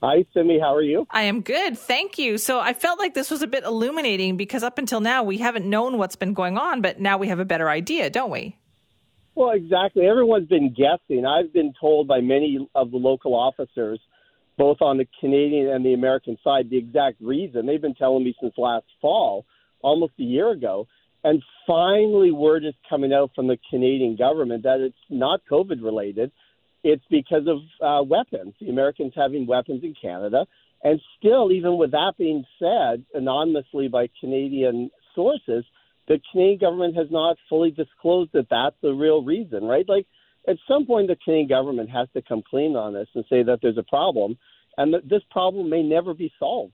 Hi, 0.04 0.26
Simi. 0.34 0.60
How 0.60 0.76
are 0.76 0.82
you? 0.82 1.08
I 1.12 1.24
am 1.24 1.42
good. 1.42 1.78
Thank 1.78 2.18
you. 2.18 2.40
So 2.40 2.60
I 2.60 2.74
felt 2.74 3.00
like 3.00 3.14
this 3.14 3.30
was 3.30 3.44
a 3.44 3.48
bit 3.48 3.64
illuminating 3.64 4.36
because 4.36 4.64
up 4.64 4.80
until 4.80 5.00
now 5.00 5.24
we 5.24 5.38
haven't 5.38 5.66
known 5.66 5.98
what's 5.98 6.16
been 6.16 6.34
going 6.34 6.58
on, 6.58 6.82
but 6.82 7.00
now 7.00 7.18
we 7.18 7.28
have 7.28 7.40
a 7.40 7.46
better 7.46 7.70
idea, 7.70 8.10
don't 8.10 8.32
we? 8.32 8.58
Well, 9.36 9.52
exactly. 9.52 10.06
Everyone's 10.06 10.48
been 10.48 10.74
guessing. 10.74 11.26
I've 11.26 11.54
been 11.54 11.74
told 11.80 12.08
by 12.08 12.20
many 12.20 12.68
of 12.76 12.92
the 12.92 12.98
local 12.98 13.34
officers, 13.34 14.00
both 14.58 14.82
on 14.82 14.98
the 14.98 15.08
Canadian 15.20 15.70
and 15.70 15.86
the 15.86 15.94
American 15.94 16.38
side, 16.44 16.70
the 16.70 16.78
exact 16.78 17.22
reason. 17.22 17.66
They've 17.66 17.82
been 17.82 17.96
telling 17.96 18.24
me 18.24 18.36
since 18.42 18.54
last 18.58 18.86
fall, 19.02 19.46
almost 19.82 20.14
a 20.20 20.24
year 20.24 20.52
ago. 20.52 20.88
And 21.24 21.42
finally, 21.68 22.32
word 22.32 22.66
is 22.66 22.74
coming 22.90 23.14
out 23.14 23.32
from 23.36 23.48
the 23.48 23.58
Canadian 23.70 24.16
government 24.16 24.64
that 24.64 24.80
it's 24.80 24.96
not 25.10 25.42
COVID 25.50 25.84
related. 25.84 26.32
It's 26.84 27.04
because 27.10 27.48
of 27.48 27.60
uh, 27.80 28.04
weapons, 28.04 28.56
the 28.60 28.70
Americans 28.70 29.14
having 29.16 29.46
weapons 29.46 29.84
in 29.84 29.94
Canada. 30.02 30.46
And 30.84 31.00
still, 31.20 31.52
even 31.52 31.78
with 31.78 31.92
that 31.92 32.14
being 32.18 32.44
said, 32.58 33.06
anonymously 33.14 33.88
by 33.88 34.10
Canadian 34.20 34.90
sources, 35.14 35.64
the 36.12 36.20
Canadian 36.30 36.60
government 36.60 36.98
has 36.98 37.08
not 37.10 37.38
fully 37.48 37.72
disclosed 37.72 38.32
that 38.34 38.48
that's 38.50 38.76
the 38.82 38.92
real 38.92 39.24
reason, 39.24 39.64
right? 39.64 39.88
Like, 39.88 40.06
at 40.46 40.58
some 40.68 40.86
point, 40.86 41.08
the 41.08 41.16
Canadian 41.24 41.48
government 41.48 41.90
has 41.90 42.10
to 42.14 42.22
come 42.22 42.44
clean 42.50 42.76
on 42.76 42.94
this 42.94 43.08
and 43.16 43.24
say 43.30 43.44
that 43.44 43.60
there's 43.62 43.78
a 43.78 43.84
problem, 43.84 44.38
and 44.78 44.94
that 44.94 45.08
this 45.08 45.22
problem 45.32 45.70
may 45.70 45.82
never 45.82 46.14
be 46.14 46.30
solved. 46.38 46.74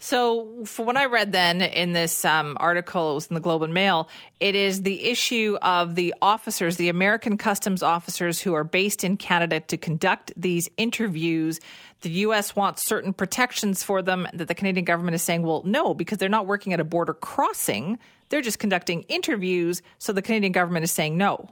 So, 0.00 0.64
for 0.64 0.84
what 0.84 0.96
I 0.96 1.06
read 1.06 1.32
then 1.32 1.60
in 1.60 1.92
this 1.92 2.24
um, 2.24 2.56
article, 2.60 3.12
it 3.12 3.14
was 3.14 3.26
in 3.26 3.34
the 3.34 3.40
Globe 3.40 3.62
and 3.62 3.74
Mail, 3.74 4.08
it 4.38 4.54
is 4.54 4.82
the 4.82 5.04
issue 5.04 5.58
of 5.60 5.96
the 5.96 6.14
officers, 6.22 6.76
the 6.76 6.88
American 6.88 7.36
customs 7.36 7.82
officers 7.82 8.40
who 8.40 8.54
are 8.54 8.62
based 8.62 9.02
in 9.02 9.16
Canada 9.16 9.58
to 9.60 9.76
conduct 9.76 10.32
these 10.36 10.68
interviews. 10.76 11.58
The 12.02 12.10
U.S. 12.10 12.54
wants 12.54 12.86
certain 12.86 13.12
protections 13.12 13.82
for 13.82 14.00
them 14.00 14.28
that 14.32 14.46
the 14.46 14.54
Canadian 14.54 14.84
government 14.84 15.16
is 15.16 15.22
saying, 15.22 15.42
well, 15.42 15.62
no, 15.64 15.94
because 15.94 16.18
they're 16.18 16.28
not 16.28 16.46
working 16.46 16.72
at 16.72 16.78
a 16.78 16.84
border 16.84 17.14
crossing. 17.14 17.98
They're 18.28 18.40
just 18.40 18.60
conducting 18.60 19.02
interviews. 19.02 19.82
So 19.98 20.12
the 20.12 20.22
Canadian 20.22 20.52
government 20.52 20.84
is 20.84 20.92
saying 20.92 21.18
no. 21.18 21.50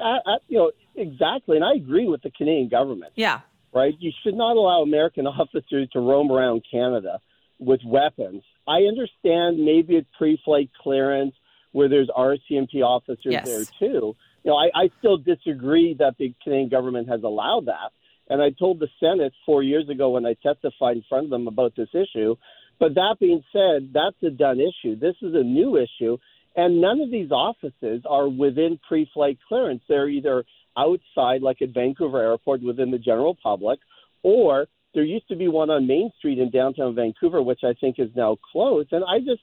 I, 0.00 0.18
I, 0.24 0.36
you 0.46 0.58
know, 0.58 0.70
exactly. 0.94 1.56
And 1.56 1.64
I 1.64 1.74
agree 1.74 2.06
with 2.06 2.22
the 2.22 2.30
Canadian 2.30 2.68
government. 2.68 3.14
Yeah 3.16 3.40
right? 3.72 3.94
You 3.98 4.12
should 4.22 4.34
not 4.34 4.56
allow 4.56 4.82
American 4.82 5.26
officers 5.28 5.88
to 5.92 6.00
roam 6.00 6.30
around 6.30 6.62
Canada 6.70 7.20
with 7.58 7.80
weapons. 7.84 8.42
I 8.66 8.82
understand 8.82 9.64
maybe 9.64 9.96
it's 9.96 10.08
pre-flight 10.16 10.70
clearance 10.82 11.34
where 11.72 11.88
there's 11.88 12.08
RCMP 12.16 12.82
officers 12.82 13.18
yes. 13.24 13.46
there 13.46 13.64
too. 13.78 14.16
You 14.44 14.50
know, 14.50 14.56
I, 14.56 14.70
I 14.74 14.90
still 14.98 15.16
disagree 15.16 15.94
that 15.98 16.16
the 16.18 16.34
Canadian 16.42 16.68
government 16.68 17.08
has 17.08 17.22
allowed 17.22 17.66
that. 17.66 17.92
And 18.28 18.42
I 18.42 18.50
told 18.50 18.78
the 18.78 18.88
Senate 19.00 19.32
four 19.44 19.62
years 19.62 19.88
ago 19.88 20.10
when 20.10 20.26
I 20.26 20.34
testified 20.42 20.96
in 20.96 21.04
front 21.08 21.24
of 21.24 21.30
them 21.30 21.46
about 21.48 21.74
this 21.76 21.88
issue. 21.92 22.36
But 22.78 22.94
that 22.94 23.16
being 23.20 23.42
said, 23.52 23.90
that's 23.92 24.16
a 24.22 24.30
done 24.30 24.58
issue. 24.60 24.96
This 24.96 25.16
is 25.22 25.34
a 25.34 25.42
new 25.42 25.76
issue. 25.76 26.18
And 26.54 26.80
none 26.80 27.00
of 27.00 27.10
these 27.10 27.30
offices 27.30 28.02
are 28.08 28.28
within 28.28 28.78
pre 28.86 29.08
flight 29.12 29.38
clearance. 29.48 29.82
They're 29.88 30.08
either 30.08 30.44
outside, 30.76 31.42
like 31.42 31.62
at 31.62 31.70
Vancouver 31.70 32.22
Airport, 32.22 32.62
within 32.62 32.90
the 32.90 32.98
general 32.98 33.36
public, 33.42 33.78
or 34.22 34.66
there 34.94 35.04
used 35.04 35.28
to 35.28 35.36
be 35.36 35.48
one 35.48 35.70
on 35.70 35.86
Main 35.86 36.10
Street 36.18 36.38
in 36.38 36.50
downtown 36.50 36.94
Vancouver, 36.94 37.42
which 37.42 37.60
I 37.64 37.74
think 37.80 37.96
is 37.98 38.10
now 38.14 38.36
closed. 38.52 38.92
And 38.92 39.04
I 39.04 39.18
just, 39.18 39.42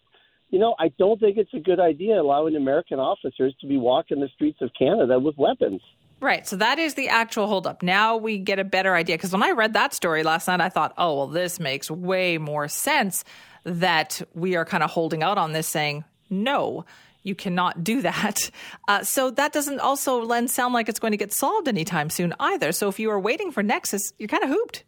you 0.50 0.60
know, 0.60 0.76
I 0.80 0.90
don't 1.00 1.20
think 1.20 1.38
it's 1.38 1.54
a 1.54 1.60
good 1.60 1.80
idea 1.80 2.22
allowing 2.22 2.56
American 2.56 3.00
officers 3.00 3.56
to 3.62 3.68
be 3.68 3.78
walking 3.78 4.20
the 4.20 4.30
streets 4.36 4.60
of 4.62 4.72
Canada 4.78 5.20
with 5.20 5.38
weapons. 5.38 5.82
Right. 6.22 6.46
So 6.46 6.58
that 6.58 6.80
is 6.80 6.96
the 6.96 7.08
actual 7.08 7.48
holdup. 7.48 7.82
Now 7.82 8.18
we 8.18 8.38
get 8.38 8.60
a 8.60 8.64
better 8.64 8.94
idea. 8.94 9.16
Because 9.16 9.32
when 9.32 9.42
I 9.42 9.52
read 9.52 9.74
that 9.74 9.94
story 9.94 10.24
last 10.24 10.48
night, 10.48 10.60
I 10.60 10.70
thought, 10.70 10.94
oh, 10.98 11.16
well, 11.16 11.28
this 11.28 11.60
makes 11.60 11.90
way 11.90 12.38
more 12.38 12.68
sense 12.68 13.24
that 13.64 14.22
we 14.34 14.56
are 14.56 14.66
kind 14.66 14.84
of 14.84 14.92
holding 14.92 15.24
out 15.24 15.38
on 15.38 15.54
this, 15.54 15.68
saying, 15.68 16.04
no, 16.30 16.86
you 17.24 17.36
cannot 17.36 17.84
do 17.84 18.02
that. 18.02 18.50
Uh, 18.88 19.04
so 19.04 19.30
that 19.32 19.54
doesn't 19.54 19.80
also 19.80 20.24
Len 20.24 20.48
sound 20.48 20.74
like 20.74 20.90
it's 20.90 21.00
going 21.00 21.12
to 21.12 21.18
get 21.18 21.32
solved 21.32 21.68
anytime 21.68 22.10
soon 22.10 22.34
either. 22.40 22.72
So 22.72 22.88
if 22.88 23.00
you 23.00 23.12
are 23.12 23.20
waiting 23.20 23.52
for 23.52 23.62
Nexus, 23.62 24.14
you're 24.18 24.28
kind 24.28 24.44
of 24.44 24.50
hooped. 24.50 24.84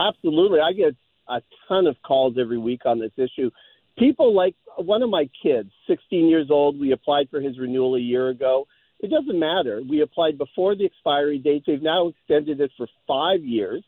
Absolutely. 0.00 0.60
I 0.60 0.72
get 0.72 0.96
a 1.28 1.40
ton 1.68 1.86
of 1.86 1.96
calls 2.02 2.36
every 2.40 2.58
week 2.58 2.82
on 2.84 2.98
this 2.98 3.12
issue. 3.16 3.50
People 3.98 4.34
like 4.34 4.54
one 4.76 5.02
of 5.02 5.10
my 5.10 5.28
kids, 5.42 5.70
16 5.86 6.28
years 6.28 6.48
old, 6.50 6.80
we 6.80 6.92
applied 6.92 7.28
for 7.30 7.40
his 7.40 7.58
renewal 7.58 7.94
a 7.94 8.00
year 8.00 8.28
ago. 8.28 8.66
It 9.00 9.10
doesn't 9.10 9.38
matter. 9.38 9.82
We 9.88 10.00
applied 10.02 10.38
before 10.38 10.74
the 10.74 10.84
expiry 10.84 11.38
date. 11.38 11.64
They've 11.66 11.82
now 11.82 12.08
extended 12.08 12.60
it 12.60 12.70
for 12.76 12.86
five 13.06 13.44
years, 13.44 13.84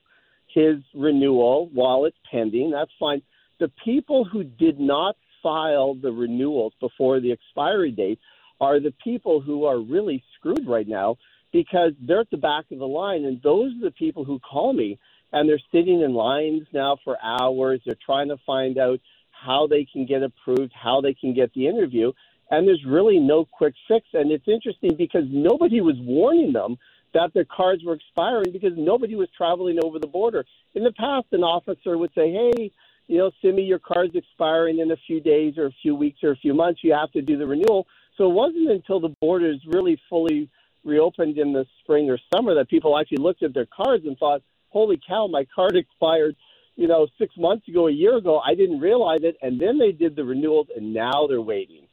his 0.53 0.77
renewal 0.94 1.70
while 1.72 2.05
it's 2.05 2.16
pending. 2.31 2.70
That's 2.70 2.90
fine. 2.98 3.22
The 3.61 3.70
people 3.85 4.24
who 4.24 4.44
did 4.44 4.81
not 4.81 5.16
file 5.44 5.94
the 5.94 6.11
renewals 6.11 6.72
before 6.80 7.20
the 7.20 7.30
expiry 7.30 7.92
date 7.92 8.18
are 8.61 8.80
the 8.80 8.94
people 9.04 9.40
who 9.40 9.66
are 9.66 9.78
really 9.78 10.24
screwed 10.37 10.66
right 10.66 10.88
now 10.88 11.16
because 11.52 11.92
they're 12.00 12.20
at 12.20 12.30
the 12.30 12.37
back 12.37 12.64
of 12.72 12.78
the 12.78 12.87
line. 12.87 13.24
And 13.24 13.40
those 13.42 13.72
are 13.76 13.85
the 13.85 13.92
people 13.92 14.24
who 14.24 14.40
call 14.40 14.72
me 14.72 14.98
and 15.33 15.48
they're 15.48 15.61
sitting 15.72 16.00
in 16.00 16.14
lines 16.14 16.66
now 16.72 16.96
for 17.04 17.16
hours. 17.22 17.80
They're 17.85 17.96
trying 18.04 18.28
to 18.28 18.37
find 18.46 18.78
out 18.78 19.00
how 19.30 19.66
they 19.66 19.87
can 19.92 20.07
get 20.07 20.22
approved, 20.22 20.72
how 20.72 21.00
they 21.00 21.14
can 21.14 21.35
get 21.35 21.52
the 21.54 21.68
interview. 21.68 22.12
And 22.50 22.66
there's 22.66 22.85
really 22.87 23.18
no 23.18 23.44
quick 23.44 23.74
fix. 23.87 24.07
And 24.14 24.33
it's 24.33 24.48
interesting 24.48 24.96
because 24.96 25.24
nobody 25.28 25.80
was 25.80 25.96
warning 26.00 26.52
them 26.52 26.76
that 27.14 27.33
their 27.35 27.44
cards 27.44 27.85
were 27.85 27.94
expiring 27.94 28.52
because 28.52 28.72
nobody 28.76 29.14
was 29.14 29.28
traveling 29.37 29.78
over 29.83 29.98
the 29.98 30.07
border. 30.07 30.44
In 30.74 30.83
the 30.83 30.92
past, 30.92 31.26
an 31.33 31.42
officer 31.42 31.96
would 31.96 32.11
say, 32.14 32.33
Hey, 32.33 32.72
you 33.07 33.19
know, 33.19 33.31
Simi, 33.43 33.62
your 33.62 33.79
card's 33.79 34.14
expiring 34.14 34.79
in 34.79 34.90
a 34.90 34.97
few 35.07 35.21
days 35.21 35.59
or 35.59 35.67
a 35.67 35.75
few 35.83 35.95
weeks 35.95 36.21
or 36.23 36.33
a 36.33 36.37
few 36.37 36.55
months. 36.55 36.81
You 36.83 36.95
have 36.95 37.12
to 37.12 37.23
do 37.23 37.37
the 37.37 37.47
renewal. 37.47 37.87
So 38.17 38.31
it 38.31 38.35
wasn't 38.35 38.71
until 38.71 39.01
the 39.01 39.14
borders 39.21 39.61
really 39.67 40.01
fully 40.09 40.49
reopened 40.85 41.38
in 41.38 41.53
the 41.53 41.67
spring 41.81 42.09
or 42.11 42.19
summer 42.35 42.55
that 42.55 42.69
people 42.69 42.99
actually 42.99 43.19
looked 43.19 43.43
at 43.43 43.55
their 43.55 43.67
cards 43.67 44.05
and 44.07 44.17
thought, 44.19 44.43
holy 44.69 45.01
cow, 45.07 45.27
my 45.27 45.47
card 45.55 45.77
expired, 45.77 46.37
you 46.77 46.88
know, 46.88 47.07
six 47.19 47.35
months 47.37 47.69
ago, 47.69 47.88
a 47.88 47.93
year 47.93 48.17
ago. 48.17 48.38
I 48.38 48.55
didn't 48.55 48.81
realize 48.81 49.21
it. 49.23 49.37
And 49.43 49.61
then 49.61 49.79
they 49.79 49.93
did 49.93 50.17
the 50.17 50.25
renewals 50.25 50.69
and 50.75 50.95
now 50.95 51.27
they're 51.29 51.43
waiting. 51.43 51.87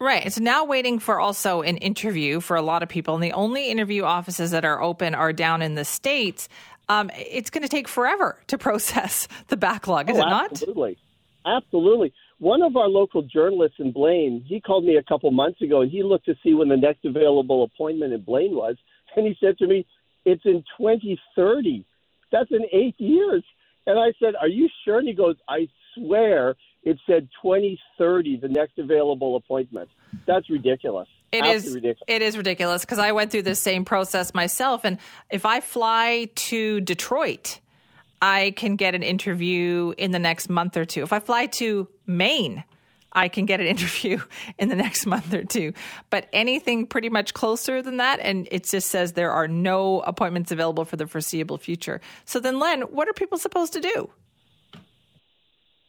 Right. 0.00 0.24
It's 0.24 0.40
now 0.40 0.64
waiting 0.64 0.98
for 0.98 1.20
also 1.20 1.60
an 1.60 1.76
interview 1.76 2.40
for 2.40 2.56
a 2.56 2.62
lot 2.62 2.82
of 2.82 2.88
people. 2.88 3.14
And 3.14 3.22
the 3.22 3.32
only 3.32 3.70
interview 3.70 4.04
offices 4.04 4.50
that 4.52 4.64
are 4.64 4.80
open 4.80 5.14
are 5.14 5.32
down 5.32 5.60
in 5.60 5.74
the 5.74 5.84
States 5.84 6.48
um, 6.90 7.08
it's 7.14 7.50
going 7.50 7.62
to 7.62 7.68
take 7.68 7.86
forever 7.86 8.36
to 8.48 8.58
process 8.58 9.28
the 9.46 9.56
backlog, 9.56 10.10
is 10.10 10.16
oh, 10.16 10.22
it 10.22 10.26
not? 10.26 10.50
Absolutely. 10.52 10.98
Absolutely. 11.46 12.12
One 12.38 12.62
of 12.62 12.76
our 12.76 12.88
local 12.88 13.22
journalists 13.22 13.76
in 13.78 13.92
Blaine, 13.92 14.44
he 14.46 14.60
called 14.60 14.84
me 14.84 14.96
a 14.96 15.02
couple 15.02 15.30
months 15.30 15.62
ago 15.62 15.82
and 15.82 15.90
he 15.90 16.02
looked 16.02 16.26
to 16.26 16.34
see 16.42 16.52
when 16.52 16.68
the 16.68 16.76
next 16.76 17.04
available 17.04 17.62
appointment 17.62 18.12
in 18.12 18.22
Blaine 18.22 18.54
was. 18.54 18.76
And 19.16 19.26
he 19.26 19.36
said 19.40 19.56
to 19.58 19.66
me, 19.66 19.86
It's 20.24 20.44
in 20.44 20.64
2030. 20.78 21.84
That's 22.32 22.50
in 22.50 22.64
eight 22.72 22.96
years. 22.98 23.44
And 23.86 23.98
I 23.98 24.12
said, 24.20 24.34
Are 24.40 24.48
you 24.48 24.68
sure? 24.84 24.98
And 24.98 25.08
he 25.08 25.14
goes, 25.14 25.36
I 25.48 25.68
swear 25.94 26.56
it 26.82 26.98
said 27.06 27.28
2030, 27.42 28.38
the 28.38 28.48
next 28.48 28.78
available 28.78 29.36
appointment. 29.36 29.88
That's 30.26 30.48
ridiculous. 30.50 31.08
It 31.32 31.44
is, 31.44 31.74
ridiculous. 31.74 31.98
It 32.08 32.22
is 32.22 32.36
ridiculous 32.36 32.80
because 32.82 32.98
I 32.98 33.12
went 33.12 33.30
through 33.30 33.42
the 33.42 33.54
same 33.54 33.84
process 33.84 34.34
myself. 34.34 34.84
And 34.84 34.98
if 35.30 35.46
I 35.46 35.60
fly 35.60 36.28
to 36.34 36.80
Detroit, 36.80 37.60
I 38.20 38.52
can 38.56 38.76
get 38.76 38.94
an 38.94 39.02
interview 39.02 39.94
in 39.96 40.10
the 40.10 40.18
next 40.18 40.48
month 40.48 40.76
or 40.76 40.84
two. 40.84 41.02
If 41.02 41.12
I 41.12 41.20
fly 41.20 41.46
to 41.46 41.88
Maine, 42.06 42.64
I 43.12 43.28
can 43.28 43.46
get 43.46 43.60
an 43.60 43.66
interview 43.74 44.20
in 44.58 44.68
the 44.68 44.76
next 44.76 45.06
month 45.06 45.32
or 45.32 45.44
two. 45.44 45.72
But 46.10 46.28
anything 46.32 46.86
pretty 46.86 47.08
much 47.08 47.32
closer 47.32 47.80
than 47.80 47.98
that, 47.98 48.20
and 48.20 48.48
it 48.50 48.64
just 48.64 48.88
says 48.88 49.12
there 49.12 49.32
are 49.32 49.48
no 49.48 50.00
appointments 50.00 50.50
available 50.50 50.84
for 50.84 50.96
the 50.96 51.06
foreseeable 51.06 51.58
future. 51.58 52.00
So 52.24 52.40
then, 52.40 52.58
Len, 52.58 52.82
what 52.82 53.08
are 53.08 53.12
people 53.12 53.38
supposed 53.38 53.72
to 53.74 53.80
do? 53.80 54.10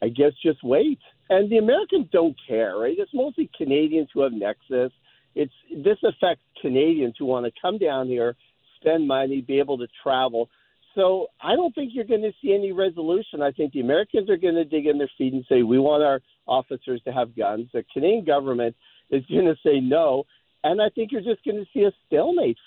I 0.02 0.08
guess 0.08 0.32
just 0.42 0.62
wait. 0.64 0.98
And 1.30 1.48
the 1.50 1.58
Americans 1.58 2.08
don't 2.12 2.36
care, 2.46 2.76
right? 2.76 2.96
It's 2.98 3.14
mostly 3.14 3.48
Canadians 3.56 4.08
who 4.12 4.22
have 4.22 4.32
Nexus. 4.32 4.92
It's 5.34 5.52
this 5.70 5.98
affects 6.02 6.42
Canadians 6.60 7.14
who 7.18 7.26
want 7.26 7.46
to 7.46 7.52
come 7.60 7.78
down 7.78 8.06
here, 8.06 8.36
spend 8.80 9.06
money, 9.06 9.40
be 9.40 9.58
able 9.58 9.78
to 9.78 9.86
travel. 10.02 10.48
So 10.94 11.28
I 11.40 11.56
don't 11.56 11.74
think 11.74 11.92
you're 11.94 12.04
going 12.04 12.22
to 12.22 12.32
see 12.42 12.54
any 12.54 12.72
resolution. 12.72 13.40
I 13.40 13.50
think 13.50 13.72
the 13.72 13.80
Americans 13.80 14.28
are 14.28 14.36
going 14.36 14.56
to 14.56 14.64
dig 14.64 14.86
in 14.86 14.98
their 14.98 15.10
feet 15.16 15.32
and 15.32 15.44
say 15.48 15.62
we 15.62 15.78
want 15.78 16.02
our 16.02 16.20
officers 16.46 17.00
to 17.04 17.12
have 17.12 17.34
guns. 17.34 17.68
The 17.72 17.84
Canadian 17.92 18.24
government 18.24 18.76
is 19.10 19.24
going 19.26 19.46
to 19.46 19.56
say 19.64 19.80
no, 19.80 20.24
and 20.62 20.82
I 20.82 20.90
think 20.90 21.12
you're 21.12 21.22
just 21.22 21.44
going 21.44 21.56
to 21.56 21.66
see 21.72 21.84
a 21.84 21.92
stalemate. 22.06 22.58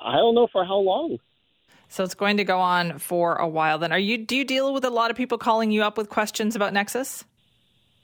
I 0.00 0.16
don't 0.16 0.34
know 0.34 0.48
for 0.52 0.64
how 0.64 0.78
long. 0.78 1.18
So 1.88 2.04
it's 2.04 2.14
going 2.14 2.38
to 2.38 2.44
go 2.44 2.58
on 2.58 2.98
for 2.98 3.36
a 3.36 3.48
while. 3.48 3.78
Then, 3.78 3.92
are 3.92 3.98
you? 3.98 4.18
Do 4.18 4.36
you 4.36 4.44
deal 4.44 4.72
with 4.72 4.84
a 4.84 4.90
lot 4.90 5.10
of 5.10 5.16
people 5.16 5.38
calling 5.38 5.70
you 5.70 5.82
up 5.82 5.96
with 5.96 6.08
questions 6.08 6.56
about 6.56 6.72
Nexus? 6.72 7.24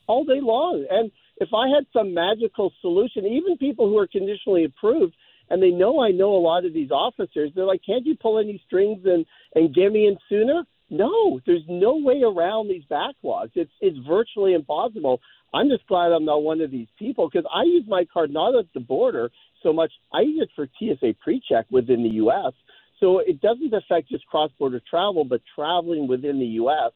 All 0.06 0.24
day 0.24 0.40
long, 0.40 0.86
and 0.90 1.10
if 1.40 1.50
I 1.54 1.68
had 1.68 1.86
some 1.92 2.14
magical 2.14 2.72
solution, 2.80 3.24
even 3.26 3.56
people 3.58 3.88
who 3.88 3.98
are 3.98 4.06
conditionally 4.06 4.64
approved 4.64 5.14
and 5.50 5.62
they 5.62 5.70
know 5.70 6.02
I 6.02 6.10
know 6.10 6.36
a 6.36 6.38
lot 6.38 6.64
of 6.64 6.74
these 6.74 6.90
officers, 6.90 7.50
they're 7.54 7.64
like, 7.64 7.82
can't 7.84 8.06
you 8.06 8.16
pull 8.16 8.38
any 8.38 8.62
strings 8.66 9.02
and 9.04 9.24
and 9.54 9.74
get 9.74 9.92
me 9.92 10.06
in 10.06 10.16
sooner? 10.28 10.64
No, 10.90 11.38
there's 11.46 11.64
no 11.68 11.96
way 11.96 12.22
around 12.22 12.68
these 12.68 12.84
backlogs. 12.90 13.50
It's 13.54 13.72
it's 13.80 13.98
virtually 14.06 14.54
impossible. 14.54 15.20
I'm 15.54 15.68
just 15.68 15.86
glad 15.86 16.12
I'm 16.12 16.24
not 16.24 16.42
one 16.42 16.60
of 16.60 16.70
these 16.70 16.88
people 16.98 17.28
because 17.30 17.48
I 17.52 17.62
use 17.62 17.84
my 17.88 18.06
card 18.12 18.30
not 18.30 18.54
at 18.54 18.66
the 18.74 18.80
border 18.80 19.30
so 19.62 19.72
much. 19.72 19.92
I 20.12 20.20
use 20.20 20.42
it 20.42 20.50
for 20.54 20.68
TSA 20.78 21.14
pre-check 21.22 21.66
within 21.70 22.02
the 22.02 22.10
U.S. 22.16 22.52
So 23.00 23.20
it 23.20 23.40
doesn't 23.40 23.72
affect 23.72 24.08
just 24.08 24.26
cross-border 24.26 24.82
travel, 24.88 25.24
but 25.24 25.40
traveling 25.54 26.06
within 26.08 26.38
the 26.38 26.46
U.S. 26.62 26.92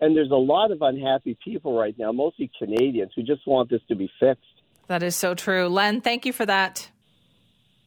And 0.00 0.16
there's 0.16 0.30
a 0.30 0.34
lot 0.34 0.70
of 0.70 0.80
unhappy 0.82 1.36
people 1.44 1.78
right 1.78 1.96
now, 1.98 2.12
mostly 2.12 2.50
Canadians, 2.58 3.12
who 3.14 3.22
just 3.22 3.46
want 3.46 3.68
this 3.68 3.82
to 3.88 3.94
be 3.94 4.10
fixed. 4.18 4.42
That 4.86 5.02
is 5.02 5.14
so 5.14 5.34
true. 5.34 5.68
Len, 5.68 6.00
thank 6.00 6.26
you 6.26 6.32
for 6.32 6.46
that. 6.46 6.90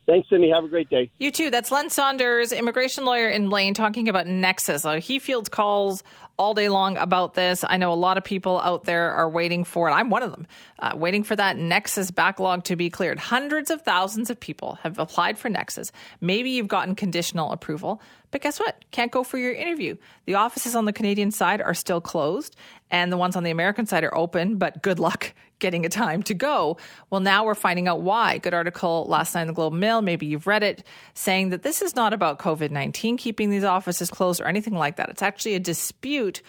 Thanks, 0.05 0.29
Simi. 0.29 0.51
Have 0.51 0.65
a 0.65 0.67
great 0.67 0.89
day. 0.89 1.09
You 1.17 1.31
too. 1.31 1.49
That's 1.49 1.71
Len 1.71 1.89
Saunders, 1.89 2.51
immigration 2.51 3.05
lawyer 3.05 3.29
in 3.29 3.47
Blaine, 3.47 3.73
talking 3.73 4.09
about 4.09 4.27
Nexus. 4.27 4.83
Uh, 4.83 4.99
he 4.99 5.17
fields 5.17 5.47
calls 5.47 6.03
all 6.37 6.53
day 6.53 6.67
long 6.67 6.97
about 6.97 7.35
this. 7.35 7.63
I 7.67 7.77
know 7.77 7.93
a 7.93 7.95
lot 7.95 8.17
of 8.17 8.23
people 8.23 8.59
out 8.59 8.83
there 8.83 9.11
are 9.11 9.29
waiting 9.29 9.63
for 9.63 9.87
it. 9.87 9.93
I'm 9.93 10.09
one 10.09 10.21
of 10.21 10.31
them, 10.31 10.45
uh, 10.79 10.91
waiting 10.95 11.23
for 11.23 11.37
that 11.37 11.57
Nexus 11.57 12.11
backlog 12.11 12.65
to 12.65 12.75
be 12.75 12.89
cleared. 12.89 13.17
Hundreds 13.17 13.71
of 13.71 13.81
thousands 13.81 14.29
of 14.29 14.39
people 14.39 14.77
have 14.83 14.99
applied 14.99 15.37
for 15.37 15.47
Nexus. 15.47 15.91
Maybe 16.19 16.49
you've 16.49 16.67
gotten 16.67 16.95
conditional 16.95 17.51
approval, 17.53 18.01
but 18.33 18.41
guess 18.41 18.59
what? 18.59 18.83
Can't 18.89 19.11
go 19.11 19.23
for 19.23 19.37
your 19.37 19.53
interview. 19.53 19.95
The 20.25 20.33
offices 20.33 20.75
on 20.75 20.85
the 20.85 20.91
Canadian 20.91 21.29
side 21.29 21.61
are 21.61 21.75
still 21.75 22.01
closed, 22.01 22.55
and 22.89 23.11
the 23.11 23.17
ones 23.17 23.35
on 23.35 23.43
the 23.43 23.51
American 23.51 23.85
side 23.85 24.03
are 24.03 24.17
open, 24.17 24.57
but 24.57 24.81
good 24.81 24.99
luck 24.99 25.33
getting 25.59 25.85
a 25.85 25.89
time 25.89 26.23
to 26.23 26.33
go. 26.33 26.77
Well, 27.11 27.21
now 27.21 27.45
we're 27.45 27.53
finding 27.53 27.87
out 27.87 28.01
why. 28.01 28.39
Good 28.39 28.55
article 28.55 29.05
last 29.07 29.35
night 29.35 29.43
in 29.43 29.47
the 29.47 29.53
Globe 29.53 29.71
Mail, 29.71 30.01
maybe 30.01 30.25
you've 30.25 30.47
read 30.47 30.63
it, 30.63 30.83
saying 31.13 31.51
that 31.51 31.61
this 31.61 31.83
is 31.83 31.95
not 31.95 32.11
about 32.11 32.39
COVID 32.39 32.71
19 32.71 33.17
keeping 33.17 33.51
these 33.51 33.63
offices 33.63 34.09
closed 34.09 34.41
or 34.41 34.47
anything 34.47 34.73
like 34.73 34.95
that. 34.95 35.09
It's 35.09 35.21
actually 35.21 35.53
a 35.53 35.59
dispute 35.59 36.41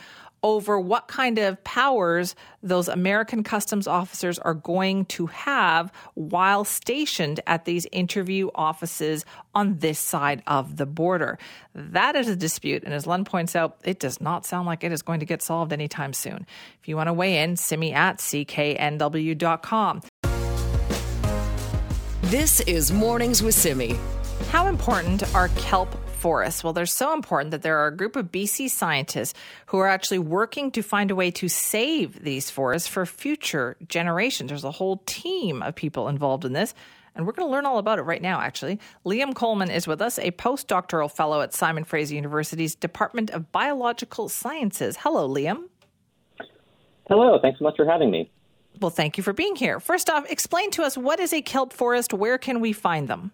over 0.45 0.79
what 0.79 1.09
kind 1.09 1.39
of 1.39 1.65
powers 1.65 2.37
those 2.63 2.87
American 2.87 3.43
customs 3.43 3.89
officers 3.89 4.39
are 4.39 4.53
going 4.53 5.07
to 5.07 5.27
have 5.27 5.91
while 6.13 6.65
stationed 6.65 7.41
at 7.47 7.65
these 7.65 7.87
interview 7.91 8.51
offices 8.55 9.25
on 9.55 9.79
this 9.79 9.99
side 9.99 10.43
of 10.47 10.77
the 10.77 10.85
border. 10.85 11.39
That 11.75 12.15
is 12.15 12.29
a 12.29 12.37
dispute. 12.37 12.85
And 12.85 12.93
as 12.93 13.07
Len 13.07 13.25
points 13.25 13.57
out, 13.57 13.79
it 13.85 13.99
does 13.99 14.21
not 14.21 14.45
sound 14.45 14.67
like 14.67 14.85
it 14.85 14.93
is 14.93 15.01
going 15.01 15.21
to 15.21 15.27
get 15.27 15.41
solved 15.41 15.73
anytime 15.73 16.13
soon. 16.13 16.47
If 16.81 16.89
you 16.89 16.97
want 16.97 17.09
to 17.09 17.15
weigh 17.15 17.43
in, 17.43 17.57
simi 17.57 17.95
at 17.95 18.19
cknw.com. 18.19 20.03
This 22.23 22.61
is 22.61 22.93
Mornings 22.93 23.43
with 23.43 23.55
Simi. 23.55 23.99
How 24.51 24.67
important 24.67 25.35
are 25.35 25.49
kelp 25.57 26.04
forests? 26.25 26.65
Well, 26.65 26.73
they're 26.73 26.87
so 26.87 27.13
important 27.13 27.51
that 27.51 27.61
there 27.61 27.77
are 27.81 27.89
a 27.89 27.95
group 27.95 28.17
of 28.17 28.33
BC 28.33 28.71
scientists 28.71 29.35
who 29.67 29.77
are 29.77 29.87
actually 29.87 30.21
working 30.21 30.71
to 30.71 30.81
find 30.81 31.11
a 31.11 31.15
way 31.15 31.31
to 31.33 31.51
save 31.51 32.25
these 32.25 32.49
forests 32.49 32.89
for 32.89 33.05
future 33.05 33.77
generations. 33.87 34.49
There's 34.49 34.65
a 34.65 34.71
whole 34.71 35.03
team 35.05 35.63
of 35.63 35.75
people 35.75 36.09
involved 36.09 36.47
in 36.47 36.55
this. 36.55 36.75
And 37.15 37.27
we're 37.27 37.35
going 37.35 37.47
to 37.47 37.53
learn 37.53 37.67
all 37.67 37.77
about 37.77 37.99
it 37.99 38.05
right 38.05 38.23
now, 38.23 38.41
actually. 38.41 38.81
Liam 39.05 39.35
Coleman 39.35 39.71
is 39.71 39.87
with 39.87 40.01
us, 40.01 40.19
a 40.19 40.31
postdoctoral 40.31 41.11
fellow 41.11 41.43
at 41.43 41.53
Simon 41.53 41.85
Fraser 41.85 42.15
University's 42.15 42.75
Department 42.75 43.29
of 43.29 43.53
Biological 43.53 44.31
Sciences. 44.31 44.97
Hello, 44.97 45.29
Liam. 45.29 45.65
Hello. 47.07 47.39
Thanks 47.39 47.59
so 47.59 47.65
much 47.65 47.77
for 47.77 47.85
having 47.85 48.11
me. 48.11 48.31
Well, 48.81 48.91
thank 48.91 49.19
you 49.19 49.23
for 49.23 49.35
being 49.35 49.57
here. 49.57 49.79
First 49.79 50.09
off, 50.09 50.25
explain 50.31 50.71
to 50.71 50.85
us 50.85 50.97
what 50.97 51.21
is 51.21 51.35
a 51.35 51.43
kelp 51.43 51.75
forest? 51.75 52.15
Where 52.15 52.39
can 52.39 52.61
we 52.61 52.73
find 52.73 53.09
them? 53.09 53.33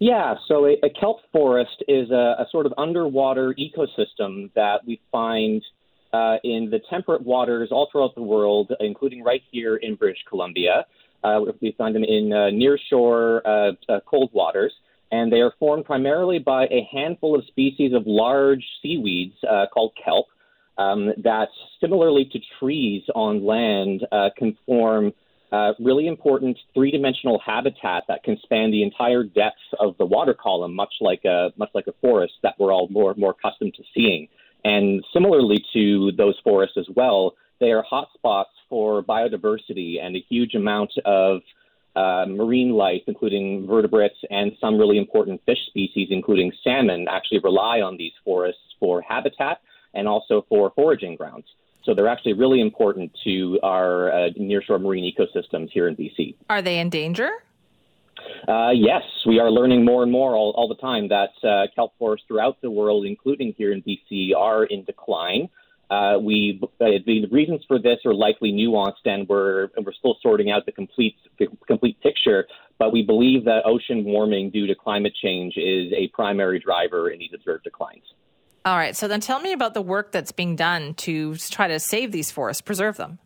Yeah, 0.00 0.36
so 0.48 0.64
a, 0.64 0.78
a 0.82 0.88
kelp 0.88 1.18
forest 1.30 1.84
is 1.86 2.10
a, 2.10 2.36
a, 2.38 2.46
sort 2.50 2.64
of 2.64 2.72
underwater 2.78 3.54
ecosystem 3.54 4.50
that 4.54 4.78
we 4.86 4.98
find 5.12 5.62
uh, 6.14 6.36
in 6.42 6.70
the 6.70 6.80
temperate 6.88 7.20
waters 7.22 7.68
all 7.70 7.86
throughout 7.92 8.14
the 8.14 8.22
world, 8.22 8.72
including 8.80 9.22
right 9.22 9.42
here 9.52 9.76
in 9.76 9.96
British 9.96 10.24
Columbia. 10.26 10.86
Uh, 11.22 11.42
we 11.60 11.74
find 11.76 11.94
them 11.94 12.04
in 12.04 12.32
uh, 12.32 12.48
nearshore 12.50 13.42
uh, 13.44 13.92
uh, 13.92 14.00
cold 14.06 14.30
waters, 14.32 14.72
and 15.12 15.30
they 15.30 15.42
are 15.42 15.52
formed 15.58 15.84
primarily 15.84 16.38
by 16.38 16.64
a 16.64 16.88
handful 16.90 17.38
of 17.38 17.44
species 17.48 17.92
of 17.92 18.04
large 18.06 18.64
seaweeds 18.80 19.34
uh, 19.44 19.66
called 19.70 19.92
kelp 20.02 20.28
um, 20.78 21.12
that, 21.22 21.48
similarly 21.78 22.24
to 22.32 22.38
trees 22.58 23.02
on 23.14 23.44
land, 23.44 24.06
can 24.38 24.56
form 24.64 25.12
uh, 25.52 25.72
really 25.80 26.06
important 26.06 26.56
three 26.74 26.90
dimensional 26.90 27.40
habitat 27.44 28.04
that 28.08 28.22
can 28.22 28.38
span 28.42 28.70
the 28.70 28.82
entire 28.82 29.24
depth 29.24 29.58
of 29.78 29.96
the 29.98 30.04
water 30.04 30.34
column, 30.34 30.74
much 30.74 30.94
like 31.00 31.24
a 31.24 31.50
much 31.56 31.70
like 31.74 31.86
a 31.86 31.94
forest 32.00 32.34
that 32.42 32.54
we're 32.58 32.72
all 32.72 32.88
more 32.88 33.14
more 33.16 33.34
accustomed 33.38 33.74
to 33.74 33.82
seeing. 33.94 34.28
And 34.64 35.04
similarly 35.12 35.64
to 35.72 36.12
those 36.12 36.38
forests 36.44 36.76
as 36.76 36.86
well, 36.94 37.34
they 37.60 37.72
are 37.72 37.84
hotspots 37.90 38.44
for 38.68 39.02
biodiversity 39.02 40.02
and 40.02 40.16
a 40.16 40.24
huge 40.28 40.54
amount 40.54 40.92
of 41.04 41.40
uh, 41.96 42.24
marine 42.28 42.70
life, 42.70 43.02
including 43.06 43.66
vertebrates 43.66 44.16
and 44.30 44.52
some 44.60 44.78
really 44.78 44.98
important 44.98 45.40
fish 45.44 45.58
species, 45.66 46.08
including 46.10 46.52
salmon, 46.62 47.06
actually 47.10 47.40
rely 47.40 47.80
on 47.80 47.96
these 47.96 48.12
forests 48.24 48.60
for 48.78 49.02
habitat 49.02 49.60
and 49.94 50.06
also 50.06 50.46
for 50.48 50.72
foraging 50.76 51.16
grounds. 51.16 51.46
So 51.84 51.94
they're 51.94 52.08
actually 52.08 52.34
really 52.34 52.60
important 52.60 53.10
to 53.24 53.58
our 53.62 54.10
uh, 54.10 54.30
nearshore 54.38 54.80
marine 54.80 55.10
ecosystems 55.12 55.70
here 55.70 55.88
in 55.88 55.96
BC. 55.96 56.34
Are 56.48 56.62
they 56.62 56.78
in 56.78 56.90
danger? 56.90 57.30
Uh, 58.46 58.70
yes, 58.70 59.02
we 59.26 59.38
are 59.38 59.50
learning 59.50 59.84
more 59.84 60.02
and 60.02 60.12
more 60.12 60.34
all, 60.34 60.52
all 60.56 60.68
the 60.68 60.74
time 60.74 61.08
that 61.08 61.30
uh, 61.42 61.66
kelp 61.74 61.92
forests 61.98 62.26
throughout 62.28 62.60
the 62.60 62.70
world, 62.70 63.06
including 63.06 63.54
here 63.56 63.72
in 63.72 63.82
BC, 63.82 64.34
are 64.36 64.64
in 64.64 64.84
decline. 64.84 65.48
Uh, 65.90 66.18
we 66.20 66.60
uh, 66.62 66.68
the 67.04 67.26
reasons 67.32 67.62
for 67.66 67.78
this 67.78 67.98
are 68.04 68.14
likely 68.14 68.52
nuanced, 68.52 69.04
and 69.06 69.28
we're 69.28 69.70
and 69.76 69.84
we're 69.84 69.92
still 69.92 70.16
sorting 70.22 70.50
out 70.50 70.64
the 70.64 70.70
complete 70.70 71.16
the 71.38 71.48
complete 71.66 72.00
picture. 72.00 72.46
But 72.78 72.92
we 72.92 73.02
believe 73.02 73.44
that 73.46 73.62
ocean 73.64 74.04
warming 74.04 74.50
due 74.50 74.68
to 74.68 74.74
climate 74.74 75.14
change 75.20 75.56
is 75.56 75.92
a 75.92 76.08
primary 76.14 76.60
driver 76.60 77.10
in 77.10 77.18
these 77.18 77.32
observed 77.34 77.64
declines. 77.64 78.04
All 78.64 78.76
right. 78.76 78.94
So 78.94 79.08
then 79.08 79.20
tell 79.20 79.40
me 79.40 79.52
about 79.52 79.74
the 79.74 79.82
work 79.82 80.12
that's 80.12 80.32
being 80.32 80.54
done 80.54 80.94
to 80.94 81.36
try 81.36 81.68
to 81.68 81.80
save 81.80 82.12
these 82.12 82.30
forests, 82.30 82.60
preserve 82.60 82.96
them. 82.96 83.18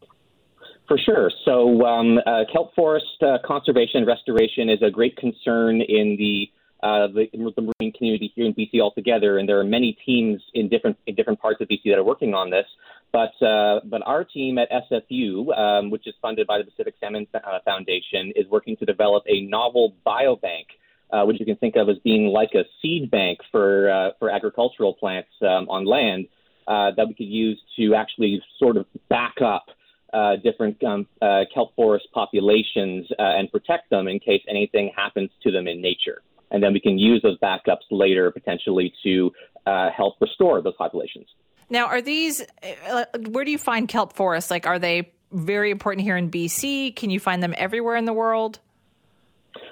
For 0.87 0.99
sure. 0.99 1.31
So, 1.45 1.85
um, 1.87 2.19
uh, 2.27 2.45
kelp 2.53 2.75
forest 2.75 3.07
uh, 3.23 3.39
conservation 3.45 3.99
and 3.99 4.07
restoration 4.07 4.69
is 4.69 4.81
a 4.83 4.91
great 4.91 5.17
concern 5.17 5.81
in 5.81 6.17
the, 6.19 6.51
uh, 6.83 7.07
the, 7.09 7.27
the 7.33 7.73
marine 7.81 7.93
community 7.93 8.31
here 8.35 8.45
in 8.45 8.53
BC 8.53 8.81
altogether, 8.83 9.39
and 9.39 9.49
there 9.49 9.59
are 9.59 9.65
many 9.65 9.97
teams 10.05 10.43
in 10.53 10.69
different 10.69 10.99
in 11.07 11.15
different 11.15 11.41
parts 11.41 11.63
of 11.63 11.69
BC 11.69 11.81
that 11.87 11.99
are 11.99 12.05
working 12.05 12.35
on 12.35 12.51
this. 12.51 12.67
But 13.13 13.33
uh, 13.47 13.81
but 13.85 14.03
our 14.05 14.25
team 14.25 14.59
at 14.59 14.69
SFU, 14.71 15.57
um, 15.57 15.91
which 15.91 16.07
is 16.07 16.15
funded 16.21 16.47
by 16.47 16.59
the 16.59 16.65
Pacific 16.65 16.95
Salmon 17.01 17.27
Foundation, 17.65 18.33
is 18.37 18.47
working 18.51 18.77
to 18.77 18.85
develop 18.85 19.25
a 19.27 19.41
novel 19.47 19.95
biobank, 20.07 20.67
uh, 21.13 21.25
which 21.25 21.39
you 21.41 21.47
can 21.47 21.57
think 21.57 21.77
of 21.77 21.89
as 21.89 21.97
being 22.05 22.27
like 22.27 22.51
a 22.55 22.65
seed 22.81 23.11
bank 23.11 23.39
for 23.51 23.91
uh, 23.91 24.11
for 24.19 24.31
agricultural 24.31 24.95
plants 24.95 25.31
um, 25.43 25.69
on 25.69 25.85
land 25.85 26.27
uh, 26.67 26.91
that 26.97 27.07
we 27.07 27.15
could 27.15 27.27
use 27.27 27.61
to 27.77 27.95
actually 27.95 28.43
sort 28.59 28.77
of 28.77 28.87
back 29.09 29.35
up 29.45 29.67
uh, 30.13 30.37
different 30.37 30.83
um, 30.85 31.07
uh, 31.21 31.41
kelp 31.53 31.75
forest 31.75 32.07
populations 32.15 33.07
uh, 33.19 33.23
and 33.23 33.51
protect 33.51 33.91
them 33.91 34.07
in 34.07 34.21
case 34.21 34.43
anything 34.49 34.93
happens 34.97 35.31
to 35.43 35.51
them 35.51 35.67
in 35.67 35.83
nature. 35.83 36.23
And 36.51 36.63
then 36.63 36.73
we 36.73 36.81
can 36.81 36.99
use 36.99 37.21
those 37.23 37.39
backups 37.41 37.83
later 37.91 38.31
potentially 38.31 38.93
to 39.03 39.33
uh, 39.67 39.91
help 39.91 40.15
restore 40.21 40.63
those 40.63 40.77
populations. 40.77 41.27
Now, 41.69 41.87
are 41.87 42.01
these, 42.01 42.45
uh, 42.89 43.07
where 43.31 43.45
do 43.45 43.51
you 43.51 43.59
find 43.59 43.89
kelp 43.89 44.13
forests? 44.13 44.51
Like, 44.51 44.67
are 44.67 44.79
they 44.79 45.13
very 45.33 45.71
important 45.71 46.05
here 46.05 46.17
in 46.17 46.31
BC? 46.31 46.95
Can 46.95 47.11
you 47.11 47.19
find 47.19 47.43
them 47.43 47.55
everywhere 47.57 47.97
in 47.97 48.05
the 48.05 48.13
world? 48.13 48.61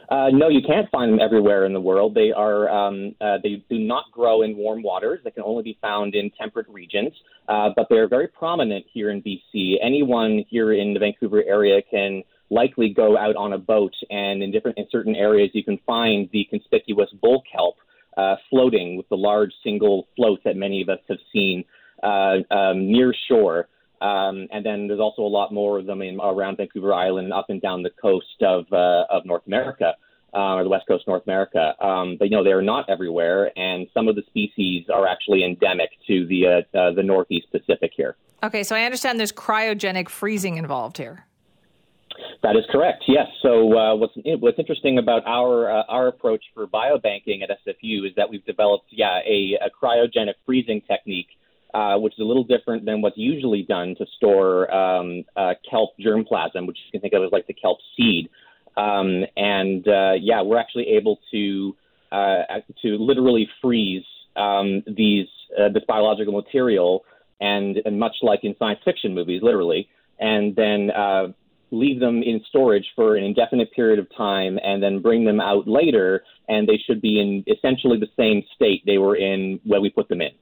Uh, 0.09 0.29
no, 0.33 0.49
you 0.49 0.61
can't 0.67 0.91
find 0.91 1.13
them 1.13 1.21
everywhere 1.21 1.65
in 1.65 1.73
the 1.73 1.81
world. 1.81 2.15
They 2.15 2.33
are 2.33 2.69
um, 2.69 3.15
uh, 3.21 3.39
they 3.43 3.65
do 3.71 3.79
not 3.79 4.05
grow 4.13 4.43
in 4.43 4.57
warm 4.57 4.83
waters. 4.83 5.21
They 5.25 5.31
can 5.31 5.43
only 5.43 5.63
be 5.63 5.79
found 5.81 6.15
in 6.15 6.31
temperate 6.39 6.69
regions, 6.69 7.13
uh, 7.49 7.71
but 7.75 7.87
they 7.89 7.97
are 7.97 8.09
very 8.09 8.29
prominent 8.29 8.85
here 8.93 9.11
in 9.11 9.23
BC. 9.23 9.77
Anyone 9.83 10.45
here 10.49 10.73
in 10.73 10.93
the 10.95 11.01
Vancouver 11.01 11.43
area 11.47 11.81
can 11.83 12.23
likely 12.51 12.91
go 12.91 13.17
out 13.17 13.37
on 13.37 13.55
a 13.55 13.59
boat, 13.59 13.95
and 14.11 14.43
in 14.43 14.53
different 14.53 14.79
in 14.79 14.87
certain 14.91 15.17
areas 15.17 15.51
you 15.55 15.65
can 15.65 15.79
find 15.87 16.29
the 16.33 16.47
conspicuous 16.51 17.11
bull 17.21 17.43
kelp 17.51 17.77
uh, 18.17 18.37
floating 18.51 18.97
with 18.97 19.09
the 19.09 19.17
large 19.17 19.53
single 19.65 20.07
floats 20.17 20.43
that 20.45 20.57
many 20.57 20.83
of 20.83 20.89
us 20.89 21.01
have 21.09 21.19
seen 21.33 21.65
uh, 22.03 22.37
um, 22.51 22.91
near 22.91 23.15
shore. 23.29 23.69
Um, 24.03 24.49
and 24.51 24.67
then 24.67 24.89
there's 24.89 25.01
also 25.01 25.23
a 25.23 25.31
lot 25.31 25.53
more 25.53 25.79
of 25.79 25.87
them 25.87 26.03
in, 26.03 26.19
around 26.21 26.57
Vancouver 26.57 26.93
Island 26.93 27.27
and 27.27 27.33
up 27.33 27.51
and 27.51 27.63
down 27.63 27.83
the 27.83 27.91
coast 27.91 28.43
of 28.43 28.71
uh, 28.73 29.05
of 29.09 29.25
North 29.25 29.47
America. 29.47 29.95
Uh, 30.35 30.55
or 30.55 30.63
the 30.63 30.71
west 30.71 30.87
coast 30.89 31.07
North 31.07 31.23
America, 31.27 31.75
um, 31.85 32.17
but 32.19 32.25
you 32.25 32.31
know 32.35 32.43
they 32.43 32.53
are 32.53 32.63
not 32.63 32.89
everywhere, 32.89 33.53
and 33.55 33.87
some 33.93 34.09
of 34.09 34.17
the 34.17 34.23
species 34.29 34.87
are 34.89 35.07
actually 35.07 35.45
endemic 35.45 35.91
to 36.07 36.27
the 36.27 36.47
uh, 36.47 36.79
uh, 36.79 36.91
the 36.91 37.03
Northeast 37.03 37.49
Pacific 37.53 37.93
here. 37.95 38.17
Okay, 38.43 38.63
so 38.63 38.75
I 38.75 38.85
understand 38.85 39.19
there's 39.19 39.31
cryogenic 39.31 40.09
freezing 40.09 40.57
involved 40.57 40.97
here. 40.97 41.27
That 42.43 42.57
is 42.57 42.65
correct. 42.71 43.05
Yes. 43.07 43.27
So 43.43 43.77
uh, 43.77 43.95
what's 43.95 44.15
what's 44.41 44.59
interesting 44.59 44.97
about 44.97 45.23
our 45.27 45.71
uh, 45.71 45.83
our 45.89 46.09
approach 46.09 46.43
for 46.55 46.67
biobanking 46.67 47.43
at 47.43 47.51
SFU 47.67 48.07
is 48.07 48.15
that 48.17 48.31
we've 48.31 48.45
developed 48.47 48.87
yeah 48.91 49.21
a, 49.27 49.59
a 49.61 49.71
cryogenic 49.71 50.35
freezing 50.47 50.81
technique 50.89 51.29
uh, 51.75 51.97
which 51.97 52.13
is 52.15 52.19
a 52.19 52.25
little 52.25 52.45
different 52.45 52.85
than 52.85 53.01
what's 53.01 53.17
usually 53.17 53.63
done 53.63 53.95
to 53.97 54.07
store 54.17 54.73
um, 54.75 55.25
uh, 55.37 55.55
kelp 55.69 55.91
germplasm, 55.99 56.67
which 56.67 56.79
you 56.85 56.93
can 56.93 57.01
think 57.01 57.15
of 57.15 57.23
as 57.23 57.33
like 57.33 57.47
the 57.47 57.55
kelp 57.55 57.79
seed. 57.97 58.29
Um, 58.77 59.25
and 59.37 59.87
uh, 59.89 60.13
yeah, 60.21 60.43
we're 60.43 60.59
actually 60.59 60.89
able 60.97 61.19
to 61.31 61.77
uh, 62.11 62.43
to 62.83 62.99
literally 62.99 63.49
freeze 63.63 64.05
um, 64.37 64.83
these 64.87 65.29
uh, 65.59 65.71
this 65.71 65.83
biological 65.89 66.35
material, 66.35 67.05
and, 67.41 67.79
and 67.85 67.99
much 67.99 68.17
like 68.23 68.41
in 68.43 68.55
science 68.59 68.81
fiction 68.85 69.15
movies, 69.15 69.41
literally, 69.43 69.89
and 70.19 70.55
then 70.57 70.91
leave 71.71 72.01
them 72.01 72.23
in 72.23 72.43
storage 72.51 72.85
for 72.95 73.17
an 73.17 73.25
indefinite 73.25 73.73
period 73.73 73.99
of 73.99 74.07
time, 74.15 74.59
and 74.63 74.83
then 74.83 75.01
bring 75.01 75.25
them 75.25 75.41
out 75.41 75.67
later, 75.67 76.23
and 76.49 76.69
they 76.69 76.79
should 76.87 77.01
be 77.01 77.19
in 77.19 77.45
essentially 77.47 77.99
the 77.99 78.09
same 78.15 78.43
state 78.55 78.83
they 78.85 78.99
were 78.99 79.17
in 79.17 79.59
when 79.65 79.81
we 79.81 79.89
put 79.89 80.09
them 80.09 80.21
in 80.21 80.33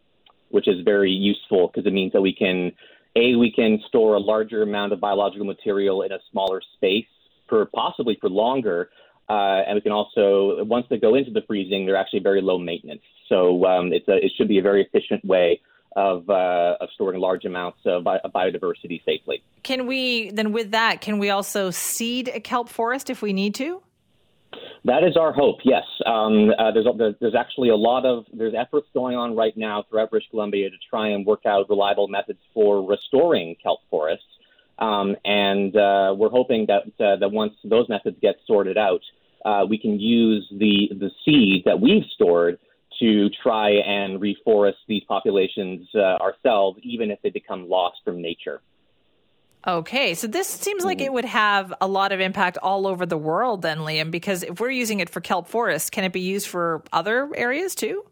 which 0.51 0.69
is 0.69 0.85
very 0.85 1.11
useful 1.11 1.69
because 1.69 1.87
it 1.87 1.93
means 1.93 2.13
that 2.13 2.21
we 2.21 2.35
can 2.35 2.73
a 3.17 3.35
we 3.37 3.51
can 3.51 3.81
store 3.89 4.15
a 4.15 4.21
larger 4.21 4.63
amount 4.63 4.93
of 4.93 5.01
biological 5.01 5.47
material 5.47 6.03
in 6.03 6.13
a 6.13 6.19
smaller 6.31 6.61
space 6.77 7.07
for 7.49 7.67
possibly 7.67 8.17
for 8.21 8.29
longer. 8.29 8.91
Uh, 9.29 9.63
and 9.65 9.77
we 9.77 9.81
can 9.81 9.93
also, 9.93 10.65
once 10.65 10.87
they 10.91 10.99
go 10.99 11.15
into 11.15 11.31
the 11.31 11.43
freezing, 11.47 11.87
they're 11.87 11.97
actually 11.97 12.19
very 12.19 12.43
low 12.43 12.59
maintenance. 12.59 13.03
So 13.29 13.65
um, 13.65 13.93
it's 13.93 14.09
a, 14.09 14.17
it 14.17 14.33
should 14.37 14.49
be 14.49 14.59
a 14.59 14.63
very 14.63 14.83
efficient 14.83 15.25
way 15.25 15.61
of, 15.95 16.29
uh, 16.29 16.77
of 16.81 16.89
storing 16.95 17.21
large 17.21 17.45
amounts 17.45 17.79
of 17.85 18.03
biodiversity 18.03 19.05
safely. 19.05 19.41
Can 19.63 19.87
we 19.87 20.31
then, 20.31 20.51
with 20.51 20.73
that, 20.73 21.01
can 21.01 21.21
we 21.21 21.31
also 21.31 21.71
seed 21.71 22.29
a 22.29 22.41
kelp 22.41 22.69
forest 22.69 23.09
if 23.09 23.23
we 23.23 23.33
need 23.33 23.55
to? 23.57 23.83
That 24.85 25.05
is 25.05 25.17
our 25.17 25.33
hope. 25.33 25.59
Yes, 25.65 25.85
um, 26.07 26.51
uh, 26.59 26.73
there's 26.73 26.87
there's 27.21 27.35
actually 27.35 27.69
a 27.69 27.77
lot 27.77 28.07
of 28.07 28.25
there's 28.33 28.55
efforts 28.57 28.89
going 28.95 29.17
on 29.17 29.37
right 29.37 29.57
now 29.57 29.85
throughout 29.89 30.11
British 30.11 30.29
Columbia 30.31 30.71
to 30.71 30.77
try 30.89 31.09
and 31.09 31.27
work 31.27 31.45
out 31.47 31.69
reliable 31.69 32.09
methods 32.09 32.41
for 32.55 32.85
restoring 32.85 33.57
kelp 33.63 33.81
forests, 33.91 34.25
um, 34.79 35.17
and 35.25 35.77
uh, 35.77 36.15
we're 36.17 36.31
hoping 36.31 36.67
that 36.67 36.83
uh, 37.05 37.17
that 37.17 37.31
once 37.31 37.53
those 37.63 37.89
methods 37.89 38.17
get 38.23 38.37
sorted 38.47 38.79
out, 38.79 39.03
uh, 39.45 39.67
we 39.69 39.79
can 39.79 40.01
use 40.01 40.49
the 40.51 40.91
the 40.99 41.11
seed 41.25 41.63
that 41.67 41.81
we've 41.81 42.07
stored 42.15 42.59
to 42.99 43.31
try 43.43 43.71
and 43.71 44.21
reforest 44.21 44.75
these 44.89 45.03
populations 45.05 45.89
uh, 45.95 46.17
ourselves, 46.21 46.79
even 46.83 47.11
if 47.11 47.21
they 47.23 47.31
become 47.31 47.69
lost 47.69 47.99
from 48.05 48.21
nature. 48.21 48.61
Okay, 49.67 50.15
so 50.15 50.27
this 50.27 50.49
seems 50.49 50.85
like 50.85 51.03
it 51.03 51.13
would 51.13 51.27
have 51.27 51.75
a 51.83 51.87
lot 51.87 52.13
of 52.13 52.21
impact 52.21 52.57
all 52.63 52.87
over 52.87 53.05
the 53.05 53.19
world, 53.19 53.61
then, 53.61 53.79
Liam, 53.81 54.11
because 54.11 54.43
if 54.43 54.59
we're 54.59 54.71
using 54.71 55.01
it 55.01 55.11
for 55.11 55.21
kelp 55.21 55.49
forests, 55.49 55.91
can 55.91 56.03
it 56.03 56.15
be 56.15 56.21
used 56.21 56.47
for 56.47 56.83
other 56.95 57.29
areas 57.35 57.75
too? 57.75 58.05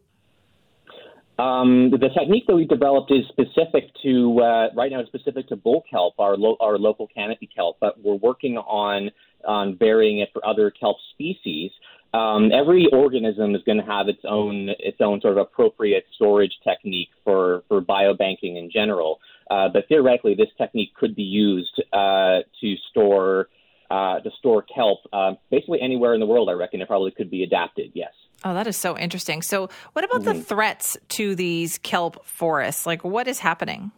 Um, 1.39 1.89
the 1.89 2.09
technique 2.09 2.43
that 2.47 2.55
we 2.55 2.65
developed 2.65 3.11
is 3.11 3.25
specific 3.29 3.89
to 4.03 4.39
uh, 4.41 4.67
right 4.75 4.91
now. 4.91 4.99
It's 4.99 5.07
specific 5.07 5.47
to 5.47 5.55
bull 5.55 5.83
kelp, 5.89 6.15
our 6.19 6.35
lo- 6.35 6.57
our 6.59 6.77
local 6.77 7.07
canopy 7.07 7.49
kelp, 7.55 7.77
but 7.79 7.99
we're 8.03 8.15
working 8.15 8.57
on 8.57 9.09
on 9.45 9.77
varying 9.77 10.19
it 10.19 10.29
for 10.33 10.45
other 10.45 10.69
kelp 10.69 10.97
species. 11.13 11.71
Um, 12.13 12.51
every 12.51 12.87
organism 12.91 13.53
is 13.53 13.61
going 13.63 13.77
to 13.77 13.85
have 13.85 14.07
its 14.07 14.21
own 14.27 14.69
its 14.79 14.97
own 14.99 15.21
sort 15.21 15.33
of 15.33 15.37
appropriate 15.37 16.05
storage 16.15 16.53
technique 16.63 17.09
for 17.23 17.63
for 17.67 17.81
biobanking 17.81 18.57
in 18.57 18.69
general. 18.73 19.19
Uh, 19.49 19.69
but 19.69 19.87
theoretically, 19.87 20.35
this 20.35 20.49
technique 20.57 20.93
could 20.95 21.15
be 21.15 21.23
used 21.23 21.81
uh, 21.93 22.39
to 22.61 22.75
store 22.89 23.49
uh, 23.91 24.19
to 24.21 24.31
store 24.39 24.63
kelp 24.63 24.99
uh, 25.13 25.33
basically 25.51 25.81
anywhere 25.81 26.13
in 26.13 26.19
the 26.19 26.25
world. 26.25 26.49
I 26.49 26.53
reckon 26.53 26.81
it 26.81 26.87
probably 26.87 27.11
could 27.11 27.29
be 27.29 27.43
adapted. 27.43 27.91
Yes. 27.93 28.11
Oh, 28.43 28.53
that 28.53 28.67
is 28.67 28.77
so 28.77 28.97
interesting. 28.97 29.41
So, 29.41 29.69
what 29.93 30.05
about 30.05 30.21
mm-hmm. 30.21 30.39
the 30.39 30.43
threats 30.43 30.97
to 31.09 31.35
these 31.35 31.77
kelp 31.79 32.25
forests? 32.25 32.85
Like, 32.85 33.03
what 33.03 33.27
is 33.27 33.39
happening? 33.39 33.91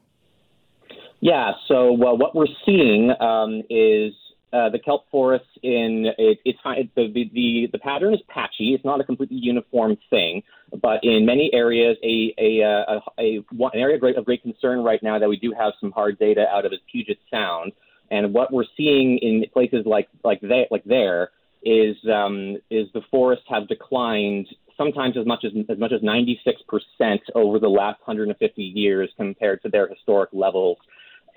Yeah. 1.19 1.51
So, 1.67 1.93
well, 1.93 2.17
what 2.17 2.35
we're 2.35 2.47
seeing 2.65 3.11
um, 3.21 3.61
is 3.69 4.13
uh, 4.53 4.69
the 4.69 4.79
kelp 4.79 5.05
forests 5.09 5.47
in 5.63 6.11
it, 6.17 6.39
it's 6.43 6.59
the, 6.63 7.29
the 7.33 7.69
the 7.71 7.79
pattern 7.79 8.13
is 8.13 8.19
patchy. 8.27 8.73
It's 8.73 8.83
not 8.83 8.99
a 8.99 9.03
completely 9.03 9.37
uniform 9.37 9.97
thing, 10.09 10.43
but 10.81 11.03
in 11.03 11.25
many 11.25 11.49
areas, 11.53 11.97
a 12.03 12.33
a, 12.37 12.61
uh, 12.61 12.99
a, 13.17 13.37
a 13.39 13.43
an 13.73 13.79
area 13.79 13.95
of 13.95 14.01
great, 14.01 14.17
of 14.17 14.25
great 14.25 14.41
concern 14.41 14.83
right 14.83 15.01
now 15.01 15.17
that 15.19 15.29
we 15.29 15.37
do 15.37 15.53
have 15.57 15.73
some 15.79 15.91
hard 15.91 16.19
data 16.19 16.45
out 16.49 16.65
of 16.65 16.73
is 16.73 16.79
Puget 16.91 17.17
Sound, 17.29 17.71
and 18.09 18.33
what 18.33 18.51
we're 18.51 18.65
seeing 18.75 19.17
in 19.19 19.45
places 19.53 19.85
like 19.85 20.09
like 20.25 20.41
they, 20.41 20.67
like 20.69 20.83
there 20.83 21.29
is 21.63 21.95
um, 22.13 22.57
is 22.69 22.87
the 22.93 23.01
forests 23.09 23.45
have 23.47 23.69
declined 23.69 24.47
sometimes 24.77 25.15
as 25.15 25.25
much 25.25 25.45
as 25.45 25.53
as 25.69 25.77
much 25.77 25.93
as 25.93 26.03
96 26.03 26.61
percent 26.67 27.21
over 27.35 27.57
the 27.57 27.69
last 27.69 28.01
150 28.01 28.61
years 28.61 29.09
compared 29.15 29.61
to 29.61 29.69
their 29.69 29.87
historic 29.87 30.29
levels, 30.33 30.77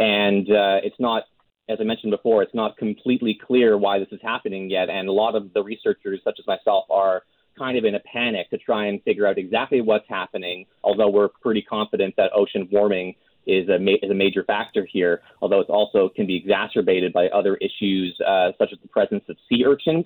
and 0.01 0.51
uh, 0.51 0.83
it's 0.83 0.99
not 0.99 1.25
as 1.69 1.79
I 1.81 1.85
mentioned 1.85 2.11
before, 2.11 2.43
it's 2.43 2.55
not 2.55 2.77
completely 2.77 3.39
clear 3.47 3.79
why 3.79 3.99
this 3.99 4.09
is 4.13 4.21
happening 4.23 4.69
yet, 4.69 4.91
and 4.91 5.09
a 5.09 5.13
lot 5.13 5.35
of 5.35 5.53
the 5.55 5.63
researchers, 5.63 6.21
such 6.23 6.39
as 6.39 6.47
myself, 6.47 6.85
are 6.91 7.23
kind 7.59 7.79
of 7.79 7.85
in 7.85 7.95
a 7.95 8.01
panic 8.01 8.51
to 8.51 8.59
try 8.59 8.87
and 8.87 9.03
figure 9.03 9.27
out 9.27 9.39
exactly 9.39 9.81
what's 9.81 10.09
happening. 10.09 10.67
Although 10.83 11.09
we're 11.09 11.29
pretty 11.29 11.63
confident 11.63 12.15
that 12.17 12.31
ocean 12.35 12.69
warming 12.71 13.15
is 13.47 13.69
a 13.69 13.79
ma- 13.79 13.97
is 14.03 14.11
a 14.11 14.15
major 14.15 14.43
factor 14.45 14.87
here, 14.91 15.23
although 15.41 15.61
it 15.61 15.69
also 15.69 16.09
can 16.09 16.27
be 16.27 16.37
exacerbated 16.37 17.13
by 17.13 17.29
other 17.29 17.57
issues 17.57 18.19
uh, 18.27 18.53
such 18.59 18.71
as 18.73 18.79
the 18.83 18.89
presence 18.89 19.25
of 19.29 19.37
sea 19.49 19.65
urchins. 19.67 20.05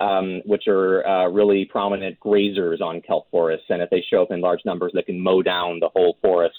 Um, 0.00 0.42
which 0.44 0.64
are 0.66 1.06
uh, 1.06 1.28
really 1.28 1.66
prominent 1.66 2.18
grazers 2.18 2.80
on 2.80 3.00
kelp 3.00 3.30
forests, 3.30 3.66
and 3.68 3.80
if 3.80 3.90
they 3.90 4.04
show 4.10 4.22
up 4.22 4.32
in 4.32 4.40
large 4.40 4.58
numbers, 4.64 4.90
they 4.92 5.02
can 5.02 5.20
mow 5.20 5.40
down 5.40 5.78
the 5.78 5.88
whole 5.88 6.18
forest. 6.20 6.56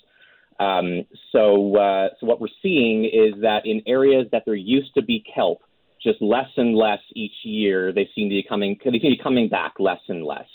Um, 0.60 1.06
so, 1.32 1.76
uh, 1.76 2.10
so 2.20 2.26
what 2.26 2.40
we're 2.40 2.48
seeing 2.62 3.06
is 3.06 3.42
that 3.42 3.66
in 3.66 3.82
areas 3.86 4.28
that 4.32 4.44
there 4.46 4.56
used 4.56 4.94
to 4.96 5.02
be 5.02 5.24
kelp, 5.34 5.60
just 6.02 6.22
less 6.22 6.50
and 6.56 6.76
less 6.76 7.00
each 7.14 7.34
year, 7.44 7.92
they 7.92 8.10
seem 8.16 8.30
to 8.30 8.36
be 8.36 8.46
coming, 8.48 8.78
they 8.84 8.92
seem 8.92 9.02
to 9.12 9.18
be 9.18 9.20
coming 9.22 9.50
back 9.50 9.74
less 9.80 10.00
and 10.08 10.24
less. 10.24 10.48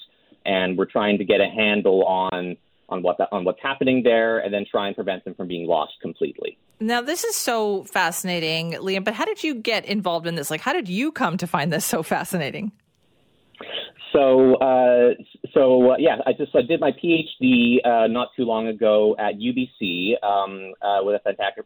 And 0.46 0.78
we're 0.78 0.86
trying 0.86 1.18
to 1.18 1.24
get 1.24 1.40
a 1.40 1.48
handle 1.48 2.04
on 2.04 2.56
on 2.90 3.02
what 3.02 3.18
the, 3.18 3.28
on 3.30 3.44
what's 3.44 3.60
happening 3.62 4.02
there, 4.02 4.40
and 4.40 4.52
then 4.52 4.64
try 4.68 4.88
and 4.88 4.96
prevent 4.96 5.24
them 5.24 5.34
from 5.34 5.46
being 5.46 5.66
lost 5.66 5.92
completely. 6.02 6.58
Now, 6.80 7.00
this 7.00 7.24
is 7.24 7.36
so 7.36 7.84
fascinating, 7.84 8.72
Liam. 8.72 9.04
But 9.04 9.14
how 9.14 9.24
did 9.24 9.44
you 9.44 9.54
get 9.54 9.84
involved 9.84 10.26
in 10.26 10.34
this? 10.34 10.50
Like, 10.50 10.60
how 10.60 10.72
did 10.72 10.88
you 10.88 11.12
come 11.12 11.36
to 11.36 11.46
find 11.46 11.72
this 11.72 11.84
so 11.84 12.02
fascinating? 12.02 12.72
So, 14.12 14.56
uh, 14.56 15.14
so 15.52 15.92
uh, 15.92 15.96
yeah, 15.98 16.16
I 16.26 16.32
just 16.32 16.54
I 16.54 16.62
did 16.62 16.80
my 16.80 16.92
PhD 16.92 17.76
uh, 17.84 18.06
not 18.08 18.28
too 18.36 18.44
long 18.44 18.66
ago 18.66 19.14
at 19.18 19.34
UBC 19.36 20.22
um, 20.24 20.72
uh, 20.82 21.00
with 21.02 21.20
a 21.20 21.20
fantastic, 21.20 21.64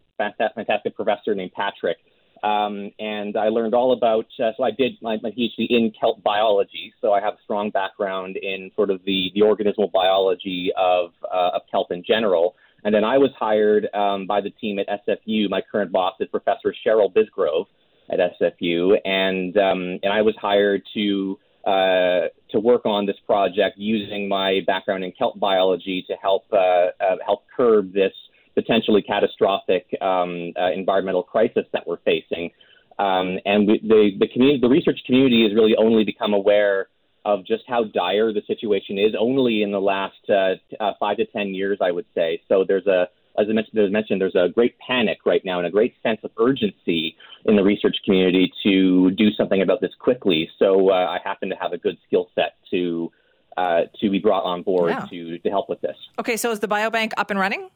fantastic 0.54 0.94
professor 0.94 1.34
named 1.34 1.52
Patrick, 1.52 1.96
um, 2.42 2.90
and 2.98 3.36
I 3.36 3.48
learned 3.48 3.74
all 3.74 3.92
about. 3.92 4.26
Uh, 4.38 4.50
so 4.56 4.62
I 4.62 4.70
did 4.70 4.92
my, 5.00 5.16
my 5.22 5.30
PhD 5.30 5.66
in 5.70 5.92
kelp 5.98 6.22
biology, 6.22 6.92
so 7.00 7.12
I 7.12 7.20
have 7.20 7.34
a 7.34 7.42
strong 7.44 7.70
background 7.70 8.36
in 8.36 8.70
sort 8.76 8.90
of 8.90 9.00
the 9.06 9.30
the 9.34 9.40
organismal 9.40 9.90
biology 9.90 10.70
of 10.76 11.12
uh, 11.32 11.50
of 11.54 11.62
kelp 11.70 11.90
in 11.92 12.02
general. 12.06 12.56
And 12.84 12.94
then 12.94 13.04
I 13.04 13.16
was 13.16 13.30
hired 13.38 13.88
um, 13.94 14.26
by 14.26 14.42
the 14.42 14.50
team 14.50 14.78
at 14.78 14.86
SFU. 15.08 15.48
My 15.48 15.62
current 15.62 15.90
boss 15.90 16.14
is 16.20 16.28
Professor 16.28 16.74
Sherryl 16.86 17.10
Bisgrove 17.10 17.64
at 18.10 18.18
SFU, 18.38 18.98
and 19.06 19.56
um, 19.56 19.98
and 20.02 20.12
I 20.12 20.20
was 20.20 20.34
hired 20.38 20.82
to 20.92 21.38
uh, 21.66 22.28
to 22.50 22.60
work 22.60 22.84
on 22.84 23.06
this 23.06 23.16
project 23.26 23.76
using 23.78 24.28
my 24.28 24.60
background 24.66 25.04
in 25.04 25.12
kelp 25.12 25.38
biology 25.38 26.04
to 26.08 26.14
help 26.14 26.44
uh, 26.52 26.56
uh, 26.56 27.16
help 27.24 27.44
curb 27.56 27.92
this 27.92 28.12
potentially 28.54 29.02
catastrophic 29.02 29.86
um, 30.00 30.52
uh, 30.60 30.70
environmental 30.72 31.22
crisis 31.22 31.64
that 31.72 31.86
we're 31.86 31.98
facing. 32.04 32.50
Um, 32.98 33.38
and 33.44 33.66
we, 33.66 33.80
the 33.80 34.10
the 34.18 34.28
community, 34.28 34.60
the 34.60 34.68
research 34.68 35.00
community, 35.06 35.42
has 35.42 35.54
really 35.54 35.74
only 35.76 36.04
become 36.04 36.32
aware 36.32 36.88
of 37.24 37.44
just 37.46 37.64
how 37.66 37.84
dire 37.84 38.32
the 38.32 38.42
situation 38.46 38.98
is 38.98 39.14
only 39.18 39.62
in 39.62 39.72
the 39.72 39.80
last 39.80 40.28
uh, 40.28 40.92
five 41.00 41.16
to 41.16 41.24
ten 41.26 41.54
years, 41.54 41.78
I 41.80 41.90
would 41.90 42.06
say. 42.14 42.42
So 42.48 42.64
there's 42.66 42.86
a 42.86 43.08
as 43.38 43.46
I 43.48 43.52
mentioned, 43.52 43.92
mentioned, 43.92 44.20
there's 44.20 44.34
a 44.34 44.48
great 44.48 44.76
panic 44.78 45.18
right 45.24 45.44
now 45.44 45.58
and 45.58 45.66
a 45.66 45.70
great 45.70 45.94
sense 46.02 46.20
of 46.22 46.30
urgency 46.38 47.16
in 47.44 47.56
the 47.56 47.62
research 47.62 47.96
community 48.04 48.52
to 48.62 49.10
do 49.12 49.30
something 49.32 49.60
about 49.60 49.80
this 49.80 49.92
quickly. 49.98 50.48
So 50.58 50.90
uh, 50.90 50.94
I 50.94 51.18
happen 51.24 51.48
to 51.50 51.56
have 51.56 51.72
a 51.72 51.78
good 51.78 51.98
skill 52.06 52.28
set 52.34 52.56
to 52.70 53.10
uh, 53.56 53.82
to 54.00 54.10
be 54.10 54.18
brought 54.18 54.44
on 54.44 54.62
board 54.62 54.94
to 55.10 55.38
to 55.38 55.48
help 55.48 55.68
with 55.68 55.80
this. 55.80 55.96
Okay, 56.18 56.36
so 56.36 56.50
is 56.50 56.60
the 56.60 56.68
biobank 56.68 57.12
up 57.16 57.30
and 57.30 57.38
running? 57.38 57.70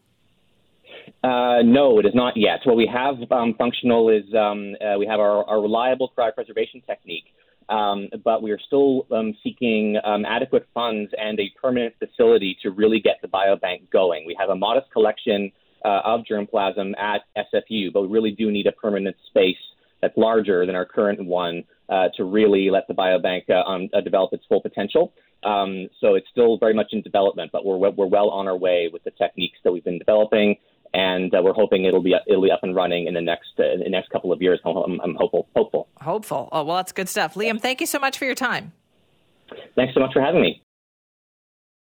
Uh, 1.23 1.63
no, 1.65 1.99
it 1.99 2.07
is 2.07 2.15
not 2.15 2.37
yet. 2.37 2.61
What 2.65 2.77
we 2.77 2.87
have 2.87 3.17
um, 3.31 3.55
functional 3.55 4.09
is 4.11 4.25
um, 4.35 4.77
uh, 4.81 4.99
we 4.99 5.07
have 5.07 5.21
our, 5.21 5.45
our 5.45 5.61
reliable 5.61 6.13
cryopreservation 6.17 6.85
technique. 6.87 7.25
Um, 7.69 8.09
but 8.25 8.43
we 8.43 8.51
are 8.51 8.59
still 8.59 9.07
um, 9.13 9.35
seeking 9.43 9.99
um, 10.03 10.25
adequate 10.25 10.67
funds 10.73 11.13
and 11.19 11.39
a 11.39 11.53
permanent 11.61 11.95
facility 11.99 12.57
to 12.63 12.71
really 12.71 13.01
get 13.01 13.17
the 13.21 13.29
biobank 13.29 13.91
going. 13.91 14.25
We 14.27 14.37
have 14.39 14.49
a 14.49 14.57
modest 14.57 14.91
collection 14.91 15.53
uh, 15.85 16.01
of 16.05 16.23
germplasm 16.31 16.93
at 16.99 17.23
SFU, 17.37 17.93
but 17.93 18.03
we 18.03 18.09
really 18.09 18.31
do 18.31 18.51
need 18.51 18.67
a 18.67 18.73
permanent 18.73 19.17
space 19.27 19.57
that's 20.01 20.17
larger 20.17 20.65
than 20.65 20.75
our 20.75 20.87
current 20.87 21.25
one 21.25 21.65
uh, 21.89 22.09
to 22.17 22.25
really 22.25 22.71
let 22.71 22.87
the 22.89 22.95
biobank 22.95 23.49
uh, 23.51 23.69
um, 23.69 23.89
uh, 23.93 24.01
develop 24.01 24.33
its 24.33 24.45
full 24.49 24.61
potential. 24.61 25.13
Um, 25.45 25.89
so 26.01 26.15
it's 26.15 26.27
still 26.31 26.59
very 26.59 26.75
much 26.75 26.89
in 26.93 27.03
development, 27.03 27.51
but 27.53 27.65
we're 27.65 27.77
we're 27.91 28.07
well 28.07 28.29
on 28.31 28.49
our 28.49 28.57
way 28.57 28.91
with 28.93 29.05
the 29.05 29.13
techniques 29.13 29.59
that 29.63 29.73
we've 29.73 29.85
been 29.85 29.99
developing 29.99 30.57
and 30.95 31.35
uh, 31.35 31.41
we're 31.43 31.53
hoping 31.53 31.85
it'll 31.85 32.03
be 32.03 32.15
it'll 32.27 32.43
be 32.43 32.51
up 32.51 32.61
and 32.63 32.75
running 32.75 33.07
in 33.07 33.15
the 33.15 33.21
next 33.21 33.53
uh, 33.59 33.73
in 33.73 33.81
the 33.81 33.91
next 33.91 34.11
couple 34.11 34.33
of 34.33 34.41
years. 34.43 34.61
I'm, 34.65 35.01
I'm 35.01 35.15
hopeful. 35.15 35.49
Hopeful. 35.55 35.89
Hopeful. 36.01 36.49
Oh 36.53 36.65
well, 36.65 36.77
that's 36.77 36.93
good 36.93 37.09
stuff. 37.09 37.35
Liam, 37.35 37.61
thank 37.61 37.81
you 37.81 37.87
so 37.87 37.99
much 37.99 38.19
for 38.19 38.25
your 38.25 38.35
time. 38.35 38.73
Thanks 39.75 39.95
so 39.95 40.01
much 40.01 40.13
for 40.13 40.21
having 40.21 40.43
me. 40.43 40.63